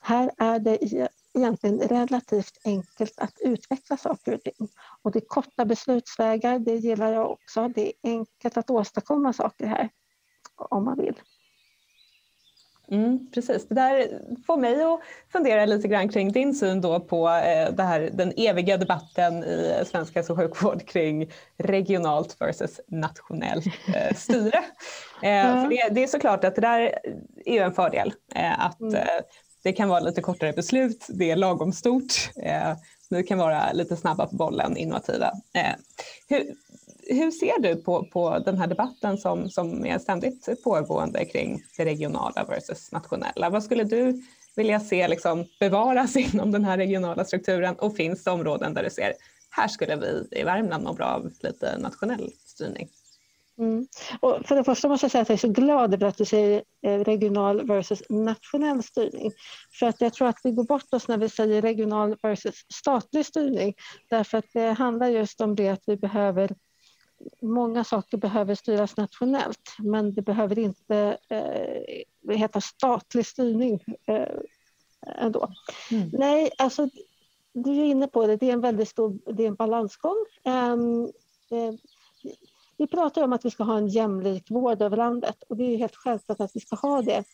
här 0.00 0.30
är 0.38 0.58
det 0.58 1.08
egentligen 1.36 1.80
relativt 1.80 2.60
enkelt 2.64 3.14
att 3.16 3.38
utveckla 3.40 3.96
saker 3.96 4.34
och 4.34 4.42
ting. 4.42 4.68
Och 5.02 5.12
det 5.12 5.18
är 5.18 5.26
korta 5.26 5.64
beslutsvägar, 5.64 6.58
det 6.58 6.76
gillar 6.76 7.12
jag 7.12 7.30
också. 7.30 7.68
Det 7.68 7.86
är 7.86 7.92
enkelt 8.02 8.56
att 8.56 8.70
åstadkomma 8.70 9.32
saker 9.32 9.66
här 9.66 9.90
om 10.56 10.84
man 10.84 10.98
vill. 10.98 11.20
Mm, 12.90 13.30
precis, 13.34 13.68
det 13.68 13.74
där 13.74 14.20
får 14.46 14.56
mig 14.56 14.82
att 14.82 15.00
fundera 15.32 15.66
lite 15.66 15.88
grann 15.88 16.08
kring 16.08 16.32
din 16.32 16.54
syn 16.54 16.80
då 16.80 17.00
på 17.00 17.28
eh, 17.28 17.74
det 17.74 17.82
här, 17.82 18.10
den 18.12 18.32
eviga 18.36 18.76
debatten 18.76 19.44
i 19.44 19.82
svensk 19.86 20.14
hälso 20.14 20.32
och 20.32 20.38
sjukvård 20.38 20.86
kring 20.88 21.30
regionalt 21.56 22.36
versus 22.40 22.80
nationellt 22.88 23.66
eh, 23.94 24.14
styre. 24.16 24.64
Mm. 25.22 25.62
för 25.62 25.70
det, 25.70 25.94
det, 25.94 26.02
är 26.02 26.06
såklart 26.06 26.44
att 26.44 26.54
det 26.54 26.60
där 26.60 26.98
är 27.44 27.62
en 27.62 27.72
fördel, 27.72 28.12
att 28.58 28.80
mm. 28.80 29.02
Det 29.66 29.72
kan 29.72 29.88
vara 29.88 30.00
lite 30.00 30.22
kortare 30.22 30.52
beslut, 30.52 31.06
det 31.08 31.30
är 31.30 31.36
lagom 31.36 31.72
stort. 31.72 32.30
Eh, 32.42 32.76
vi 33.10 33.22
kan 33.22 33.38
vara 33.38 33.72
lite 33.72 33.96
snabba 33.96 34.26
på 34.26 34.36
bollen, 34.36 34.76
innovativa. 34.76 35.32
Eh, 35.54 35.74
hur, 36.28 36.54
hur 37.14 37.30
ser 37.30 37.60
du 37.60 37.76
på, 37.76 38.04
på 38.12 38.38
den 38.38 38.58
här 38.58 38.66
debatten 38.66 39.18
som, 39.18 39.50
som 39.50 39.86
är 39.86 39.98
ständigt 39.98 40.64
pågående 40.64 41.24
kring 41.24 41.62
det 41.76 41.84
regionala 41.84 42.44
versus 42.44 42.92
nationella? 42.92 43.50
Vad 43.50 43.64
skulle 43.64 43.84
du 43.84 44.22
vilja 44.56 44.80
se 44.80 45.08
liksom 45.08 45.44
bevaras 45.60 46.16
inom 46.34 46.52
den 46.52 46.64
här 46.64 46.76
regionala 46.76 47.24
strukturen 47.24 47.74
och 47.74 47.96
finns 47.96 48.24
det 48.24 48.30
områden 48.30 48.74
där 48.74 48.82
du 48.82 48.90
ser 48.90 49.12
här 49.50 49.68
skulle 49.68 49.96
vi 49.96 50.40
i 50.40 50.42
Värmland 50.42 50.84
må 50.84 50.92
bra 50.92 51.06
av 51.06 51.32
lite 51.40 51.78
nationell 51.78 52.30
styrning? 52.44 52.88
Mm. 53.58 53.86
Och 54.20 54.46
för 54.46 54.56
det 54.56 54.64
första 54.64 54.88
måste 54.88 55.04
jag 55.04 55.10
säga 55.10 55.22
att 55.22 55.28
jag 55.28 55.34
är 55.34 55.38
så 55.38 55.48
glad 55.48 55.94
över 55.94 56.06
att 56.06 56.16
du 56.16 56.24
säger 56.24 56.62
eh, 56.82 56.98
regional 56.98 57.66
versus 57.66 58.02
nationell 58.08 58.82
styrning. 58.82 59.32
För 59.78 59.86
att 59.86 60.00
jag 60.00 60.12
tror 60.12 60.28
att 60.28 60.40
vi 60.44 60.50
går 60.50 60.64
bort 60.64 60.94
oss 60.94 61.08
när 61.08 61.18
vi 61.18 61.28
säger 61.28 61.62
regional 61.62 62.16
versus 62.22 62.54
statlig 62.74 63.26
styrning. 63.26 63.74
Därför 64.10 64.38
att 64.38 64.52
det 64.52 64.72
handlar 64.72 65.08
just 65.08 65.40
om 65.40 65.54
det 65.54 65.68
att 65.68 65.82
vi 65.86 65.96
behöver 65.96 66.54
Många 67.42 67.84
saker 67.84 68.16
behöver 68.16 68.54
styras 68.54 68.96
nationellt 68.96 69.76
men 69.78 70.14
det 70.14 70.22
behöver 70.22 70.58
inte 70.58 71.18
eh, 71.28 72.36
heta 72.36 72.60
statlig 72.60 73.26
styrning 73.26 73.84
eh, 74.06 74.28
ändå. 75.16 75.48
Mm. 75.90 76.10
Nej, 76.12 76.50
alltså 76.58 76.88
du 77.52 77.70
är 77.70 77.84
inne 77.84 78.06
på 78.06 78.26
det, 78.26 78.36
det 78.36 78.48
är 78.48 78.52
en 78.52 78.60
väldigt 78.60 78.88
stor 78.88 79.18
det 79.32 79.42
är 79.42 79.48
en 79.48 79.54
balansgång. 79.54 80.24
Um, 80.44 81.04
eh, 81.50 81.74
vi 82.78 82.86
pratar 82.86 83.22
om 83.22 83.32
att 83.32 83.44
vi 83.44 83.50
ska 83.50 83.64
ha 83.64 83.78
en 83.78 83.88
jämlik 83.88 84.50
vård 84.50 84.82
över 84.82 84.96
landet 84.96 85.42
och 85.48 85.56
det 85.56 85.64
är 85.64 85.78
helt 85.78 85.96
självklart 85.96 86.40
att 86.40 86.56
vi 86.56 86.60
ska 86.60 86.76
ha 86.76 87.02
det. 87.02 87.24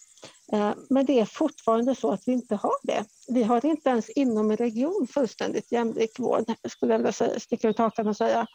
Eh, 0.53 0.75
men 0.91 1.07
det 1.07 1.21
är 1.21 1.25
fortfarande 1.25 1.95
så 1.95 2.13
att 2.13 2.23
vi 2.27 2.33
inte 2.33 2.55
har 2.55 2.77
det. 2.83 3.05
Vi 3.29 3.43
har 3.43 3.67
inte 3.67 3.91
ens 3.91 4.11
inom 4.11 4.51
en 4.51 4.57
region 4.57 5.07
fullständigt 5.11 5.73
jämlik 5.73 6.19
vård, 6.19 6.45
skulle 6.69 6.93
jag 6.93 6.99
vilja 6.99 7.41
sticka 7.41 7.69
ut 7.69 7.79
hakan 7.79 8.09
och 8.09 8.17
säga. 8.17 8.47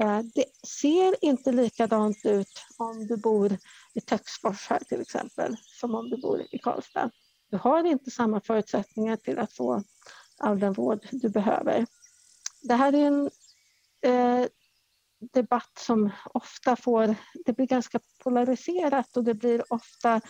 Eh, 0.00 0.20
det 0.34 0.44
ser 0.66 1.24
inte 1.24 1.52
likadant 1.52 2.26
ut 2.26 2.62
om 2.76 3.06
du 3.06 3.16
bor 3.16 3.58
i 3.94 4.00
Töcksfors 4.00 4.66
här 4.68 4.78
till 4.78 5.00
exempel, 5.00 5.56
som 5.80 5.94
om 5.94 6.10
du 6.10 6.16
bor 6.16 6.42
i 6.50 6.58
Karlstad. 6.58 7.10
Du 7.50 7.56
har 7.56 7.84
inte 7.84 8.10
samma 8.10 8.40
förutsättningar 8.40 9.16
till 9.16 9.38
att 9.38 9.52
få 9.52 9.82
all 10.38 10.58
den 10.58 10.72
vård 10.72 11.06
du 11.10 11.28
behöver. 11.28 11.86
Det 12.62 12.74
här 12.74 12.92
är 12.92 13.06
en 13.06 13.30
eh, 14.02 14.46
debatt 15.20 15.78
som 15.78 16.10
ofta 16.34 16.76
får, 16.76 17.14
det 17.44 17.52
blir 17.52 17.66
ganska 17.66 18.00
polariserat 18.24 19.16
och 19.16 19.24
det 19.24 19.34
blir 19.34 19.72
ofta, 19.72 20.20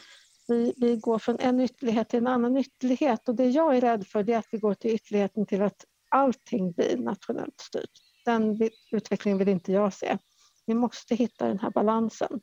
vi, 0.49 0.75
vi 0.77 0.97
går 0.97 1.19
från 1.19 1.39
en 1.41 1.61
ytterlighet 1.61 2.09
till 2.09 2.19
en 2.19 2.27
annan 2.27 2.57
ytterlighet 2.57 3.29
och 3.29 3.35
det 3.35 3.49
jag 3.49 3.77
är 3.77 3.81
rädd 3.81 4.07
för 4.07 4.31
är 4.31 4.39
att 4.39 4.49
vi 4.53 4.59
går 4.59 4.75
till 4.75 4.95
ytterligheten 4.95 5.47
till 5.47 5.63
att 5.63 5.85
allting 6.09 6.73
blir 6.73 6.97
nationellt 6.97 7.61
styrt. 7.61 7.91
Den 8.25 8.71
utvecklingen 8.93 9.39
vill 9.39 9.49
inte 9.49 9.73
jag 9.73 9.93
se. 9.93 10.19
Vi 10.67 10.75
måste 10.75 11.15
hitta 11.15 11.49
den 11.49 11.59
här 11.59 11.71
balansen. 11.71 12.41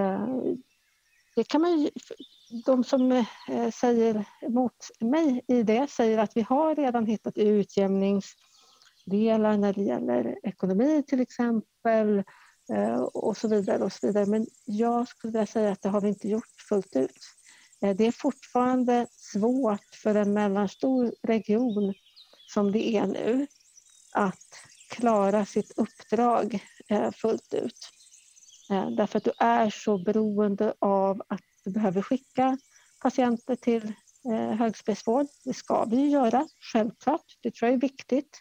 Eh, 0.00 0.28
det 1.36 1.44
kan 1.44 1.60
man 1.60 1.88
de 2.64 2.84
som 2.84 3.12
eh, 3.12 3.70
säger 3.74 4.24
emot 4.42 4.90
mig 5.00 5.44
i 5.48 5.62
det 5.62 5.90
säger 5.90 6.18
att 6.18 6.36
vi 6.36 6.42
har 6.42 6.74
redan 6.74 7.06
hittat 7.06 7.38
utjämnings 7.38 8.34
delar 9.06 9.56
när 9.56 9.72
det 9.72 9.82
gäller 9.82 10.38
ekonomi 10.42 11.02
till 11.06 11.20
exempel 11.20 12.22
eh, 12.72 13.00
och 13.00 13.36
så 13.36 13.48
vidare. 13.48 13.84
och 13.84 13.92
så 13.92 14.06
vidare. 14.06 14.26
Men 14.26 14.46
jag 14.64 15.08
skulle 15.08 15.32
vilja 15.32 15.46
säga 15.46 15.72
att 15.72 15.82
det 15.82 15.88
har 15.88 16.00
vi 16.00 16.08
inte 16.08 16.28
gjort 16.28 16.60
fullt 16.68 16.96
ut. 16.96 17.20
Eh, 17.82 17.96
det 17.96 18.06
är 18.06 18.12
fortfarande 18.12 19.06
svårt 19.10 19.94
för 20.02 20.14
en 20.14 20.32
mellanstor 20.32 21.14
region 21.22 21.94
som 22.54 22.72
det 22.72 22.96
är 22.96 23.06
nu 23.06 23.46
att 24.12 24.48
klara 24.90 25.46
sitt 25.46 25.78
uppdrag 25.78 26.64
eh, 26.88 27.10
fullt 27.10 27.54
ut. 27.54 27.88
Därför 28.68 29.18
att 29.18 29.24
du 29.24 29.32
är 29.38 29.70
så 29.70 29.98
beroende 29.98 30.74
av 30.78 31.22
att 31.28 31.40
du 31.64 31.70
behöver 31.70 32.02
skicka 32.02 32.58
patienter 33.02 33.56
till 33.56 33.92
högspecialvård. 34.58 35.26
Det 35.44 35.54
ska 35.54 35.84
vi 35.84 36.08
göra, 36.08 36.48
självklart. 36.72 37.24
Det 37.42 37.54
tror 37.54 37.68
jag 37.68 37.76
är 37.76 37.80
viktigt. 37.80 38.40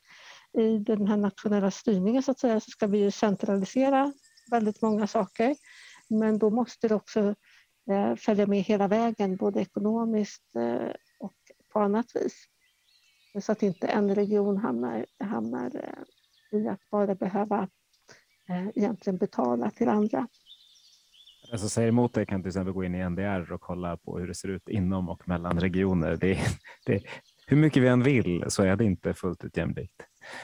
I 0.58 0.78
den 0.78 1.08
här 1.08 1.18
nationella 1.18 1.72
styrningen 1.72 2.24
så 2.24 2.32
att 2.32 2.40
säga 2.40 2.60
så 2.60 2.72
ska 2.72 2.88
vi 2.88 2.98
ju 2.98 3.12
centralisera 3.12 4.14
väldigt 4.52 4.82
många 4.82 5.08
saker. 5.08 5.56
Men 6.10 6.40
då 6.40 6.50
måste 6.50 6.88
det 6.88 6.96
också 6.96 7.36
eh, 7.92 8.16
följa 8.16 8.48
med 8.48 8.64
hela 8.64 8.88
vägen, 8.88 9.36
både 9.36 9.62
ekonomiskt 9.62 10.56
eh, 10.56 10.92
och 11.20 11.34
på 11.74 11.80
annat 11.80 12.06
vis. 12.16 12.46
Så 13.42 13.52
att 13.52 13.64
inte 13.64 13.88
en 13.88 14.16
region 14.16 14.58
hamnar, 14.58 15.06
hamnar 15.20 15.72
eh, 15.76 16.60
i 16.60 16.68
att 16.68 16.90
bara 16.92 17.16
behöva 17.16 17.70
egentligen 18.76 19.18
betala 19.18 19.72
till 19.72 19.90
andra. 19.90 20.28
Den 21.50 21.60
som 21.60 21.70
säger 21.70 21.88
emot 21.88 22.14
det 22.14 22.26
kan 22.26 22.42
till 22.42 22.48
exempel 22.48 22.74
gå 22.74 22.84
in 22.84 22.96
i 22.96 23.10
NDR 23.10 23.52
och 23.52 23.62
kolla 23.62 23.98
på 23.98 24.20
hur 24.20 24.28
det 24.28 24.36
ser 24.36 24.48
ut 24.48 24.70
inom 24.70 25.10
och 25.10 25.28
mellan 25.28 25.60
regioner. 25.60 26.18
Det, 26.18 26.40
det, 26.86 27.04
hur 27.48 27.58
mycket 27.58 27.84
vi 27.84 27.88
än 27.88 28.04
vill 28.04 28.44
så 28.48 28.64
är 28.64 28.76
det 28.76 28.84
inte 28.84 29.14
fullt 29.14 29.44
ut 29.44 29.58
jämlikt. 29.58 29.94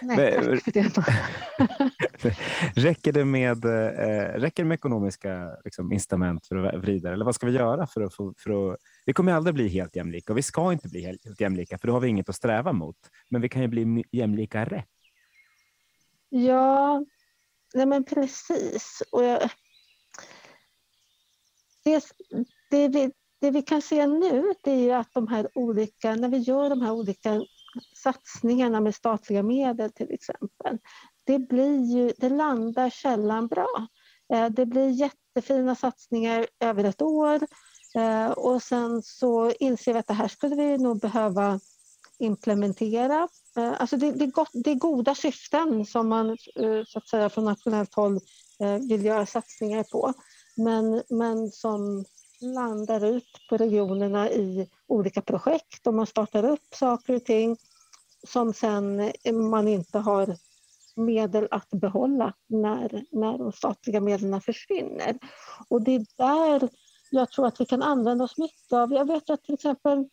Nej, 0.02 0.34
tack 0.36 0.64
för 0.64 0.72
det. 0.72 2.36
räcker 2.82 3.12
det 3.12 3.26
med, 3.26 3.66
eh, 3.66 4.40
räcker 4.40 4.64
det 4.64 4.68
med 4.68 4.76
ekonomiska 4.76 5.58
liksom, 5.64 5.92
incitament 5.92 6.48
för 6.48 6.56
att 6.56 6.82
vrida 6.82 7.14
eller 7.14 7.26
vad 7.26 7.36
ska 7.36 7.46
vi 7.48 7.52
göra 7.52 7.88
för 7.88 8.02
att, 8.02 8.16
för, 8.16 8.34
för 8.38 8.74
att... 8.74 8.78
Vi 9.06 9.14
kommer 9.14 9.34
aldrig 9.34 9.54
bli 9.54 9.68
helt 9.68 9.96
jämlika 9.96 10.34
och 10.34 10.38
vi 10.38 10.42
ska 10.42 10.72
inte 10.72 10.88
bli 10.88 11.02
helt 11.06 11.42
jämlika 11.42 11.78
för 11.78 11.88
då 11.88 11.94
har 11.94 12.00
vi 12.00 12.08
inget 12.08 12.30
att 12.30 12.36
sträva 12.36 12.74
mot. 12.74 12.98
Men 13.30 13.42
vi 13.42 13.50
kan 13.50 13.62
ju 13.62 13.68
bli 13.68 14.04
jämlikare. 14.12 14.84
Ja, 16.30 17.06
nej 17.74 17.86
men 17.86 18.04
precis. 18.04 19.04
Och 19.12 19.24
jag, 19.24 19.50
det, 21.84 22.88
det, 22.88 23.12
det 23.42 23.52
vi 23.52 23.62
kan 23.62 23.82
se 23.82 24.08
nu 24.08 24.54
det 24.64 24.90
är 24.90 24.96
att 24.96 25.14
de 25.14 25.28
här 25.28 25.50
olika, 25.56 26.16
när 26.16 26.30
vi 26.30 26.38
gör 26.38 26.70
de 26.70 26.82
här 26.82 26.92
olika 26.92 27.42
satsningarna 28.04 28.82
med 28.82 28.96
statliga 28.96 29.44
medel 29.44 29.92
till 29.92 30.12
exempel, 30.12 30.78
det, 31.24 31.40
blir 31.40 31.86
ju, 31.96 32.14
det 32.18 32.30
landar 32.30 32.90
sällan 32.90 33.48
bra. 33.48 33.88
Eh, 34.34 34.50
det 34.50 34.66
blir 34.66 34.90
jättefina 34.90 35.76
satsningar 35.76 36.48
över 36.60 36.84
ett 36.84 37.02
år 37.02 37.40
eh, 37.96 38.32
och 38.32 38.64
sen 38.64 39.02
så 39.04 39.52
inser 39.52 39.94
vi 39.94 40.00
att 40.00 40.08
det 40.08 40.14
här 40.14 40.28
skulle 40.28 40.56
vi 40.56 40.78
nog 40.78 41.00
behöva 41.00 41.60
implementera. 42.20 43.28
Eh, 43.58 43.82
alltså 43.82 43.98
det, 43.98 44.12
det, 44.12 44.26
är 44.26 44.32
gott, 44.32 44.52
det 44.54 44.72
är 44.72 44.76
goda 44.76 45.16
syften 45.16 45.86
som 45.86 46.10
man 46.10 46.38
så 46.88 46.98
att 46.98 47.08
säga, 47.08 47.30
från 47.30 47.46
nationellt 47.46 47.96
håll 47.96 48.20
vill 48.90 49.06
göra 49.06 49.26
satsningar 49.26 49.84
på 49.84 50.14
men, 50.56 51.04
men 51.10 51.52
som 51.52 52.06
landar 52.42 53.06
ut 53.06 53.48
på 53.50 53.58
regionerna 53.58 54.30
i 54.30 54.70
olika 54.88 55.22
projekt 55.22 55.88
och 55.88 55.94
man 55.94 56.08
startar 56.08 56.46
upp 56.46 56.76
saker 56.76 57.16
och 57.16 57.26
ting 57.26 57.58
som 58.28 58.54
sen 58.54 59.12
man 59.34 59.68
inte 59.68 60.00
har 60.00 60.36
medel 60.96 61.48
att 61.52 61.70
behålla 61.70 62.34
när, 62.48 63.06
när 63.12 63.38
de 63.38 63.52
statliga 63.52 64.02
medlen 64.02 64.42
försvinner. 64.42 65.18
Och 65.68 65.82
det 65.82 65.92
är 65.92 66.06
där 66.18 66.70
jag 67.12 67.32
tror 67.32 67.48
att 67.48 67.62
vi 67.62 67.66
kan 67.66 67.82
använda 67.82 68.24
oss 68.24 68.38
mycket 68.38 68.74
av. 68.74 68.94
Jag 68.94 69.08
vet 69.08 69.30
att 69.30 69.44
till 69.44 69.54
exempel, 69.54 70.06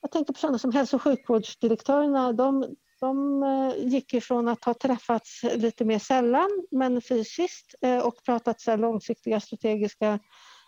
jag 0.00 0.10
tänker 0.10 0.32
på 0.32 0.38
sådana 0.38 0.58
som 0.58 0.72
hälso 0.72 0.96
och 0.96 1.02
sjukvårdsdirektörerna, 1.02 2.32
de, 2.32 2.76
de 3.00 3.42
eh, 3.42 3.86
gick 3.88 4.14
ifrån 4.14 4.48
att 4.48 4.64
ha 4.64 4.74
träffats 4.74 5.42
lite 5.54 5.84
mer 5.84 5.98
sällan, 5.98 6.66
men 6.70 7.00
fysiskt 7.02 7.74
eh, 7.80 7.98
och 7.98 8.24
pratat 8.24 8.60
så 8.60 8.76
långsiktiga 8.76 9.40
strategiska 9.40 10.18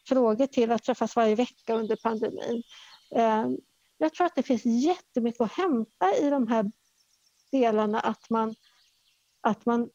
frågor 0.09 0.47
till 0.47 0.73
att 0.73 0.83
träffas 0.83 1.17
varje 1.17 1.35
vecka 1.35 1.75
under 1.75 1.97
pandemin. 1.97 2.63
Eh, 3.17 3.47
jag 3.99 4.15
tror 4.15 4.27
att 4.27 4.35
det 4.35 4.43
finns 4.43 4.65
jättemycket 4.65 5.41
att 5.41 5.53
hämta 5.53 6.17
i 6.17 6.31
de 6.31 6.49
här 6.49 6.71
delarna, 7.53 8.01
att 8.01 8.31
man, 8.31 8.55
att 9.41 9.67
man 9.67 9.91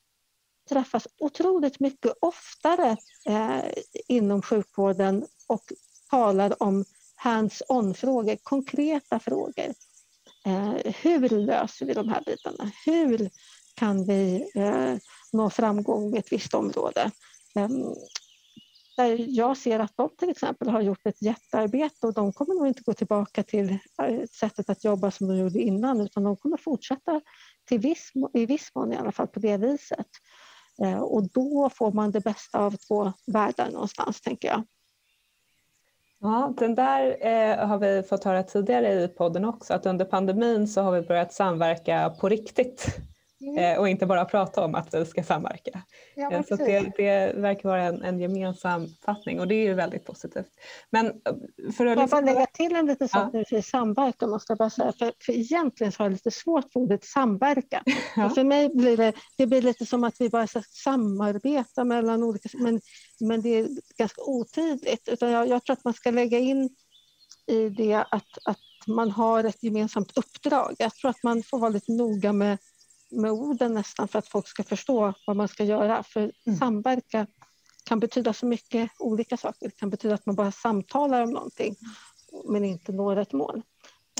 träffas 0.69 1.07
otroligt 1.17 1.79
mycket 1.79 2.13
oftare 2.21 2.97
eh, 3.25 3.71
inom 4.07 4.41
sjukvården 4.41 5.25
och 5.47 5.63
talar 6.09 6.63
om 6.63 6.85
hands-on-frågor, 7.15 8.37
konkreta 8.43 9.19
frågor. 9.19 9.73
Eh, 10.45 10.93
hur 11.01 11.29
löser 11.29 11.85
vi 11.85 11.93
de 11.93 12.09
här 12.09 12.23
bitarna? 12.25 12.71
Hur 12.85 13.29
kan 13.75 14.05
vi 14.05 14.51
eh, 14.55 14.95
nå 15.31 15.49
framgång 15.49 16.09
med 16.09 16.19
ett 16.19 16.31
visst 16.31 16.53
område? 16.53 17.11
Ehm, 17.55 17.95
där 18.99 19.25
jag 19.27 19.57
ser 19.57 19.79
att 19.79 19.97
de 19.97 20.09
till 20.09 20.29
exempel 20.29 20.69
har 20.69 20.81
gjort 20.81 21.05
ett 21.05 21.21
jättearbete 21.21 22.07
och 22.07 22.13
de 22.13 22.33
kommer 22.33 22.55
nog 22.55 22.67
inte 22.67 22.81
gå 22.83 22.93
tillbaka 22.93 23.43
till 23.43 23.69
eh, 24.03 24.25
sättet 24.39 24.69
att 24.69 24.83
jobba 24.83 25.11
som 25.11 25.27
de 25.27 25.37
gjorde 25.37 25.59
innan 25.59 26.01
utan 26.01 26.23
de 26.23 26.37
kommer 26.37 26.57
fortsätta 26.57 27.21
till 27.67 27.79
viss, 27.79 28.11
i 28.33 28.45
viss 28.45 28.71
mån 28.75 28.93
i 28.93 28.97
alla 28.97 29.11
fall 29.11 29.27
på 29.27 29.39
det 29.39 29.57
viset. 29.57 30.07
Eh, 30.83 30.99
och 30.99 31.31
då 31.31 31.69
får 31.73 31.91
man 31.91 32.11
det 32.11 32.21
bästa 32.21 32.59
av 32.59 32.75
två 32.87 33.13
världar 33.27 33.71
någonstans 33.71 34.21
tänker 34.21 34.47
jag. 34.47 34.63
Ja, 36.19 36.53
den 36.57 36.75
där 36.75 37.27
eh, 37.27 37.67
har 37.67 37.77
vi 37.77 38.03
fått 38.03 38.23
höra 38.23 38.43
tidigare 38.43 39.03
i 39.03 39.07
podden 39.07 39.45
också, 39.45 39.73
att 39.73 39.85
under 39.85 40.05
pandemin 40.05 40.67
så 40.67 40.81
har 40.81 40.91
vi 40.91 41.01
börjat 41.01 41.33
samverka 41.33 42.09
på 42.09 42.29
riktigt 42.29 42.85
mm. 43.41 43.57
eh, 43.57 43.79
och 43.79 43.89
inte 43.89 44.05
bara 44.05 44.25
prata 44.25 44.65
om 44.65 44.75
att 44.75 44.93
vi 44.93 45.05
ska 45.05 45.23
samverka. 45.23 45.81
Ja, 46.15 46.31
eh, 46.31 46.43
så 46.43 46.55
det, 46.55 46.91
det, 46.97 47.33
verkar 47.35 47.69
vara 47.69 47.83
en, 47.83 48.03
en 48.03 48.19
gemensam 48.19 48.87
fattning 49.05 49.39
och 49.39 49.47
det 49.47 49.55
är 49.55 49.63
ju 49.63 49.73
väldigt 49.73 50.05
positivt. 50.05 50.47
Men 50.89 51.05
eh, 51.05 51.11
för 51.77 51.85
att 51.85 51.89
jag 51.89 51.97
liksom... 51.97 52.07
bara 52.09 52.33
lägga 52.33 52.45
till 52.45 52.75
en 52.75 52.85
liten 52.85 53.09
sak 53.09 53.29
ja. 53.33 53.39
du 53.39 53.45
säger 53.45 53.61
samverkan, 53.61 54.29
måste 54.29 54.51
jag 54.51 54.57
bara 54.57 54.69
säga, 54.69 54.93
för, 54.99 55.13
för 55.25 55.33
egentligen 55.33 55.93
har 55.97 56.05
jag 56.05 56.11
lite 56.11 56.31
svårt 56.31 56.71
för 56.73 56.79
ordet 56.79 57.03
samverkan. 57.05 57.83
Ja. 58.15 58.29
För 58.29 58.43
mig 58.43 58.69
blir 58.73 58.97
det, 58.97 59.13
det 59.37 59.47
blir 59.47 59.61
lite 59.61 59.85
som 59.85 60.03
att 60.03 60.15
vi 60.19 60.29
bara 60.29 60.47
ska 60.47 60.61
samarbeta 60.83 61.83
mellan 61.83 62.23
olika, 62.23 62.49
men 62.53 62.81
men 63.19 63.41
det 63.41 63.49
är 63.49 63.67
ganska 63.97 64.21
otydligt. 64.21 65.07
Utan 65.07 65.31
jag, 65.31 65.47
jag 65.47 65.63
tror 65.63 65.73
att 65.73 65.83
man 65.83 65.93
ska 65.93 66.11
lägga 66.11 66.39
in 66.39 66.69
i 67.47 67.69
det 67.69 67.93
att, 67.93 68.37
att 68.45 68.57
man 68.87 69.11
har 69.11 69.43
ett 69.43 69.63
gemensamt 69.63 70.17
uppdrag. 70.17 70.75
Jag 70.79 70.95
tror 70.95 71.11
att 71.11 71.23
man 71.23 71.43
får 71.43 71.59
vara 71.59 71.69
lite 71.69 71.91
noga 71.91 72.33
med, 72.33 72.57
med 73.11 73.31
orden 73.31 73.73
nästan 73.73 74.07
för 74.07 74.19
att 74.19 74.27
folk 74.27 74.47
ska 74.47 74.63
förstå 74.63 75.13
vad 75.27 75.35
man 75.35 75.47
ska 75.47 75.63
göra. 75.63 76.03
För 76.03 76.31
mm. 76.45 76.59
samverka 76.59 77.27
kan 77.83 77.99
betyda 77.99 78.33
så 78.33 78.45
mycket 78.45 78.91
olika 78.99 79.37
saker. 79.37 79.67
Det 79.67 79.79
kan 79.79 79.89
betyda 79.89 80.15
att 80.15 80.25
man 80.25 80.35
bara 80.35 80.51
samtalar 80.51 81.23
om 81.23 81.31
någonting 81.31 81.75
men 82.45 82.65
inte 82.65 82.91
når 82.91 83.15
ett 83.15 83.33
mål. 83.33 83.61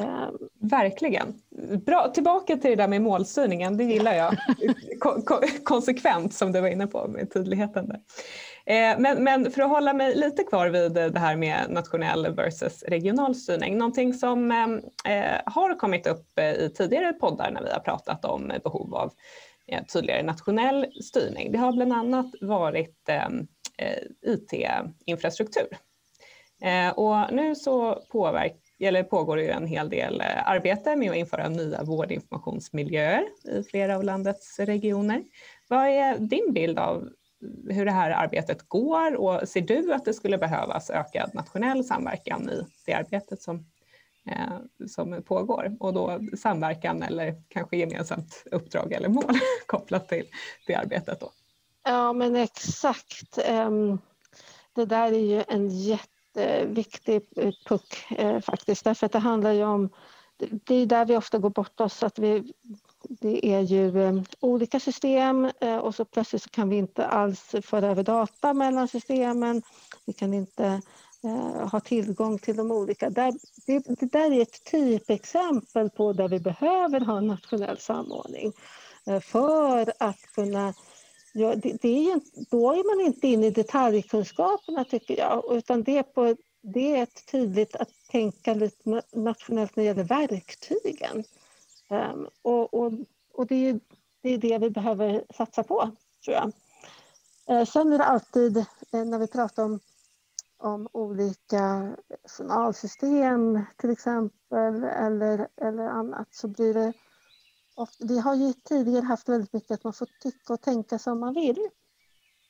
Ehm. 0.02 0.38
Verkligen. 0.62 1.42
Bra. 1.86 2.12
Tillbaka 2.14 2.58
till 2.58 2.70
det 2.70 2.76
där 2.76 2.88
med 2.88 3.02
målstyrningen, 3.02 3.78
det 3.78 3.84
gillar 3.84 4.14
jag. 4.14 4.36
konsekvent 5.64 6.34
som 6.34 6.52
du 6.52 6.62
var 6.62 6.68
inne 6.68 6.88
på 6.88 7.08
med 7.08 7.34
tydligheten. 7.34 7.88
Där. 7.88 8.00
Eh, 8.70 9.00
men, 9.00 9.24
men, 9.24 9.52
för 9.52 9.62
att 9.62 9.70
hålla 9.70 9.94
mig 9.94 10.16
lite 10.16 10.44
kvar 10.44 10.70
vid 10.70 10.98
eh, 10.98 11.08
det 11.08 11.20
här 11.20 11.36
med 11.36 11.70
nationell 11.70 12.36
versus 12.36 12.84
regional 12.84 13.36
styrning. 13.36 13.78
Någonting 13.78 14.14
som 14.14 14.52
ehm, 14.52 14.82
eh, 15.06 15.42
har 15.46 15.80
kommit 15.80 16.08
upp 16.08 16.40
i 16.40 16.70
tidigare 16.70 17.14
poddar 17.14 17.52
när 17.52 17.64
vi 17.64 17.70
har 17.70 17.80
pratat 17.80 18.26
om 18.26 18.52
behov 18.64 18.96
av 18.96 19.14
tydligare 19.94 20.24
nationell 20.24 20.86
styrning. 21.04 21.52
Det 21.52 21.58
har 21.58 21.72
bland 21.72 21.94
annat 21.94 22.26
varit 22.42 23.10
ehm, 23.10 23.48
IT-infrastruktur. 24.26 25.68
Och 26.96 27.34
nu 27.34 27.56
så 27.56 28.04
påverk, 28.12 28.56
eller 28.80 29.04
pågår 29.04 29.38
det 29.38 29.50
en 29.50 29.68
hel 29.68 29.90
del 29.90 30.22
arbete 30.46 30.96
med 30.96 31.10
att 31.10 31.18
införa 31.18 31.50
nya 31.50 31.84
vårdinformationsmiljöer 31.84 33.24
i 33.44 33.64
flera 33.64 33.96
av 33.96 34.04
landets 34.04 34.60
regioner. 34.60 35.24
Vad 35.68 35.88
är 35.88 36.18
din 36.18 36.54
bild 36.54 36.80
av 36.80 37.10
hur 37.70 37.86
det 37.86 37.92
här 37.92 38.12
arbetet 38.12 38.70
går 38.70 39.16
och 39.16 39.50
ser 39.50 39.62
du 39.62 39.94
att 39.94 40.06
det 40.06 40.14
skulle 40.14 40.38
behövas 40.38 40.90
ökad 40.90 41.32
nationell 41.34 41.84
samverkan 41.84 42.50
i 42.50 42.66
det 42.86 42.94
arbetet 42.94 43.42
som, 43.42 43.66
eh, 44.26 44.88
som 44.88 45.24
pågår 45.24 45.78
och 45.80 45.94
då 45.94 46.20
samverkan 46.38 47.04
eller 47.04 47.44
kanske 47.48 47.78
gemensamt 47.78 48.44
uppdrag 48.52 48.94
eller 48.94 49.10
mål 49.10 49.40
kopplat 49.66 50.10
till 50.10 50.26
det 50.68 50.76
arbetet 50.76 51.20
då? 51.20 51.32
Ja 51.84 52.14
men 52.14 52.36
exakt. 52.36 53.38
Ehm, 53.46 54.00
det 54.74 54.86
där 54.86 55.12
är 55.12 55.20
ju 55.20 55.44
en 55.48 55.70
jätteviktig 55.70 57.22
puck 57.68 58.06
eh, 58.18 58.40
faktiskt 58.40 58.84
därför 58.84 59.06
att 59.06 59.12
det 59.12 59.20
handlar 59.20 59.52
ju 59.52 59.64
om 59.64 59.90
det 60.38 60.76
är 60.76 60.86
där 60.86 61.06
vi 61.06 61.18
ofta 61.18 61.38
går 61.38 61.50
bort 61.50 61.80
oss, 61.80 62.04
att 62.04 62.20
vi, 62.20 62.54
det 63.10 63.46
är 63.46 63.62
ju 63.62 64.04
eh, 64.04 64.22
olika 64.40 64.80
system 64.80 65.52
eh, 65.62 65.78
och 65.78 65.96
så 65.96 66.06
plötsligt 66.06 66.44
så 66.44 66.50
kan 66.50 66.70
vi 66.70 66.76
inte 66.76 67.06
alls 67.06 67.56
föra 67.64 67.88
över 67.88 68.04
data 68.04 68.54
mellan 68.54 68.88
systemen. 68.88 69.62
Vi 70.06 70.14
kan 70.14 70.34
inte 70.34 70.82
eh, 71.24 71.70
ha 71.70 71.80
tillgång 71.80 72.40
till 72.40 72.56
de 72.56 72.72
olika. 72.72 73.10
Där, 73.10 73.34
det, 73.66 74.00
det 74.00 74.12
där 74.12 74.32
är 74.32 74.42
ett 74.42 74.64
typexempel 74.72 75.90
på 75.90 76.14
där 76.14 76.28
vi 76.28 76.40
behöver 76.40 77.00
ha 77.00 77.20
nationell 77.20 77.78
samordning 77.78 78.54
för 79.22 79.94
att 80.00 80.22
kunna 80.36 80.74
Ja, 81.34 81.56
det, 81.56 81.82
det 81.82 81.90
är 81.90 82.02
ju, 82.02 82.20
då 82.50 82.72
är 82.72 82.98
man 82.98 83.06
inte 83.06 83.28
inne 83.28 83.48
i 83.48 83.52
detaljkunskaperna 83.52 84.86
tycker 84.86 85.18
jag, 85.18 85.44
utan 85.58 85.84
det 85.84 85.98
är, 85.98 86.04
på, 86.04 86.36
det 86.62 86.96
är 86.96 87.04
ett 87.04 87.32
tydligt 87.32 87.76
att 87.76 87.90
tänka 88.12 88.54
lite 88.54 89.02
nationellt 89.14 89.76
när 89.76 89.84
det 89.84 89.88
gäller 89.88 90.04
verktygen. 90.04 91.24
Um, 91.90 92.30
och, 92.42 92.74
och, 92.74 92.94
och 93.34 93.48
det, 93.48 93.70
är, 93.70 93.80
det 94.22 94.30
är 94.30 94.38
det 94.38 94.58
vi 94.58 94.70
behöver 94.70 95.24
satsa 95.34 95.64
på, 95.64 95.92
tror 96.26 96.38
jag. 96.38 96.52
Uh, 97.50 97.66
sen 97.66 97.94
är 97.94 97.98
det 97.98 98.06
alltid, 98.06 98.58
uh, 98.58 99.06
när 99.06 99.20
vi 99.20 99.28
pratar 99.28 99.64
om, 99.64 99.80
om 100.58 100.88
olika 100.92 101.96
journalsystem 102.38 103.66
till 103.78 103.90
exempel, 103.90 104.84
eller, 104.84 105.48
eller 105.62 105.84
annat, 105.84 106.28
så 106.32 106.48
blir 106.48 106.74
det 106.74 106.94
ofta, 107.76 108.06
Vi 108.06 108.20
har 108.20 108.36
ju 108.36 108.54
tidigare 108.54 109.06
haft 109.06 109.30
väldigt 109.30 109.54
mycket 109.54 109.72
att 109.72 109.84
man 109.84 109.94
får 109.94 110.08
tycka 110.22 110.54
och 110.54 110.62
tänka 110.62 111.00
som 111.00 111.20
man 111.20 111.34
vill. 111.34 111.70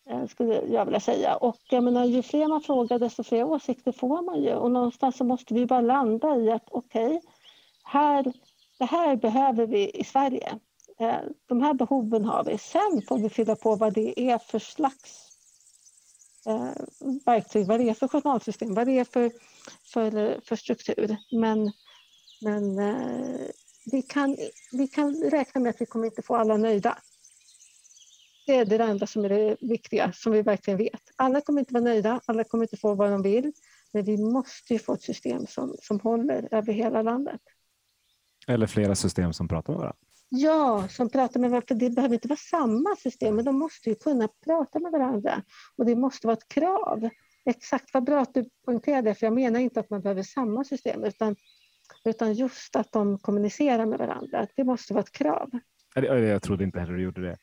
Eh, 0.10 0.28
skulle 0.28 0.62
jag 0.62 0.86
vilja 0.86 1.00
säga. 1.00 1.36
Och 1.36 1.60
jag 1.70 1.84
menar, 1.84 2.06
ju 2.06 2.24
fler 2.24 2.48
man 2.48 2.62
frågar 2.62 3.00
desto 3.00 3.24
fler 3.24 3.44
åsikter 3.44 3.92
får 3.92 4.22
man 4.22 4.44
ju. 4.44 4.56
Och 4.56 4.72
någonstans 4.72 5.18
så 5.18 5.24
måste 5.24 5.54
vi 5.54 5.66
bara 5.66 5.82
landa 5.82 6.36
i 6.36 6.52
att 6.52 6.68
okej, 6.72 7.08
okay, 7.08 7.20
här, 7.84 8.34
det 8.80 8.86
här 8.86 9.16
behöver 9.16 9.68
vi 9.68 9.90
i 9.90 10.04
Sverige. 10.04 10.60
Eh, 11.00 11.20
de 11.46 11.62
här 11.62 11.74
behoven 11.74 12.26
har 12.26 12.44
vi. 12.44 12.58
Sen 12.58 13.02
får 13.08 13.20
vi 13.20 13.30
fylla 13.30 13.56
på 13.56 13.76
vad 13.76 13.94
det 13.94 14.20
är 14.20 14.38
för 14.38 14.60
slags 14.60 15.30
eh, 16.46 16.72
verktyg, 17.26 17.68
vad 17.68 17.80
det 17.80 17.90
är 17.90 17.94
för 17.94 18.08
journalsystem, 18.08 18.74
vad 18.74 18.88
det 18.88 19.00
är 19.00 19.04
för, 19.04 19.32
för, 19.94 20.40
för 20.46 20.56
struktur. 20.56 21.18
Men, 21.32 21.72
men 22.42 22.80
eh, 22.80 23.48
vi, 23.92 24.02
kan, 24.02 24.38
vi 24.72 24.88
kan 24.88 25.16
räkna 25.16 25.62
med 25.62 25.70
att 25.70 25.82
vi 25.82 25.86
kommer 25.86 26.06
inte 26.06 26.22
få 26.22 26.36
alla 26.36 26.58
nöjda. 26.58 26.98
Det 28.46 28.56
är 28.56 28.66
det 28.66 28.84
enda 28.84 29.08
som 29.08 29.26
är 29.26 29.30
det 29.30 29.58
viktiga, 29.62 30.12
som 30.14 30.32
vi 30.32 30.42
verkligen 30.42 30.78
vet. 30.78 31.02
Alla 31.16 31.42
kommer 31.42 31.60
inte 31.60 31.74
vara 31.74 31.84
nöjda, 31.84 32.22
alla 32.26 32.44
kommer 32.44 32.64
inte 32.64 32.78
få 32.78 32.94
vad 32.96 33.12
de 33.12 33.22
vill. 33.22 33.54
Men 33.92 34.04
vi 34.04 34.18
måste 34.18 34.74
ju 34.74 34.80
få 34.80 34.94
ett 34.94 35.02
system 35.02 35.48
som, 35.48 35.76
som 35.82 36.00
håller 36.00 36.48
över 36.52 36.74
hela 36.74 37.02
landet. 37.02 37.42
Eller 38.50 38.68
flera 38.68 38.96
system 38.96 39.34
som 39.34 39.48
pratar 39.48 39.74
med 39.74 39.80
varandra. 39.80 39.98
Ja, 40.30 40.88
som 40.90 41.10
pratar 41.10 41.40
med 41.40 41.50
varandra. 41.50 41.68
För 41.68 41.76
det 41.76 41.90
behöver 41.90 42.14
inte 42.14 42.28
vara 42.28 42.38
samma 42.38 42.96
system, 42.96 43.36
men 43.36 43.46
de 43.46 43.60
måste 43.60 43.90
ju 43.90 43.96
kunna 43.96 44.28
prata 44.46 44.80
med 44.80 44.92
varandra. 44.92 45.44
Och 45.78 45.86
det 45.86 45.96
måste 45.96 46.28
vara 46.28 46.38
ett 46.38 46.48
krav. 46.48 47.10
Exakt 47.46 47.94
vad 47.94 48.04
bra 48.04 48.22
att 48.22 48.34
du 48.34 48.50
poängterade, 48.66 49.16
för 49.16 49.26
jag 49.26 49.34
menar 49.34 49.60
inte 49.60 49.80
att 49.80 49.90
man 49.90 50.02
behöver 50.02 50.24
samma 50.24 50.64
system, 50.64 51.04
utan, 51.04 51.36
utan 52.06 52.34
just 52.34 52.76
att 52.76 52.92
de 52.92 53.20
kommunicerar 53.20 53.86
med 53.86 54.00
varandra. 54.00 54.48
Det 54.56 54.64
måste 54.64 54.94
vara 54.94 55.04
ett 55.04 55.12
krav. 55.12 55.50
Jag 55.96 56.42
trodde 56.42 56.64
inte 56.64 56.80
heller 56.80 56.94
du 56.94 57.04
gjorde 57.04 57.22
det. 57.22 57.38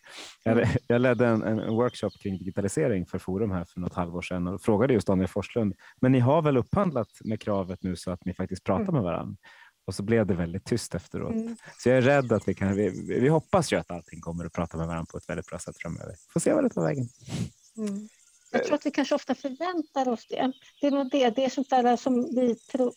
Jag, 0.89 1.01
ledde 1.01 1.27
en, 1.27 1.43
en, 1.43 1.75
workshop 1.75 2.11
kring 2.11 2.39
digitalisering 2.39 3.07
för 3.07 3.19
Forum 3.19 3.51
här 3.51 3.65
för 3.65 3.81
något 3.81 3.95
halvår 3.95 4.23
sedan 4.23 4.47
och 4.47 4.63
frågade 4.63 4.95
just 4.95 5.07
Daniel 5.07 5.29
Forslund, 5.29 5.75
men 6.01 6.13
ni 6.13 6.19
har 6.19 6.43
väl 6.43 6.57
upphandlat 6.57 7.09
med 7.25 7.41
kravet 7.41 7.83
nu 7.83 7.97
så 7.97 8.11
att 8.11 8.25
ni 8.25 8.35
faktiskt 8.35 8.65
pratar 8.65 8.83
mm. 8.83 8.95
med 8.95 9.03
varandra? 9.03 9.37
Och 9.87 9.95
så 9.95 10.03
blev 10.03 10.27
det 10.27 10.35
väldigt 10.35 10.65
tyst 10.65 10.95
efteråt. 10.95 11.35
Mm. 11.35 11.57
Så 11.79 11.89
jag 11.89 11.99
är 11.99 12.03
rädd 12.03 12.33
att 12.33 12.49
vi 12.49 12.55
kan, 12.55 12.75
vi, 12.75 13.19
vi 13.21 13.29
hoppas 13.29 13.73
ju 13.73 13.77
att 13.77 13.91
allting 13.91 14.21
kommer 14.21 14.45
att 14.45 14.53
prata 14.53 14.77
med 14.77 14.87
varandra 14.87 15.11
på 15.11 15.19
ett 15.19 15.29
väldigt 15.29 15.47
bra 15.47 15.59
sätt 15.59 15.77
framöver. 15.79 16.15
Får 16.33 16.41
se 16.41 16.53
vad 16.53 16.65
det 16.65 16.71
tar 16.71 16.83
vägen. 16.83 17.09
Mm. 17.77 18.09
Jag 18.51 18.65
tror 18.65 18.75
att 18.75 18.87
vi 18.87 18.91
kanske 18.91 19.15
ofta 19.15 19.35
förväntar 19.35 20.09
oss 20.09 20.27
det. 20.29 20.53
Det 20.81 20.87
är 20.87 20.91
nog 20.91 21.11
det, 21.11 21.31
det 21.31 21.45
är 21.45 21.49
sånt 21.49 21.71
där 21.71 21.97
som 21.97 22.35
vi 22.35 22.55
tror, 22.55 22.93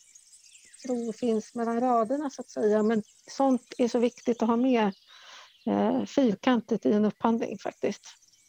tror 0.85 1.13
finns 1.13 1.55
mellan 1.55 1.79
raderna 1.79 2.29
så 2.29 2.41
att 2.41 2.49
säga. 2.49 2.83
Men 2.83 3.03
sånt 3.27 3.73
är 3.77 3.87
så 3.87 3.99
viktigt 3.99 4.41
att 4.41 4.47
ha 4.47 4.55
med 4.55 4.93
eh, 5.65 6.05
fyrkantigt 6.05 6.85
i 6.85 6.91
en 6.91 7.05
upphandling 7.05 7.57
faktiskt. 7.57 8.01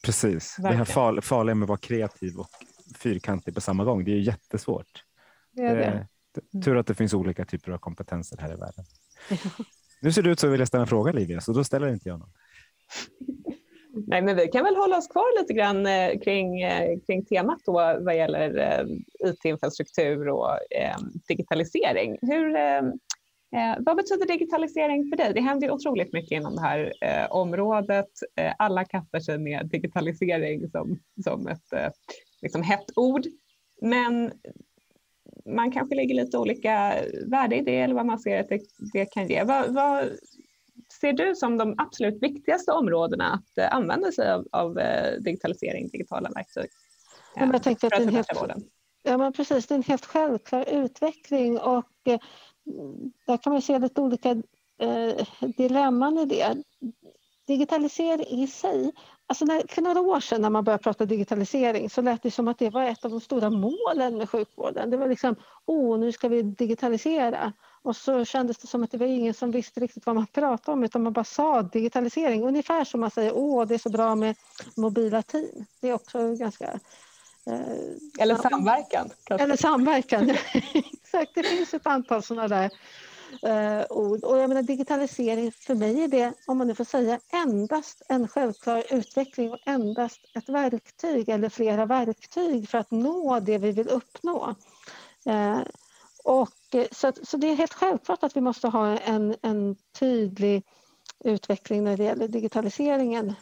Precis, 0.03 0.59
Verkligen. 0.59 0.85
det 0.85 0.93
här 0.93 1.21
farliga 1.21 1.55
med 1.55 1.65
att 1.65 1.69
vara 1.69 1.79
kreativ 1.79 2.39
och 2.39 2.49
fyrkantig 2.97 3.55
på 3.55 3.61
samma 3.61 3.85
gång, 3.85 4.05
det 4.05 4.13
är 4.13 4.17
jättesvårt. 4.17 5.05
Det 5.53 5.63
är 5.63 5.77
det. 5.77 6.09
Tur 6.65 6.77
att 6.77 6.87
det 6.87 6.95
finns 6.95 7.15
olika 7.15 7.45
typer 7.45 7.73
av 7.73 7.79
kompetenser 7.79 8.39
här 8.41 8.53
i 8.53 8.57
världen. 8.57 8.85
Nu 10.03 10.13
ser 10.13 10.23
det 10.23 10.31
ut 10.31 10.41
som 10.41 10.49
att 10.49 10.53
vilja 10.53 10.67
ställa 10.67 10.83
en 10.83 10.89
fråga 10.89 11.13
Livia, 11.13 11.41
så 11.41 11.53
då 11.53 11.65
ställer 11.65 11.89
inte 11.89 12.09
jag 12.09 12.19
någon. 12.19 12.33
Nej, 14.07 14.23
men 14.23 14.37
vi 14.37 14.49
kan 14.49 14.65
väl 14.65 14.77
hålla 14.77 14.97
oss 14.99 15.09
kvar 15.09 15.41
lite 15.41 15.53
grann 15.53 15.87
eh, 15.87 16.21
kring, 16.21 16.63
eh, 16.63 16.99
kring 17.07 17.25
temat 17.25 17.59
då 17.67 17.73
vad 18.01 18.17
gäller 18.17 18.59
eh, 18.59 18.87
IT-infrastruktur 19.31 20.29
och 20.29 20.49
digitalisering. 21.29 22.19
Hur, 22.23 22.57
Eh, 23.57 23.77
vad 23.79 23.97
betyder 23.97 24.27
digitalisering 24.27 25.09
för 25.11 25.17
dig? 25.17 25.35
Det 25.35 25.41
händer 25.41 25.67
ju 25.67 25.73
otroligt 25.73 26.13
mycket 26.13 26.31
inom 26.31 26.57
det 26.57 26.63
här 26.63 26.93
eh, 27.01 27.33
området. 27.33 28.11
Eh, 28.37 28.53
alla 28.59 28.85
kastar 28.85 29.21
sig 29.21 29.39
med 29.39 29.69
digitalisering 29.69 30.71
som, 30.71 30.99
som 31.25 31.49
ett 31.49 31.73
eh, 31.73 31.89
liksom 32.43 32.63
hett 32.63 32.87
ord. 32.97 33.23
Men 33.83 34.33
man 35.55 35.73
kanske 35.73 35.95
lägger 35.95 36.15
lite 36.15 36.39
olika 36.39 36.95
värde 37.27 37.57
i 37.57 37.61
det 37.61 37.81
eller 37.81 37.95
vad 37.95 38.07
man 38.07 38.19
ser 38.19 38.41
att 38.41 38.49
det, 38.49 38.61
det 38.93 39.07
kan 39.07 39.29
ge. 39.29 39.45
Vad, 39.45 39.75
vad, 39.75 40.11
ser 41.01 41.13
du 41.13 41.35
som 41.35 41.59
de 41.59 41.75
absolut 41.79 42.23
viktigaste 42.23 42.73
områdena 42.73 43.33
att 43.33 43.59
eh, 43.59 43.75
använda 43.75 44.13
sig 44.13 44.33
av, 44.33 44.47
av 44.53 44.79
eh, 44.79 45.21
digitalisering, 45.21 45.89
digitala 45.89 46.31
verktyg? 46.35 46.71
Ja, 47.37 47.49
jag 47.53 47.63
tänker 47.63 47.87
att 47.87 47.91
det 47.91 47.97
är 47.97 48.09
en 48.09 48.15
helt, 48.15 48.65
ja, 49.03 49.19
men 49.19 49.33
precis, 49.33 49.67
det 49.67 49.75
är 49.75 49.77
en 49.77 49.83
helt 49.83 50.07
självklar 50.07 50.65
utveckling 50.69 51.59
och 51.59 51.91
där 53.27 53.37
kan 53.37 53.53
man 53.53 53.63
se 53.63 53.79
lite 53.79 54.01
olika 54.01 54.31
eh, 54.79 55.27
dilemman 55.57 56.19
i 56.19 56.25
det. 56.25 56.63
Digitalisering 57.51 58.43
i 58.43 58.47
sig, 58.47 58.93
alltså 59.27 59.45
när, 59.45 59.63
för 59.69 59.83
några 59.83 60.01
år 60.01 60.21
sedan 60.21 60.43
när 60.43 60.51
man 60.51 60.65
började 60.65 60.83
prata 60.83 61.05
digitalisering 61.05 61.91
så 61.91 62.03
lät 62.03 62.23
det 62.23 62.31
som 62.31 62.49
att 62.49 62.59
det 62.59 62.71
var 62.71 62.85
ett 62.85 63.05
av 63.05 63.11
de 63.11 63.21
stora 63.21 63.51
målen 63.51 64.19
med 64.19 64.31
sjukvården. 64.31 64.91
Det 64.91 64.97
var 64.97 65.09
liksom, 65.09 65.37
åh, 65.67 65.99
nu 65.99 66.13
ska 66.13 66.29
vi 66.29 66.43
digitalisera. 66.43 67.53
Och 67.83 67.97
så 67.97 68.25
kändes 68.25 68.59
det 68.59 68.67
som 68.67 68.83
att 68.83 68.91
det 68.91 68.99
var 68.99 69.07
ingen 69.07 69.35
som 69.35 69.51
visste 69.51 69.81
riktigt 69.81 70.07
vad 70.07 70.15
man 70.15 70.27
pratade 70.27 70.73
om 70.73 70.85
utan 70.85 71.03
man 71.03 71.13
bara 71.13 71.25
sa 71.25 71.63
digitalisering. 71.63 72.43
Ungefär 72.43 72.85
som 72.85 73.01
man 73.01 73.11
säger, 73.11 73.33
åh, 73.35 73.67
det 73.67 73.75
är 73.75 73.79
så 73.79 73.91
bra 73.91 74.15
med 74.15 74.37
mobila 74.77 75.23
team. 75.23 75.67
Det 75.81 75.89
är 75.89 75.95
också 75.95 76.35
ganska 76.35 76.81
Eh, 77.47 78.23
Eller 78.23 78.35
samverkan. 78.35 79.11
Kanske. 79.25 79.45
Eller 79.45 79.57
samverkan, 79.57 80.31
exakt. 81.03 81.35
Det 81.35 81.43
finns 81.43 81.75
ett 81.75 81.87
antal 81.87 82.23
sådana 82.23 82.49
där 82.49 82.71
eh, 83.43 83.83
ord. 83.91 84.25
Och 84.25 84.39
jag 84.39 84.49
menar, 84.49 84.63
digitalisering, 84.63 85.53
för 85.53 85.75
mig 85.75 86.05
är 86.05 86.09
det, 86.09 86.33
om 86.47 86.59
man 86.59 86.67
nu 86.67 86.75
får 86.75 86.85
säga, 86.85 87.21
endast 87.33 88.03
en 88.09 88.29
självklar 88.29 88.85
utveckling 88.91 89.53
och 89.53 89.59
endast 89.67 90.21
ett 90.35 90.49
verktyg 90.49 91.29
eller 91.29 91.49
flera 91.49 91.87
verktyg 91.87 92.69
för 92.69 92.79
att 92.79 92.91
nå 92.91 93.41
det 93.41 93.59
vi 93.59 93.73
vill 93.73 93.89
uppnå. 93.89 94.55
Eh, 95.27 95.61
och, 96.25 96.75
eh, 96.75 96.87
så, 96.93 97.13
så 97.23 97.37
det 97.37 97.47
är 97.47 97.55
helt 97.55 97.75
självklart 97.75 98.23
att 98.23 98.37
vi 98.37 98.41
måste 98.41 98.69
ha 98.69 98.99
en, 98.99 99.37
en 99.43 99.77
tydlig 99.99 100.63
utveckling 101.25 101.85
när 101.85 101.97
det 101.97 102.05
gäller 102.05 102.29
digitaliseringen 102.29 103.35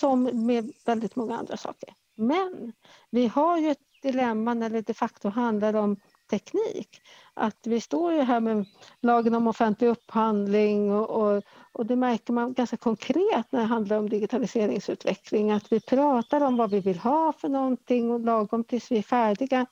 som 0.00 0.46
med 0.46 0.72
väldigt 0.86 1.16
många 1.16 1.36
andra 1.36 1.56
saker. 1.56 1.94
Men 2.16 2.72
vi 3.10 3.26
har 3.26 3.58
ju 3.58 3.70
ett 3.70 3.78
dilemma 4.02 4.54
när 4.54 4.70
det 4.70 4.82
de 4.82 4.94
facto 4.94 5.28
handlar 5.28 5.74
om 5.74 5.96
teknik. 6.30 7.00
Att 7.40 7.66
vi 7.66 7.80
står 7.80 8.12
ju 8.12 8.20
här 8.20 8.40
med 8.40 8.66
lagen 9.00 9.34
om 9.34 9.46
offentlig 9.46 9.88
upphandling 9.88 10.92
och, 10.92 11.10
och, 11.10 11.42
och, 11.72 11.86
det 11.86 11.96
märker 11.96 12.32
man 12.32 12.52
ganska 12.52 12.76
konkret 12.76 13.52
när 13.52 13.60
det 13.60 13.66
handlar 13.66 13.98
om 13.98 14.08
digitaliseringsutveckling. 14.08 15.50
Att 15.50 15.72
vi 15.72 15.80
pratar 15.80 16.40
om 16.40 16.56
vad 16.56 16.70
vi 16.70 16.80
vill 16.80 16.98
ha 16.98 17.32
för 17.32 17.48
någonting 17.48 18.10
och 18.10 18.20
lagom 18.20 18.64
tills 18.64 18.90
vi 18.90 18.98
är 18.98 19.02
färdiga 19.02 19.66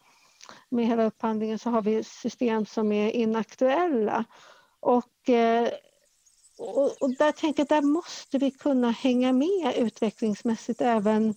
med 0.69 0.87
hela 0.87 1.05
upphandlingen 1.05 1.59
så 1.59 1.71
har 1.71 1.83
vi 1.83 2.05
system 2.05 2.67
som 2.67 2.93
är 2.93 3.11
inaktuella. 3.11 4.25
Och, 4.81 5.29
eh, 5.29 5.69
och, 6.59 7.03
och 7.03 7.17
där 7.19 7.33
tänker 7.33 7.61
jag, 7.61 7.69
där 7.69 7.83
måste 7.83 8.39
vi 8.39 8.51
kunna 8.51 8.91
hänga 8.91 9.33
med 9.33 9.75
utvecklingsmässigt 9.77 10.81
även 10.81 11.35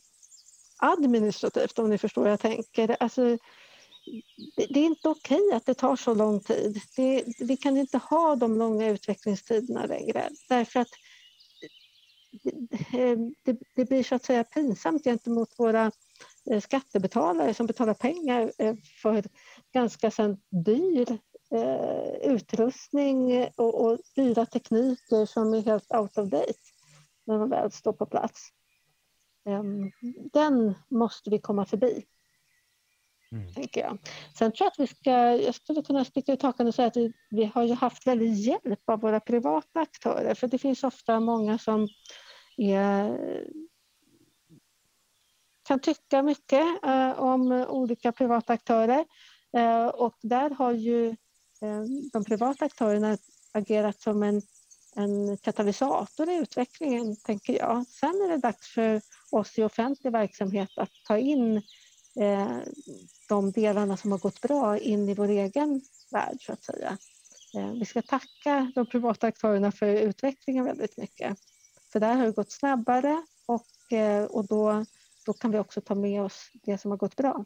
administrativt 0.77 1.79
om 1.79 1.89
ni 1.89 1.97
förstår 1.97 2.21
vad 2.21 2.31
jag 2.31 2.39
tänker. 2.39 2.97
Alltså, 2.99 3.37
det, 4.55 4.79
är 4.79 4.85
inte 4.85 5.09
okej 5.09 5.51
att 5.53 5.65
det 5.65 5.73
tar 5.73 5.95
så 5.95 6.13
lång 6.13 6.39
tid. 6.39 6.81
Det, 6.95 7.23
vi 7.39 7.57
kan 7.57 7.77
inte 7.77 7.97
ha 7.97 8.35
de 8.35 8.57
långa 8.57 8.89
utvecklingstiderna 8.89 9.85
längre 9.85 10.29
därför 10.49 10.79
att 10.79 10.89
det, 13.43 13.57
det, 13.75 13.85
blir 13.85 14.03
så 14.03 14.15
att 14.15 14.25
säga 14.25 14.43
pinsamt 14.43 15.03
gentemot 15.03 15.59
våra 15.59 15.91
eh, 16.51 16.61
skattebetalare 16.61 17.53
som 17.53 17.67
betalar 17.67 17.93
pengar 17.93 18.51
eh, 18.57 18.75
för 19.01 19.23
ganska 19.73 20.11
sen 20.11 20.37
dyr 20.49 21.17
eh, 21.51 22.31
utrustning 22.31 23.47
och, 23.55 23.85
och 23.85 23.99
dyra 24.15 24.45
tekniker 24.45 25.25
som 25.25 25.53
är 25.53 25.61
helt 25.61 25.93
out 25.93 26.17
of 26.17 26.29
date 26.29 26.59
när 27.25 27.39
de 27.39 27.49
väl 27.49 27.71
står 27.71 27.93
på 27.93 28.05
plats. 28.05 28.49
Ehm, 29.45 29.91
den 30.33 30.75
måste 30.89 31.29
vi 31.29 31.39
komma 31.39 31.65
förbi. 31.65 32.05
Mm. 33.31 33.53
Tänker 33.53 33.81
jag. 33.81 33.97
Sen 34.37 34.51
tror 34.51 34.65
jag 34.65 34.71
att 34.71 34.79
vi 34.79 34.87
ska, 34.87 35.11
jag 35.35 35.55
skulle 35.55 35.81
kunna 35.81 36.05
sticka 36.05 36.33
ut 36.33 36.41
hakan 36.41 36.67
och 36.67 36.75
säga 36.75 36.87
att 36.87 36.97
vi, 36.97 37.13
vi 37.29 37.45
har 37.45 37.63
ju 37.63 37.73
haft 37.73 38.07
väldigt 38.07 38.37
hjälp 38.37 38.89
av 38.89 39.01
våra 39.01 39.19
privata 39.19 39.79
aktörer 39.79 40.35
för 40.35 40.47
det 40.47 40.57
finns 40.57 40.83
ofta 40.83 41.19
många 41.19 41.57
som 41.57 41.87
är, 42.57 43.17
kan 45.67 45.79
tycka 45.79 46.23
mycket 46.23 46.83
eh, 46.83 47.19
om 47.19 47.51
olika 47.51 48.11
privata 48.11 48.53
aktörer 48.53 49.05
Eh, 49.57 49.87
och 49.87 50.15
där 50.21 50.49
har 50.49 50.71
ju 50.71 51.07
eh, 51.61 51.83
de 52.13 52.23
privata 52.23 52.65
aktörerna 52.65 53.17
agerat 53.51 54.01
som 54.01 54.23
en, 54.23 54.41
en 54.95 55.37
katalysator 55.37 56.29
i 56.29 56.35
utvecklingen, 56.35 57.15
tänker 57.15 57.57
jag. 57.57 57.87
Sen 57.87 58.09
är 58.09 58.29
det 58.29 58.37
dags 58.37 58.67
för 58.67 59.01
oss 59.31 59.57
i 59.57 59.63
offentlig 59.63 60.11
verksamhet 60.11 60.69
att 60.75 60.91
ta 61.07 61.17
in 61.17 61.57
eh, 61.57 61.63
de 63.29 63.51
delarna 63.51 63.97
som 63.97 64.11
har 64.11 64.19
gått 64.19 64.41
bra 64.41 64.77
in 64.77 65.09
i 65.09 65.13
vår 65.13 65.27
egen 65.27 65.81
värld, 66.11 66.37
så 66.39 66.53
att 66.53 66.63
säga. 66.63 66.97
Eh, 67.57 67.71
vi 67.71 67.85
ska 67.85 68.01
tacka 68.01 68.71
de 68.75 68.85
privata 68.85 69.27
aktörerna 69.27 69.71
för 69.71 69.87
utvecklingen 69.87 70.65
väldigt 70.65 70.97
mycket. 70.97 71.37
För 71.91 71.99
där 71.99 72.15
har 72.15 72.25
det 72.25 72.31
gått 72.31 72.51
snabbare 72.51 73.23
och, 73.45 73.97
eh, 73.97 74.23
och 74.23 74.47
då, 74.47 74.85
då 75.25 75.33
kan 75.33 75.51
vi 75.51 75.59
också 75.59 75.81
ta 75.81 75.95
med 75.95 76.21
oss 76.21 76.51
det 76.53 76.77
som 76.77 76.91
har 76.91 76.97
gått 76.97 77.15
bra. 77.15 77.45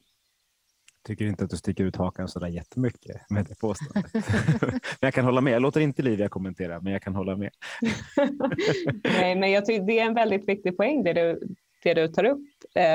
Tycker 1.03 1.25
inte 1.25 1.43
att 1.43 1.49
du 1.49 1.57
sticker 1.57 1.83
ut 1.83 1.95
hakan 1.95 2.27
så 2.27 2.39
där 2.39 2.47
jättemycket 2.47 3.29
med 3.29 3.45
det 3.45 3.59
påståendet. 3.59 4.13
men 4.61 4.79
jag 4.99 5.13
kan 5.13 5.25
hålla 5.25 5.41
med. 5.41 5.53
Jag 5.53 5.61
låter 5.61 5.81
inte 5.81 6.01
Livia 6.01 6.29
kommentera, 6.29 6.81
men 6.81 6.93
jag 6.93 7.01
kan 7.01 7.15
hålla 7.15 7.35
med. 7.35 7.49
Nej, 9.03 9.35
men 9.35 9.51
jag 9.51 9.65
tycker 9.65 9.85
det 9.85 9.99
är 9.99 10.05
en 10.05 10.13
väldigt 10.13 10.47
viktig 10.49 10.77
poäng 10.77 11.03
det 11.03 11.13
du, 11.13 11.55
det 11.83 11.93
du 11.93 12.07
tar 12.07 12.23
upp. 12.23 12.47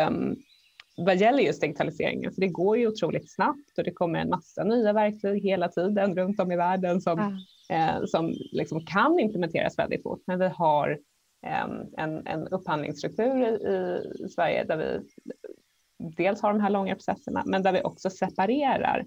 Um, 0.09 0.37
vad 1.05 1.17
gäller 1.17 1.43
just 1.43 1.61
digitaliseringen, 1.61 2.33
för 2.33 2.41
det 2.41 2.49
går 2.49 2.79
ju 2.79 2.89
otroligt 2.89 3.33
snabbt 3.33 3.79
och 3.79 3.85
det 3.85 3.93
kommer 3.93 4.19
en 4.19 4.29
massa 4.29 4.65
nya 4.65 4.93
verktyg 4.93 5.43
hela 5.43 5.69
tiden 5.69 6.17
runt 6.17 6.41
om 6.41 6.53
i 6.53 6.57
världen 6.57 7.01
som, 7.01 7.19
mm. 7.19 7.99
eh, 7.99 8.05
som 8.07 8.35
liksom 8.53 8.87
kan 8.87 9.19
implementeras 9.21 9.79
väldigt 9.79 10.03
fort. 10.03 10.23
Men 10.27 10.39
vi 10.39 10.49
har 10.49 10.99
eh, 11.47 11.67
en, 11.97 12.27
en 12.27 12.49
upphandlingsstruktur 12.49 13.47
i, 13.47 14.25
i 14.25 14.29
Sverige 14.29 14.65
där 14.65 14.77
vi 14.77 15.01
dels 16.17 16.43
har 16.43 16.53
de 16.53 16.61
här 16.61 16.71
långa 16.71 16.95
processerna, 16.95 17.43
men 17.47 17.63
där 17.63 17.73
vi 17.73 17.83
också 17.83 18.11
separerar 18.11 19.07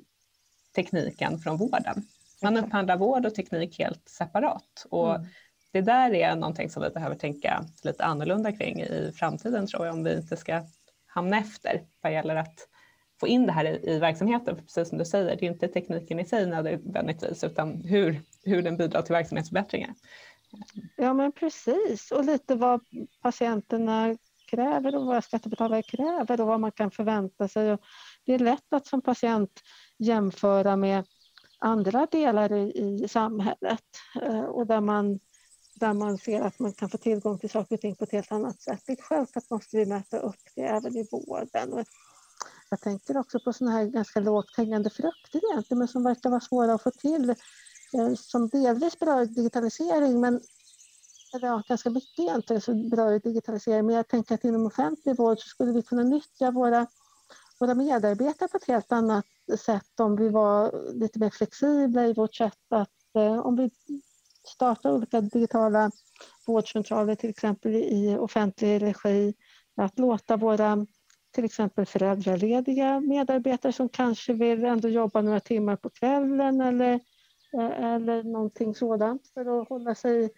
tekniken 0.76 1.40
från 1.40 1.58
vården. 1.58 2.04
Man 2.42 2.58
upphandlar 2.58 2.98
vård 2.98 3.26
och 3.26 3.36
teknik 3.36 3.80
helt 3.80 4.10
separat. 4.10 4.86
Och 4.90 5.16
mm. 5.16 5.28
Det 5.72 5.82
där 5.82 6.14
är 6.14 6.36
någonting 6.36 6.70
som 6.70 6.84
vi 6.84 6.90
behöver 6.90 7.16
tänka 7.16 7.64
lite 7.84 8.06
annorlunda 8.06 8.52
kring 8.52 8.82
i 8.82 9.12
framtiden 9.16 9.68
tror 9.68 9.86
jag, 9.86 9.96
om 9.96 10.04
vi 10.04 10.16
inte 10.16 10.38
ska 10.38 10.62
hamna 11.14 11.38
efter 11.38 11.86
vad 12.02 12.14
gäller 12.14 12.36
att 12.36 12.68
få 13.20 13.28
in 13.28 13.46
det 13.46 13.52
här 13.52 13.66
i, 13.66 13.92
i 13.92 14.00
verksamheten. 14.00 14.56
För 14.56 14.64
precis 14.64 14.90
som 14.90 14.98
du 14.98 15.06
säger, 15.06 15.36
det 15.36 15.46
är 15.46 15.52
inte 15.52 15.68
tekniken 15.68 16.20
i 16.20 16.26
sig 16.26 16.48
nödvändigtvis, 16.48 17.44
utan 17.44 17.82
hur, 17.82 18.22
hur 18.44 18.62
den 18.62 18.78
bidrar 18.78 19.02
till 19.02 19.14
verksamhetsförbättringar. 19.14 19.94
Ja, 20.96 21.14
men 21.14 21.32
precis. 21.32 22.12
Och 22.12 22.26
lite 22.26 22.56
vad 22.56 22.82
patienterna 23.22 24.18
kräver 24.50 24.96
och 24.96 25.06
vad 25.06 25.24
skattebetalare 25.24 25.82
kräver 25.82 26.42
och 26.42 26.48
vad 26.48 26.60
man 26.60 26.72
kan 26.72 26.92
förvänta 26.92 27.48
sig. 27.48 27.74
Och 27.74 27.82
det 28.26 28.34
är 28.34 28.40
lätt 28.40 28.74
att 28.74 28.88
som 28.88 29.02
patient 29.02 29.62
jämföra 29.98 30.76
med 30.76 31.06
andra 31.60 32.08
delar 32.12 32.54
i, 32.54 33.02
i 33.04 33.08
samhället 33.08 33.84
eh, 34.22 34.44
och 34.44 34.68
där 34.68 34.82
man 34.82 35.20
där 35.74 35.94
man 35.94 36.18
ser 36.18 36.42
att 36.42 36.60
man 36.60 36.74
kan 36.74 36.90
få 36.90 36.98
tillgång 36.98 37.40
till 37.40 37.50
saker 37.50 37.76
och 37.76 37.82
ting 37.82 37.96
på 37.96 38.04
ett 38.04 38.12
helt 38.12 38.32
annat 38.32 38.62
sätt. 38.62 38.84
Det 38.86 38.92
är 38.92 39.02
självklart 39.02 39.50
måste 39.50 39.78
vi 39.78 39.86
mäta 39.86 40.20
upp 40.20 40.42
det 40.56 40.62
även 40.62 40.98
i 40.98 41.08
vården. 41.12 41.86
jag 42.70 42.82
tänker 42.82 43.18
också 43.18 43.40
på 43.40 43.54
sådana 43.54 43.78
här 43.78 43.86
ganska 43.86 44.20
lågt 44.20 44.58
hängande 44.58 44.90
frukter 44.90 45.52
egentligen, 45.52 45.80
men 45.80 45.88
som 45.88 46.04
verkar 46.04 46.30
vara 46.30 46.42
svåra 46.42 46.74
att 46.74 46.84
få 46.84 46.92
till, 46.92 47.30
eh, 47.30 48.14
som 48.16 48.50
delvis 48.50 49.00
berör 49.00 49.26
digitalisering, 49.26 50.20
men 50.22 50.42
eller 51.36 51.48
ja, 51.48 51.64
ganska 51.68 51.90
mycket 51.90 52.20
egentligen 52.20 52.62
så 52.62 52.74
berör 52.74 53.20
digitalisering. 53.20 53.86
Men 53.86 53.96
jag 53.96 54.08
tänker 54.08 54.36
att 54.36 54.44
inom 54.44 54.66
offentlig 54.66 55.18
vård 55.18 55.40
så 55.40 55.48
skulle 55.48 55.72
vi 55.72 55.82
kunna 55.82 56.04
nyttja 56.04 56.52
våra, 56.52 56.88
våra 57.60 57.76
medarbetare 57.76 58.50
på 58.50 58.58
ett 58.58 58.68
helt 58.68 58.92
annat 58.92 59.26
sätt 59.60 60.00
om 60.00 60.16
vi 60.16 60.30
var 60.30 60.72
lite 60.94 61.20
mer 61.20 61.30
flexibla 61.30 62.06
i 62.06 62.14
vårt 62.14 62.36
sätt 62.36 62.60
att, 62.70 63.16
eh, 63.16 63.40
om 63.40 63.56
vi 63.56 63.70
starta 64.48 64.94
olika 64.94 65.22
digitala 65.22 65.92
vårdcentraler 66.48 67.16
till 67.16 67.30
exempel 67.30 67.76
i 67.76 68.18
offentlig 68.20 68.82
regi. 68.82 69.34
Att 69.76 70.00
låta 70.00 70.38
våra 70.38 70.86
till 71.34 71.46
exempel 71.46 71.86
föräldralediga 71.86 73.00
medarbetare 73.00 73.74
som 73.74 73.90
kanske 73.90 74.34
vill 74.34 74.66
ändå 74.66 74.90
jobba 74.90 75.22
några 75.22 75.40
timmar 75.40 75.76
på 75.76 75.90
kvällen 75.90 76.62
eller, 76.62 76.94
eh, 77.54 77.94
eller 77.94 78.24
någonting 78.24 78.76
sådant 78.76 79.28
för 79.34 79.62
att 79.62 79.70
hålla 79.70 79.96
sig 79.96 80.30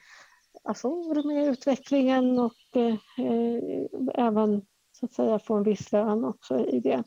ajour 0.63 1.27
med 1.27 1.47
utvecklingen 1.47 2.39
och 2.39 2.75
eh, 2.75 3.25
eh, 3.25 3.87
även 4.13 4.61
så 4.91 5.05
att 5.05 5.13
säga 5.13 5.39
få 5.39 5.55
en 5.55 5.63
viss 5.63 5.91
lön 5.91 6.25
också 6.25 6.59
i 6.59 6.79
det. 6.79 7.03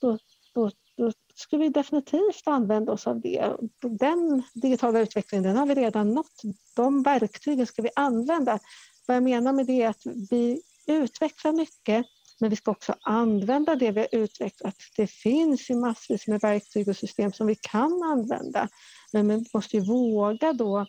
Då, 0.00 0.18
då, 0.54 0.70
då 1.00 1.12
ska 1.34 1.56
vi 1.56 1.68
definitivt 1.68 2.42
använda 2.44 2.92
oss 2.92 3.06
av 3.06 3.20
det. 3.20 3.56
Den 3.80 4.42
digitala 4.54 5.00
utvecklingen 5.00 5.42
den 5.42 5.56
har 5.56 5.66
vi 5.66 5.74
redan 5.74 6.14
nått. 6.14 6.42
De 6.76 7.02
verktygen 7.02 7.66
ska 7.66 7.82
vi 7.82 7.90
använda. 7.96 8.58
Vad 9.06 9.16
jag 9.16 9.22
menar 9.22 9.52
med 9.52 9.66
det 9.66 9.82
är 9.82 9.88
att 9.88 10.06
vi 10.30 10.62
utvecklar 10.86 11.52
mycket 11.52 12.06
men 12.40 12.50
vi 12.50 12.56
ska 12.56 12.70
också 12.70 12.94
använda 13.00 13.74
det 13.74 13.90
vi 13.90 14.00
har 14.00 14.08
utvecklat. 14.12 14.74
Det 14.96 15.06
finns 15.06 15.70
ju 15.70 15.74
massvis 15.74 16.26
med 16.26 16.40
verktyg 16.40 16.88
och 16.88 16.96
system 16.96 17.32
som 17.32 17.46
vi 17.46 17.54
kan 17.54 18.02
använda. 18.02 18.68
Men 19.12 19.28
vi 19.28 19.44
måste 19.54 19.76
ju 19.76 19.82
våga 19.82 20.52
då 20.52 20.86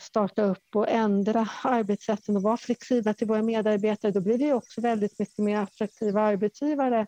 starta 0.00 0.42
upp 0.42 0.76
och 0.76 0.88
ändra 0.88 1.48
arbetssätten 1.62 2.36
och 2.36 2.42
vara 2.42 2.56
flexibla 2.56 3.14
till 3.14 3.26
våra 3.26 3.42
medarbetare. 3.42 4.12
Då 4.12 4.20
blir 4.20 4.38
vi 4.38 4.52
också 4.52 4.80
väldigt 4.80 5.18
mycket 5.18 5.38
mer 5.38 5.58
attraktiva 5.58 6.20
arbetsgivare 6.20 7.06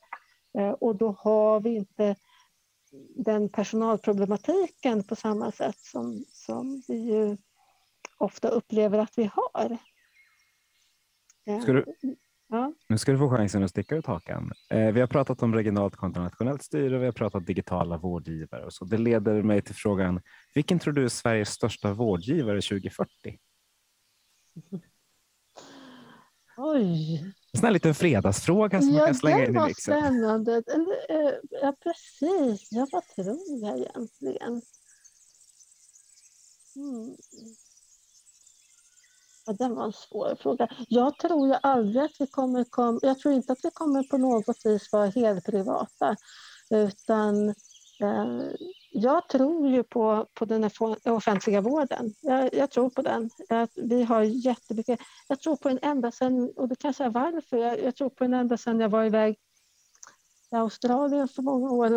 och 0.78 0.96
då 0.96 1.16
har 1.18 1.60
vi 1.60 1.70
inte 1.70 2.16
den 3.16 3.48
personalproblematiken 3.48 5.04
på 5.04 5.16
samma 5.16 5.52
sätt 5.52 5.78
som, 5.78 6.24
som 6.28 6.82
vi 6.88 6.96
ju 6.96 7.36
ofta 8.18 8.48
upplever 8.48 8.98
att 8.98 9.18
vi 9.18 9.30
har. 9.34 9.78
Ska 11.62 11.72
du, 11.72 11.84
ja. 12.48 12.72
Nu 12.88 12.98
ska 12.98 13.12
du 13.12 13.18
få 13.18 13.30
chansen 13.30 13.64
att 13.64 13.70
sticka 13.70 13.96
ut 13.96 14.06
hakan. 14.06 14.52
Eh, 14.70 14.92
vi 14.92 15.00
har 15.00 15.06
pratat 15.06 15.42
om 15.42 15.54
regionalt 15.54 15.96
kontra 15.96 16.22
nationellt 16.22 16.62
styre, 16.62 16.98
vi 16.98 17.04
har 17.04 17.12
pratat 17.12 17.46
digitala 17.46 17.98
vårdgivare 17.98 18.64
och 18.64 18.72
så. 18.72 18.84
Det 18.84 18.98
leder 18.98 19.42
mig 19.42 19.62
till 19.62 19.74
frågan, 19.74 20.20
vilken 20.54 20.78
tror 20.78 20.94
du 20.94 21.04
är 21.04 21.08
Sveriges 21.08 21.48
största 21.48 21.92
vårdgivare 21.92 22.60
2040? 22.60 23.38
Oj, 26.56 27.34
en 27.54 27.60
sån 27.60 27.66
här 27.66 27.72
liten 27.72 27.94
fredagsfråga 27.94 28.80
som 28.80 28.90
ja, 28.90 28.96
man 28.96 29.06
kan 29.06 29.14
slänga 29.14 29.44
in 29.44 29.56
i 29.56 29.60
mixen. 29.60 30.00
spännande. 30.00 30.62
Eh, 31.08 31.34
ja, 31.50 31.74
precis. 31.82 32.68
Ja, 32.70 32.86
vad 32.92 33.02
tror 33.06 33.38
jag 33.62 33.78
egentligen? 33.78 34.62
Hmm. 36.74 37.16
Ja, 39.46 39.52
den 39.52 39.74
var 39.74 39.84
en 39.84 39.92
svår 39.92 40.36
fråga. 40.42 40.68
Jag 40.88 41.18
tror 41.18 41.48
ju 41.48 41.54
aldrig 41.62 42.04
att 42.04 42.16
vi 42.18 42.26
kommer 42.26 42.64
kom, 42.64 43.00
jag 43.02 43.18
tror 43.18 43.34
inte 43.34 43.52
att 43.52 43.64
vi 43.64 43.70
kommer 43.70 44.02
på 44.02 44.18
något 44.18 44.60
vis 44.64 44.92
vara 44.92 45.06
helt 45.06 45.46
privata. 45.46 46.16
Utan 46.70 47.48
eh, 48.00 48.42
jag 48.96 49.28
tror 49.28 49.68
ju 49.68 49.82
på, 49.82 50.26
på 50.34 50.44
den 50.44 50.70
offentliga 51.04 51.60
vården. 51.60 52.14
Jag, 52.20 52.54
jag 52.54 52.70
tror 52.70 52.90
på 52.90 53.02
den. 53.02 53.30
Jag, 53.48 53.68
vi 53.76 54.02
har 54.02 54.22
jättemycket. 54.22 55.00
Jag 55.28 55.40
tror 55.40 55.56
på 55.56 55.68
den 55.68 55.78
ända 55.82 56.10
sedan, 56.10 56.52
och 56.56 56.68
det 56.68 56.76
kan 56.76 56.88
jag 56.88 56.94
säga 56.94 57.10
varför, 57.10 57.56
jag, 57.56 57.82
jag 57.82 57.96
tror 57.96 58.08
på 58.10 58.24
den 58.24 58.34
ända 58.34 58.56
sedan 58.56 58.80
jag 58.80 58.88
var 58.88 59.04
iväg 59.04 59.36
i 60.52 60.56
Australien 60.56 61.28
för 61.28 61.42
många 61.42 61.70
år, 61.70 61.90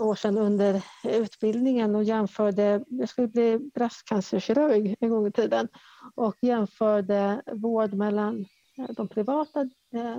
år 0.00 0.14
sedan 0.14 0.38
under 0.38 0.82
utbildningen 1.04 1.94
och 1.94 2.04
jämförde, 2.04 2.84
jag 2.88 3.08
skulle 3.08 3.28
bli 3.28 3.58
bröstcancerkirurg 3.74 4.96
en 5.00 5.10
gång 5.10 5.26
i 5.26 5.32
tiden 5.32 5.68
och 6.14 6.36
jämförde 6.40 7.42
vård 7.52 7.94
mellan 7.94 8.46
eh, 8.78 8.94
de 8.96 9.08
privata 9.08 9.60
eh, 9.94 10.18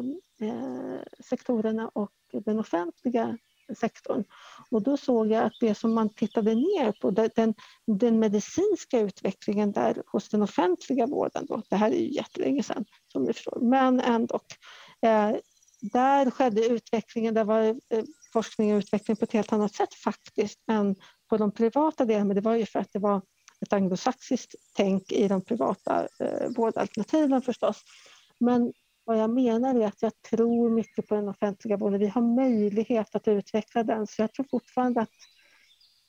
eh 0.50 1.00
sektorerna 1.20 1.90
och 1.94 2.12
den 2.32 2.60
offentliga 2.60 3.38
sektorn. 3.74 4.24
Och 4.72 4.82
då 4.84 4.98
såg 4.98 5.32
jag 5.32 5.44
att 5.44 5.54
det 5.60 5.76
som 5.76 5.94
man 5.94 6.10
tittade 6.10 6.56
ner 6.56 6.92
på, 6.92 7.12
den, 7.12 7.54
den 7.88 8.20
medicinska 8.20 9.00
utvecklingen 9.00 9.72
där 9.72 10.04
hos 10.08 10.30
den 10.30 10.42
offentliga 10.42 11.08
vården, 11.08 11.46
då, 11.46 11.62
det 11.70 11.76
här 11.76 11.92
är 11.92 12.00
ju 12.00 12.14
jättelänge 12.14 12.64
sedan 12.64 12.86
som 13.12 13.24
ni 13.24 13.34
förstår, 13.34 13.60
men 13.62 14.00
ändå. 14.00 14.40
Eh, 15.02 15.36
där 15.82 16.32
skedde 16.32 16.66
utvecklingen, 16.66 17.34
där 17.34 17.44
var 17.44 17.62
eh, 17.64 18.04
forskning 18.34 18.74
och 18.74 18.78
utveckling 18.78 19.18
på 19.18 19.24
ett 19.24 19.34
helt 19.34 19.54
annat 19.54 19.76
sätt 19.76 19.94
faktiskt 19.94 20.60
än 20.72 20.96
på 21.30 21.38
de 21.38 21.52
privata 21.52 22.06
delarna, 22.06 22.26
men 22.26 22.36
det 22.36 22.42
var 22.42 22.56
ju 22.56 22.66
för 22.66 22.80
att 22.80 22.94
det 22.94 23.00
var 23.00 23.22
ett 23.62 23.74
anglosaxiskt 23.74 24.56
tänk 24.76 25.12
i 25.12 25.28
de 25.28 25.42
privata 25.42 26.08
eh, 26.20 26.50
vårdalternativen 26.58 27.42
förstås. 27.42 27.84
Men 28.40 28.74
vad 29.06 29.18
jag 29.18 29.30
menar 29.30 29.76
är 29.76 29.88
att 29.88 30.02
jag 30.02 30.22
tror 30.22 30.70
mycket 30.70 31.08
på 31.08 31.16
den 31.16 31.30
offentliga 31.30 31.78
vården. 31.78 32.00
Vi 32.00 32.08
har 32.08 32.22
möjlighet 32.22 33.16
att 33.16 33.28
utveckla 33.28 33.84
den, 33.84 34.08
så 34.08 34.22
jag 34.22 34.34
tror 34.34 34.46
fortfarande 34.52 35.02
att 35.02 35.10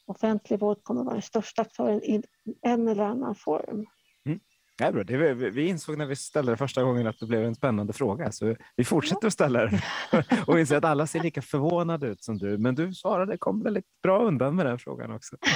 offentlig 0.07 0.61
vård 0.61 0.83
kommer 0.83 1.01
att 1.01 1.05
vara 1.05 1.15
den 1.15 1.23
största 1.23 1.63
aktören 1.63 2.03
i 2.03 2.23
en 2.63 2.89
eller 2.89 3.05
annan 3.05 3.35
form. 3.35 3.87
Ja, 4.79 4.93
bra. 4.93 5.05
Det, 5.05 5.35
vi 5.35 5.69
insåg 5.69 5.99
när 5.99 6.07
vi 6.07 6.17
ställde 6.17 6.53
det 6.53 6.57
första 6.57 6.83
gången 6.83 7.07
att 7.07 7.19
det 7.21 7.27
blev 7.27 7.45
en 7.45 7.55
spännande 7.55 7.93
fråga, 7.93 8.33
så 8.33 8.57
vi 8.77 8.85
fortsätter 8.85 9.27
att 9.27 9.33
ställa 9.33 9.67
den 9.67 9.81
och 10.47 10.61
inser 10.61 10.77
att 10.77 10.85
alla 10.85 11.07
ser 11.07 11.21
lika 11.21 11.43
förvånade 11.43 12.07
ut 12.07 12.25
som 12.25 12.39
du. 12.39 12.59
Men 12.59 12.75
du 12.75 12.95
svarade, 12.95 13.39
kom 13.39 13.63
väldigt 13.63 13.85
bra 14.03 14.23
undan 14.23 14.57
med 14.57 14.67
den 14.67 14.79
frågan 14.79 15.13
också. 15.13 15.37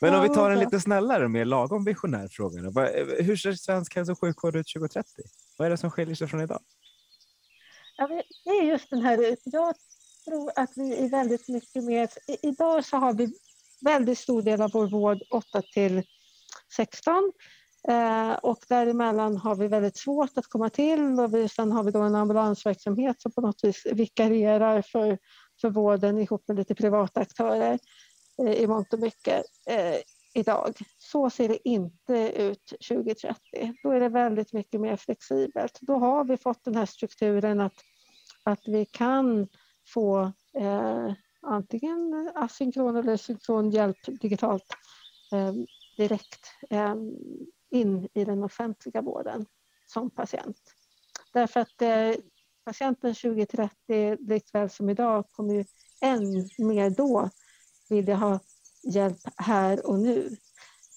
Men 0.00 0.14
om 0.14 0.22
vi 0.22 0.28
tar 0.28 0.50
en 0.50 0.58
lite 0.58 0.80
snällare, 0.80 1.28
mer 1.28 1.44
lagom 1.44 1.84
visionär 1.84 2.28
fråga. 2.28 2.60
Hur 3.22 3.36
ser 3.36 3.52
svensk 3.52 3.96
hälso 3.96 4.12
och 4.12 4.20
sjukvård 4.20 4.56
ut 4.56 4.66
2030? 4.74 5.10
Vad 5.58 5.66
är 5.66 5.70
det 5.70 5.76
som 5.76 5.90
skiljer 5.90 6.14
sig 6.14 6.28
från 6.28 6.40
idag? 6.40 6.60
Ja, 7.96 8.08
det 8.44 8.50
är 8.50 8.62
just 8.62 8.90
den 8.90 9.02
här, 9.02 9.36
jag 9.44 9.74
tror 10.24 10.52
att 10.56 10.70
vi 10.76 11.04
är 11.04 11.08
väldigt 11.08 11.48
mycket 11.48 11.84
mer, 11.84 12.08
idag 12.42 12.84
så 12.84 12.96
har 12.96 13.12
vi 13.12 13.32
väldigt 13.80 14.18
stor 14.18 14.42
del 14.42 14.62
av 14.62 14.70
vår 14.72 14.86
vård 14.86 15.18
8 15.30 15.62
till 15.74 16.02
16 16.76 17.32
eh, 17.88 18.32
och 18.32 18.58
däremellan 18.68 19.36
har 19.36 19.54
vi 19.54 19.68
väldigt 19.68 19.96
svårt 19.96 20.38
att 20.38 20.46
komma 20.46 20.70
till 20.70 21.20
och 21.20 21.34
vi, 21.34 21.48
sen 21.48 21.72
har 21.72 21.84
vi 21.84 21.90
då 21.90 22.00
en 22.00 22.14
ambulansverksamhet 22.14 23.22
som 23.22 23.32
på 23.32 23.40
något 23.40 23.64
vis 23.64 23.86
vikarierar 23.92 24.82
för, 24.82 25.18
för 25.60 25.70
vården 25.70 26.18
ihop 26.18 26.48
med 26.48 26.56
lite 26.56 26.74
privata 26.74 27.20
aktörer 27.20 27.78
eh, 28.42 28.52
i 28.52 28.66
mångt 28.66 28.92
och 28.92 29.00
mycket 29.00 29.44
eh, 29.66 29.96
idag. 30.34 30.74
Så 30.98 31.30
ser 31.30 31.48
det 31.48 31.68
inte 31.68 32.32
ut 32.36 32.72
2030. 32.88 33.74
Då 33.82 33.90
är 33.90 34.00
det 34.00 34.08
väldigt 34.08 34.52
mycket 34.52 34.80
mer 34.80 34.96
flexibelt. 34.96 35.78
Då 35.80 35.94
har 35.94 36.24
vi 36.24 36.36
fått 36.36 36.64
den 36.64 36.76
här 36.76 36.86
strukturen 36.86 37.60
att, 37.60 37.74
att 38.44 38.60
vi 38.66 38.84
kan 38.84 39.48
få 39.94 40.32
eh, 40.58 41.12
antingen 41.42 42.30
asynkron 42.34 42.96
eller 42.96 43.16
synkron 43.16 43.70
hjälp 43.70 43.98
digitalt 44.20 44.66
eh, 45.32 45.52
direkt 46.00 46.46
ehm, 46.70 47.16
in 47.70 48.08
i 48.14 48.24
den 48.24 48.42
offentliga 48.42 49.02
vården 49.02 49.46
som 49.86 50.10
patient. 50.10 50.58
Därför 51.32 51.60
att 51.60 51.82
eh, 51.82 52.14
patienten 52.64 53.14
2030, 53.14 54.16
likväl 54.20 54.70
som 54.70 54.90
idag, 54.90 55.24
kommer 55.32 55.54
ju 55.54 55.64
än 56.00 56.48
mer 56.58 56.90
då 56.90 57.30
vilja 57.88 58.16
ha 58.16 58.40
hjälp 58.82 59.18
här 59.36 59.86
och 59.86 59.98
nu. 59.98 60.36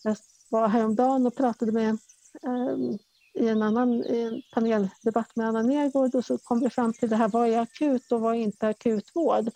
Jag 0.03 0.17
var 0.49 0.67
häromdagen 0.67 1.25
och 1.27 1.35
pratade 1.35 1.71
med 1.71 1.97
ehm, 2.43 2.97
i 3.33 3.47
en 3.47 3.61
annan 3.61 3.93
i 3.93 4.21
en 4.21 4.41
paneldebatt 4.53 5.35
med 5.35 5.47
Anna 5.47 5.61
Nergård 5.61 6.15
och 6.15 6.25
så 6.25 6.37
kom 6.37 6.59
vi 6.59 6.69
fram 6.69 6.93
till 6.93 7.09
det 7.09 7.15
här, 7.15 7.27
vad 7.27 7.49
är 7.49 7.59
akut 7.59 8.11
och 8.11 8.21
vad 8.21 8.35
är 8.35 8.39
inte 8.39 8.67
akutvård? 8.67 9.49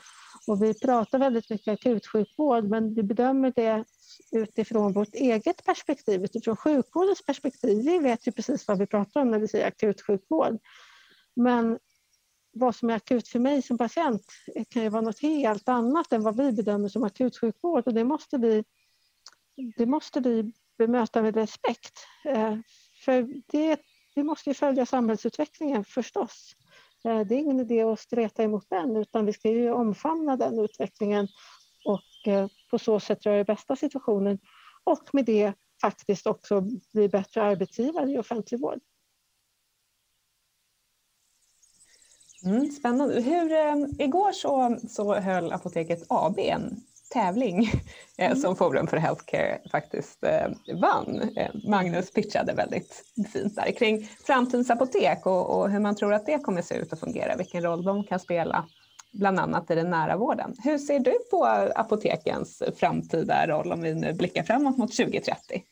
Och 0.47 0.63
vi 0.63 0.73
pratar 0.73 1.19
väldigt 1.19 1.49
mycket 1.49 1.73
akutsjukvård 1.73 2.63
men 2.63 2.93
vi 2.93 3.03
bedömer 3.03 3.53
det 3.55 3.85
utifrån 4.31 4.93
vårt 4.93 5.13
eget 5.13 5.65
perspektiv, 5.65 6.23
utifrån 6.23 6.55
sjukvårdens 6.55 7.25
perspektiv. 7.25 7.85
Vi 7.85 7.99
vet 7.99 8.27
ju 8.27 8.31
precis 8.31 8.67
vad 8.67 8.79
vi 8.79 8.85
pratar 8.85 9.21
om 9.21 9.31
när 9.31 9.39
vi 9.39 9.47
säger 9.47 9.67
akutsjukvård. 9.67 10.57
Men 11.35 11.79
vad 12.51 12.75
som 12.75 12.89
är 12.89 12.93
akut 12.95 13.27
för 13.27 13.39
mig 13.39 13.61
som 13.61 13.77
patient 13.77 14.25
kan 14.69 14.83
ju 14.83 14.89
vara 14.89 15.01
något 15.01 15.21
helt 15.21 15.69
annat 15.69 16.13
än 16.13 16.23
vad 16.23 16.37
vi 16.37 16.51
bedömer 16.51 16.89
som 16.89 17.03
akutsjukvård 17.03 17.87
och 17.87 17.93
det 17.93 18.03
måste 18.03 18.37
vi, 18.37 18.63
det 19.77 19.85
måste 19.85 20.19
vi 20.19 20.53
bemöta 20.77 21.21
med 21.21 21.35
respekt. 21.35 21.99
Eh, 22.25 22.57
för 23.05 23.41
det, 23.51 23.79
vi 24.15 24.23
måste 24.23 24.49
ju 24.49 24.53
följa 24.53 24.85
samhällsutvecklingen 24.85 25.85
förstås. 25.85 26.55
Eh, 27.05 27.19
det 27.19 27.35
är 27.35 27.39
ingen 27.39 27.59
idé 27.59 27.81
att 27.81 27.99
streta 27.99 28.43
emot 28.43 28.65
den 28.69 28.95
utan 28.95 29.25
vi 29.25 29.33
ska 29.33 29.49
ju 29.49 29.71
omfamna 29.71 30.37
den 30.37 30.59
utvecklingen 30.59 31.27
och 31.85 32.31
eh, 32.33 32.47
på 32.69 32.79
så 32.79 32.99
sätt 32.99 33.25
göra 33.25 33.37
det 33.37 33.45
bästa 33.45 33.75
situationen 33.75 34.39
och 34.83 35.13
med 35.13 35.25
det 35.25 35.53
faktiskt 35.81 36.27
också 36.27 36.61
bli 36.93 37.09
bättre 37.09 37.43
arbetsgivare 37.43 38.11
i 38.11 38.17
offentlig 38.17 38.59
vård. 38.59 38.79
Mm, 42.45 42.71
spännande. 42.71 43.21
Hur, 43.21 43.51
eh, 43.51 43.75
igår 44.05 44.31
så, 44.31 44.77
så 44.89 45.15
höll 45.15 45.51
Apoteket 45.51 46.05
AB 46.09 46.39
en 46.39 46.81
tävling 47.13 47.63
eh, 48.17 48.25
mm. 48.25 48.37
som 48.37 48.55
Forum 48.55 48.87
för 48.87 48.97
Healthcare 48.97 49.59
faktiskt 49.71 50.23
eh, 50.23 50.77
vann. 50.81 51.21
Eh, 51.35 51.51
Magnus 51.69 52.11
pitchade 52.11 52.53
väldigt 52.53 53.05
fint 53.33 53.55
där 53.55 53.71
kring 53.71 54.09
framtidens 54.25 54.69
apotek 54.69 55.25
och, 55.25 55.59
och, 55.59 55.69
hur 55.69 55.79
man 55.79 55.95
tror 55.95 56.13
att 56.13 56.25
det 56.25 56.37
kommer 56.37 56.61
se 56.61 56.75
ut 56.75 56.93
och 56.93 56.99
fungera, 56.99 57.35
vilken 57.37 57.63
roll 57.63 57.83
de 57.83 58.03
kan 58.03 58.19
spela 58.19 58.65
bland 59.11 59.39
annat 59.39 59.71
i 59.71 59.75
den 59.75 59.89
nära 59.89 60.17
vården. 60.17 60.55
Hur 60.63 60.77
ser 60.77 60.99
du 60.99 61.19
på 61.31 61.45
apotekens 61.75 62.63
framtida 62.75 63.47
roll 63.47 63.71
om 63.71 63.81
vi 63.81 63.93
nu 63.93 64.13
blickar 64.13 64.43
framåt 64.43 64.77
mot 64.77 64.97
2030? 64.97 65.63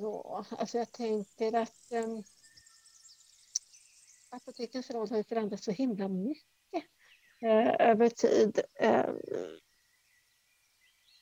Ja, 0.00 0.44
alltså 0.58 0.78
jag 0.78 0.92
tänker 0.92 1.54
att 1.54 1.92
um, 1.92 2.24
apotekens 4.30 4.90
roll 4.90 5.10
har 5.10 5.22
förändrats 5.22 5.64
så 5.64 5.70
himla 5.70 6.08
mycket 6.08 6.84
uh, 7.42 7.88
över 7.88 8.08
tid. 8.08 8.60
Eh, 8.80 9.06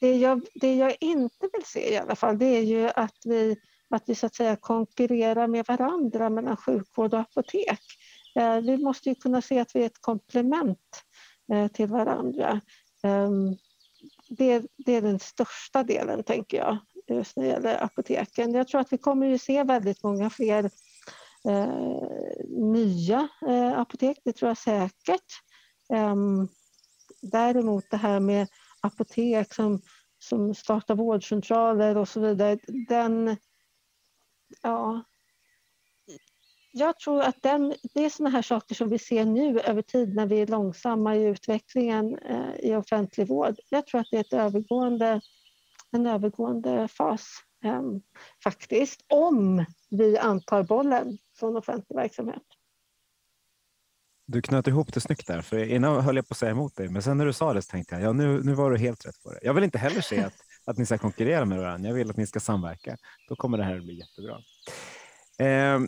det, 0.00 0.16
jag, 0.16 0.46
det 0.54 0.74
jag 0.74 0.96
inte 1.00 1.48
vill 1.52 1.64
se 1.64 1.92
i 1.92 1.96
alla 1.96 2.16
fall, 2.16 2.38
det 2.38 2.46
är 2.46 2.62
ju 2.62 2.88
att 2.88 3.16
vi, 3.24 3.56
att 3.88 4.02
vi 4.06 4.14
så 4.14 4.26
att 4.26 4.34
säga 4.34 4.56
konkurrerar 4.56 5.46
med 5.46 5.66
varandra 5.66 6.30
mellan 6.30 6.56
sjukvård 6.56 7.14
och 7.14 7.20
apotek. 7.20 7.80
Eh, 8.34 8.60
vi 8.60 8.76
måste 8.76 9.08
ju 9.08 9.14
kunna 9.14 9.42
se 9.42 9.58
att 9.58 9.76
vi 9.76 9.82
är 9.82 9.86
ett 9.86 10.00
komplement 10.00 11.02
eh, 11.52 11.68
till 11.68 11.86
varandra. 11.86 12.60
Ehm, 13.02 13.56
det, 14.28 14.66
det, 14.76 14.92
är 14.92 15.02
den 15.02 15.18
största 15.18 15.82
delen, 15.82 16.24
tänker 16.24 16.58
jag, 16.58 16.78
just 17.08 17.36
när 17.36 17.44
det 17.44 17.50
gäller 17.50 17.84
apoteken. 17.84 18.54
Jag 18.54 18.68
tror 18.68 18.80
att 18.80 18.92
vi 18.92 18.98
kommer 18.98 19.34
att 19.34 19.42
se 19.42 19.62
väldigt 19.62 20.02
många 20.02 20.30
fler 20.30 20.70
eh, 21.48 22.32
nya 22.48 23.28
eh, 23.48 23.78
apotek, 23.78 24.18
det 24.24 24.32
tror 24.32 24.48
jag 24.48 24.58
säkert. 24.58 25.32
Eh, 25.92 26.16
däremot 27.22 27.84
det 27.90 27.96
här 27.96 28.20
med 28.20 28.48
apotek 28.80 29.54
som, 29.54 29.80
som 30.18 30.54
startar 30.54 30.94
vårdcentraler 30.94 31.96
och 31.96 32.08
så 32.08 32.20
vidare, 32.20 32.58
den, 32.88 33.36
ja, 34.62 35.02
jag 36.78 36.98
tror 36.98 37.22
att 37.22 37.42
den, 37.42 37.74
det 37.94 38.04
är 38.04 38.10
sådana 38.10 38.30
här 38.30 38.42
saker 38.42 38.74
som 38.74 38.88
vi 38.88 38.98
ser 38.98 39.24
nu 39.24 39.60
över 39.60 39.82
tid 39.82 40.14
när 40.14 40.26
vi 40.26 40.40
är 40.40 40.46
långsamma 40.46 41.16
i 41.16 41.24
utvecklingen 41.24 42.18
eh, 42.18 42.54
i 42.70 42.74
offentlig 42.74 43.28
vård. 43.28 43.54
Jag 43.68 43.86
tror 43.86 44.00
att 44.00 44.06
det 44.10 44.16
är 44.16 44.20
ett 44.20 44.32
övergående, 44.32 45.20
en 45.90 46.06
övergående 46.06 46.88
fas 46.88 47.28
eh, 47.64 47.82
faktiskt, 48.44 49.04
om 49.08 49.64
vi 49.90 50.18
antar 50.18 50.62
bollen 50.62 51.18
från 51.38 51.56
offentlig 51.56 51.96
verksamhet. 51.96 52.42
Du 54.26 54.42
knöt 54.42 54.66
ihop 54.66 54.94
det 54.94 55.00
snyggt 55.00 55.26
där, 55.26 55.42
för 55.42 55.58
innan 55.58 56.00
höll 56.00 56.16
jag 56.16 56.28
på 56.28 56.32
att 56.32 56.38
säga 56.38 56.52
emot 56.52 56.76
dig, 56.76 56.88
men 56.88 57.02
sen 57.02 57.18
när 57.18 57.26
du 57.26 57.32
sa 57.32 57.52
det 57.52 57.62
så 57.62 57.70
tänkte 57.70 57.94
jag, 57.94 58.04
ja 58.04 58.12
nu, 58.12 58.42
nu 58.44 58.54
var 58.54 58.70
du 58.70 58.78
helt 58.78 59.06
rätt 59.06 59.22
på 59.22 59.32
det. 59.32 59.38
Jag 59.42 59.54
vill 59.54 59.64
inte 59.64 59.78
heller 59.78 60.00
se 60.00 60.20
att, 60.20 60.34
att 60.66 60.78
ni 60.78 60.86
ska 60.86 60.98
konkurrera 60.98 61.44
med 61.44 61.58
varandra, 61.58 61.88
jag 61.88 61.94
vill 61.94 62.10
att 62.10 62.16
ni 62.16 62.26
ska 62.26 62.40
samverka. 62.40 62.96
Då 63.28 63.36
kommer 63.36 63.58
det 63.58 63.64
här 63.64 63.76
att 63.76 63.84
bli 63.84 63.98
jättebra. 63.98 64.34
Eh, 64.34 64.48
Eh, 65.40 65.80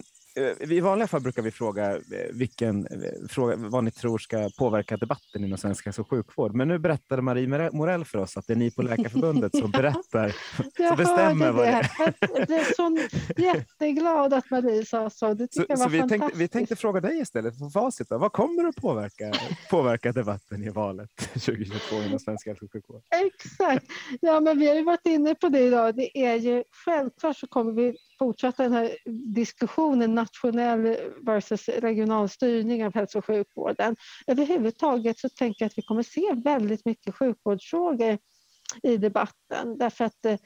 i 0.61 0.81
vanliga 0.81 1.09
fall 1.09 1.21
brukar 1.21 1.43
vi 1.43 1.51
fråga, 1.51 1.97
eh, 1.97 2.01
vilken, 2.33 2.87
eh, 2.87 3.29
fråga 3.29 3.57
vad 3.57 3.85
ni 3.85 3.91
tror 3.91 4.19
ska 4.19 4.51
påverka 4.59 4.97
debatten 4.97 5.45
inom 5.45 5.59
svensk 5.59 5.85
hälso 5.85 6.03
och 6.03 6.11
sjukvård. 6.11 6.55
Men 6.55 6.69
nu 6.69 6.79
berättade 6.79 7.23
Marie 7.23 7.71
Morell 7.73 8.05
för 8.05 8.19
oss 8.19 8.37
att 8.37 8.47
det 8.47 8.53
är 8.53 8.57
ni 8.57 8.71
på 8.71 8.83
Läkarförbundet 8.83 9.57
som 9.57 9.71
berättar, 9.71 10.37
som 10.89 10.97
bestämmer 10.97 11.53
vad 11.53 11.67
det 11.67 11.71
är. 11.71 11.91
Jag 12.21 12.51
är 12.51 12.75
så 12.75 12.99
jätteglad 13.43 14.35
att 14.35 14.51
Marie 14.51 14.85
sa 14.85 15.11
så. 15.11 15.35
Det 15.35 15.49
så, 15.55 15.77
så 15.77 15.89
vi, 15.89 16.09
tänkte, 16.09 16.31
vi 16.35 16.49
tänkte 16.49 16.77
fråga 16.77 17.01
dig 17.01 17.21
istället, 17.21 17.59
på 17.59 17.71
facit, 17.71 18.09
då. 18.09 18.19
vad 18.19 18.33
kommer 18.33 18.65
att 18.65 18.77
påverka, 18.77 19.33
påverka 19.71 20.13
debatten 20.13 20.65
i 20.65 20.69
valet 20.69 21.11
2022 21.33 21.97
inom 21.97 22.19
svensk 22.19 22.47
hälso 22.47 22.65
och 22.65 22.73
sjukvård? 22.73 23.03
Exakt, 23.11 23.87
ja 24.21 24.41
men 24.41 24.59
vi 24.59 24.69
har 24.69 24.75
ju 24.75 24.85
varit 24.85 25.07
inne 25.07 25.35
på 25.35 25.49
det 25.49 25.61
idag. 25.61 25.97
Det 25.97 26.19
är 26.19 26.35
ju 26.35 26.65
självklart 26.85 27.37
så 27.37 27.47
kommer 27.47 27.73
vi 27.73 27.97
fortsätta 28.21 28.63
den 28.63 28.73
här 28.73 28.97
diskussionen 29.35 30.15
nationell 30.15 30.97
versus 31.27 31.69
regional 31.69 32.29
styrning 32.29 32.87
av 32.87 32.95
hälso 32.95 33.19
och 33.19 33.27
sjukvården. 33.27 33.97
Överhuvudtaget 34.27 35.19
så 35.19 35.29
tänker 35.29 35.65
jag 35.65 35.67
att 35.67 35.79
vi 35.79 35.83
kommer 35.83 36.03
se 36.03 36.33
väldigt 36.45 36.85
mycket 36.85 37.15
sjukvårdsfrågor 37.15 38.19
i 38.83 38.97
debatten 38.97 39.79
därför 39.79 40.05
att 40.05 40.25
eh, 40.25 40.39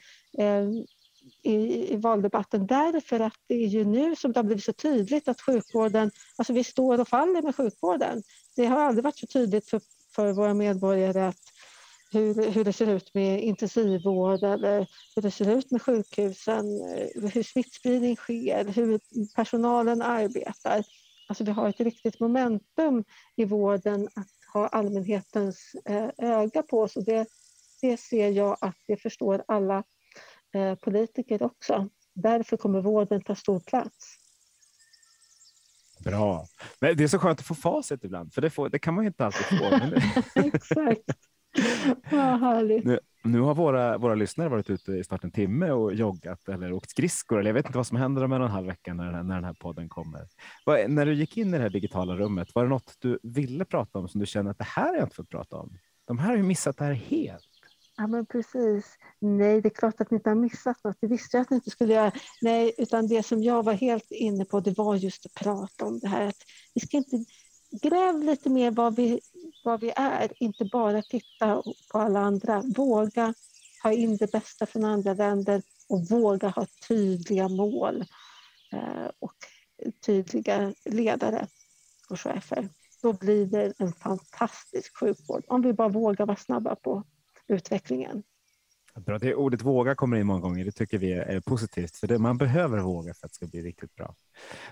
i, 1.43 1.53
i, 1.93 1.95
valdebatten 1.95 2.67
därför 2.67 3.19
att 3.19 3.37
det 3.47 3.55
är 3.55 3.67
ju 3.67 3.85
nu 3.85 4.15
som 4.15 4.31
det 4.31 4.39
har 4.39 4.43
blivit 4.43 4.63
så 4.63 4.73
tydligt 4.73 5.27
att 5.27 5.41
sjukvården, 5.41 6.11
alltså 6.37 6.53
vi 6.53 6.63
står 6.63 7.01
och 7.01 7.07
faller 7.07 7.41
med 7.41 7.55
sjukvården. 7.55 8.23
Det 8.55 8.65
har 8.65 8.79
aldrig 8.79 9.03
varit 9.03 9.17
så 9.17 9.27
tydligt 9.27 9.69
för, 9.69 9.81
för 10.15 10.33
våra 10.33 10.53
medborgare 10.53 11.27
att 11.27 11.54
hur, 12.15 12.51
hur 12.51 12.63
det 12.63 12.73
ser 12.73 12.87
ut 12.87 13.13
med 13.13 13.43
intensivvård 13.43 14.43
eller 14.43 14.87
hur 15.15 15.21
det 15.21 15.31
ser 15.31 15.57
ut 15.57 15.71
med 15.71 15.81
sjukhusen, 15.81 16.65
eh, 16.81 17.31
hur 17.33 17.43
smittspridning 17.43 18.15
sker, 18.15 18.65
hur 18.65 18.99
personalen 19.35 20.01
arbetar. 20.01 20.83
Alltså 21.27 21.43
vi 21.43 21.51
har 21.51 21.69
ett 21.69 21.79
riktigt 21.79 22.19
momentum 22.19 23.03
i 23.35 23.45
vården 23.45 24.07
att 24.15 24.27
ha 24.53 24.67
allmänhetens 24.67 25.75
eh, 25.85 26.09
öga 26.17 26.63
på 26.63 26.81
oss 26.81 26.95
och 26.95 27.05
det, 27.05 27.27
det 27.81 27.95
det 27.95 27.97
ser 27.97 28.29
jag 28.29 28.57
att 28.61 28.75
det 28.87 28.97
förstår 28.97 29.43
alla 29.47 29.83
eh, 30.53 30.75
politiker 30.75 31.43
också. 31.43 31.89
Därför 32.13 32.57
kommer 32.57 32.81
vården 32.81 33.21
ta 33.21 33.35
stor 33.35 33.59
plats. 33.59 34.17
Bra. 35.99 36.47
Men 36.79 36.97
det 36.97 37.03
är 37.03 37.07
så 37.07 37.19
skönt 37.19 37.39
att 37.39 37.45
få 37.45 37.55
facit 37.55 38.03
ibland, 38.03 38.33
för 38.33 38.41
det, 38.41 38.49
får, 38.49 38.69
det 38.69 38.79
kan 38.79 38.93
man 38.93 39.03
ju 39.03 39.07
inte 39.07 39.25
alltid 39.25 39.45
få. 39.45 39.79
Exakt. 40.39 41.03
Vad 42.11 42.39
härligt. 42.39 42.85
Nu, 42.85 42.99
nu, 43.23 43.39
har 43.39 43.55
våra, 43.55 43.97
våra 43.97 44.15
lyssnare 44.15 44.49
varit 44.49 44.69
ute 44.69 44.91
i 44.91 45.03
snart 45.03 45.23
en 45.23 45.31
timme 45.31 45.71
och 45.71 45.93
joggat 45.93 46.49
eller 46.49 46.73
åkt 46.73 46.89
skridskor. 46.89 47.39
Eller 47.39 47.49
jag 47.49 47.53
vet 47.53 47.65
inte 47.65 47.77
vad 47.77 47.87
som 47.87 47.97
händer 47.97 48.23
om 48.23 48.31
en 48.31 48.41
och 48.41 48.47
en 48.47 48.53
halv 48.53 48.67
vecka 48.67 48.93
när, 48.93 49.23
när 49.23 49.35
den 49.35 49.43
här 49.43 49.57
podden 49.61 49.89
kommer. 49.89 50.27
Vad, 50.65 50.89
när 50.89 51.05
du 51.05 51.13
gick 51.13 51.37
in 51.37 51.47
i 51.47 51.51
det 51.51 51.57
här 51.57 51.69
digitala 51.69 52.15
rummet, 52.15 52.47
var 52.55 52.63
det 52.63 52.69
något 52.69 52.95
du 52.99 53.19
ville 53.23 53.65
prata 53.65 53.99
om 53.99 54.07
som 54.07 54.19
du 54.19 54.25
känner 54.25 54.51
att 54.51 54.57
det 54.57 54.63
här 54.63 54.87
har 54.87 54.95
jag 54.95 55.05
inte 55.05 55.15
fått 55.15 55.29
prata 55.29 55.55
om? 55.57 55.77
De 56.07 56.17
här 56.17 56.29
har 56.29 56.37
ju 56.37 56.43
missat 56.43 56.77
det 56.77 56.83
här 56.83 56.93
helt. 56.93 57.49
Ja, 57.97 58.07
men 58.07 58.25
precis. 58.25 58.97
Nej, 59.19 59.61
det 59.61 59.67
är 59.67 59.75
klart 59.75 60.01
att 60.01 60.11
ni 60.11 60.15
inte 60.15 60.29
har 60.29 60.35
missat 60.35 60.83
något. 60.83 60.97
Det 61.01 61.07
visste 61.07 61.37
jag 61.37 61.41
att 61.41 61.49
ni 61.49 61.55
inte 61.55 61.69
skulle 61.69 61.93
göra. 61.93 62.11
Nej, 62.41 62.73
utan 62.77 63.07
det 63.07 63.23
som 63.23 63.43
jag 63.43 63.63
var 63.63 63.73
helt 63.73 64.11
inne 64.11 64.45
på, 64.45 64.59
det 64.59 64.77
var 64.77 64.95
just 64.95 65.25
att 65.25 65.33
prata 65.33 65.85
om 65.85 65.99
det 65.99 66.07
här. 66.07 66.27
Att 66.27 66.43
vi 66.73 66.81
ska 66.81 66.97
inte 66.97 67.25
Gräv 67.81 68.23
lite 68.23 68.49
mer 68.49 68.71
vad 68.71 68.95
vi, 68.95 69.21
vad 69.63 69.81
vi 69.81 69.93
är, 69.95 70.31
inte 70.39 70.65
bara 70.65 71.01
titta 71.01 71.63
på 71.91 71.99
alla 71.99 72.19
andra. 72.19 72.63
Våga 72.75 73.33
ha 73.83 73.91
in 73.91 74.17
det 74.17 74.31
bästa 74.31 74.65
från 74.65 74.83
andra 74.83 75.13
länder 75.13 75.61
och 75.89 76.09
våga 76.09 76.47
ha 76.47 76.67
tydliga 76.87 77.47
mål 77.47 78.05
eh, 78.73 79.09
och 79.19 79.35
tydliga 80.05 80.73
ledare 80.85 81.47
och 82.09 82.19
chefer. 82.19 82.69
Då 83.01 83.13
blir 83.13 83.45
det 83.45 83.73
en 83.77 83.93
fantastisk 83.93 84.97
sjukvård 84.99 85.43
om 85.47 85.61
vi 85.61 85.73
bara 85.73 85.89
vågar 85.89 86.25
vara 86.25 86.37
snabba 86.37 86.75
på 86.75 87.03
utvecklingen. 87.47 88.23
Bra. 88.99 89.17
Det 89.17 89.35
ordet 89.35 89.61
våga 89.61 89.95
kommer 89.95 90.17
in 90.17 90.27
många 90.27 90.39
gånger. 90.39 90.65
Det 90.65 90.71
tycker 90.71 90.97
vi 90.97 91.13
är 91.13 91.39
positivt, 91.39 91.95
för 91.95 92.07
det, 92.07 92.19
man 92.19 92.37
behöver 92.37 92.79
våga 92.79 93.13
för 93.13 93.25
att 93.25 93.31
det 93.31 93.35
ska 93.35 93.47
bli 93.47 93.61
riktigt 93.61 93.95
bra. 93.95 94.15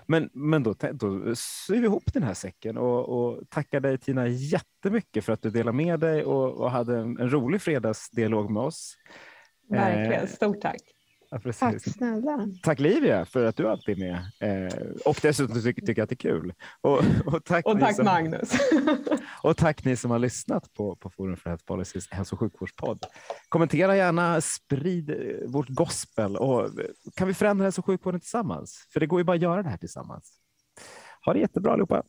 Men, 0.06 0.30
men 0.32 0.62
då, 0.62 0.74
då 0.92 1.34
syr 1.36 1.80
vi 1.80 1.86
ihop 1.86 2.12
den 2.12 2.22
här 2.22 2.34
säcken 2.34 2.78
och, 2.78 3.08
och 3.08 3.50
tackar 3.50 3.80
dig 3.80 3.98
Tina 3.98 4.28
jättemycket 4.28 5.24
för 5.24 5.32
att 5.32 5.42
du 5.42 5.50
delade 5.50 5.76
med 5.76 6.00
dig 6.00 6.24
och, 6.24 6.52
och 6.52 6.70
hade 6.70 6.98
en, 6.98 7.18
en 7.18 7.30
rolig 7.30 7.62
fredagsdialog 7.62 8.50
med 8.50 8.62
oss. 8.62 8.96
Verkligen, 9.68 10.22
eh, 10.22 10.28
stort 10.28 10.60
tack. 10.60 10.93
Ja, 11.42 11.52
Tack 11.52 11.82
snälla. 11.82 12.48
Tack 12.62 12.80
Livia 12.80 13.24
för 13.24 13.44
att 13.44 13.56
du 13.56 13.68
alltid 13.68 14.02
är 14.02 14.20
med 14.40 14.66
eh, 14.66 14.78
och 15.04 15.18
dessutom 15.22 15.62
tycker, 15.62 15.86
tycker 15.86 16.02
att 16.02 16.08
det 16.08 16.12
är 16.12 16.30
kul. 16.30 16.54
Och, 16.80 17.02
och 17.26 17.44
tack, 17.44 17.66
och 17.66 17.80
tack 17.80 17.96
som, 17.96 18.04
Magnus. 18.04 18.52
och 19.42 19.56
tack 19.56 19.84
ni 19.84 19.96
som 19.96 20.10
har 20.10 20.18
lyssnat 20.18 20.74
på, 20.74 20.96
på 20.96 21.10
Forum 21.10 21.36
för 21.36 21.50
Health 21.50 21.64
Policies 21.64 22.10
hälso 22.10 22.34
och 22.34 22.40
sjukvårdspodd. 22.40 23.04
Kommentera 23.48 23.96
gärna, 23.96 24.40
sprid 24.40 25.10
eh, 25.10 25.16
vårt 25.46 25.68
gospel 25.68 26.36
och 26.36 26.70
kan 27.14 27.28
vi 27.28 27.34
förändra 27.34 27.64
hälso 27.64 27.80
och 27.80 27.86
sjukvården 27.86 28.20
tillsammans? 28.20 28.88
För 28.92 29.00
det 29.00 29.06
går 29.06 29.20
ju 29.20 29.24
bara 29.24 29.36
att 29.36 29.42
göra 29.42 29.62
det 29.62 29.68
här 29.68 29.76
tillsammans. 29.76 30.32
Ha 31.24 31.32
det 31.32 31.40
jättebra 31.40 31.72
allihopa. 31.72 32.02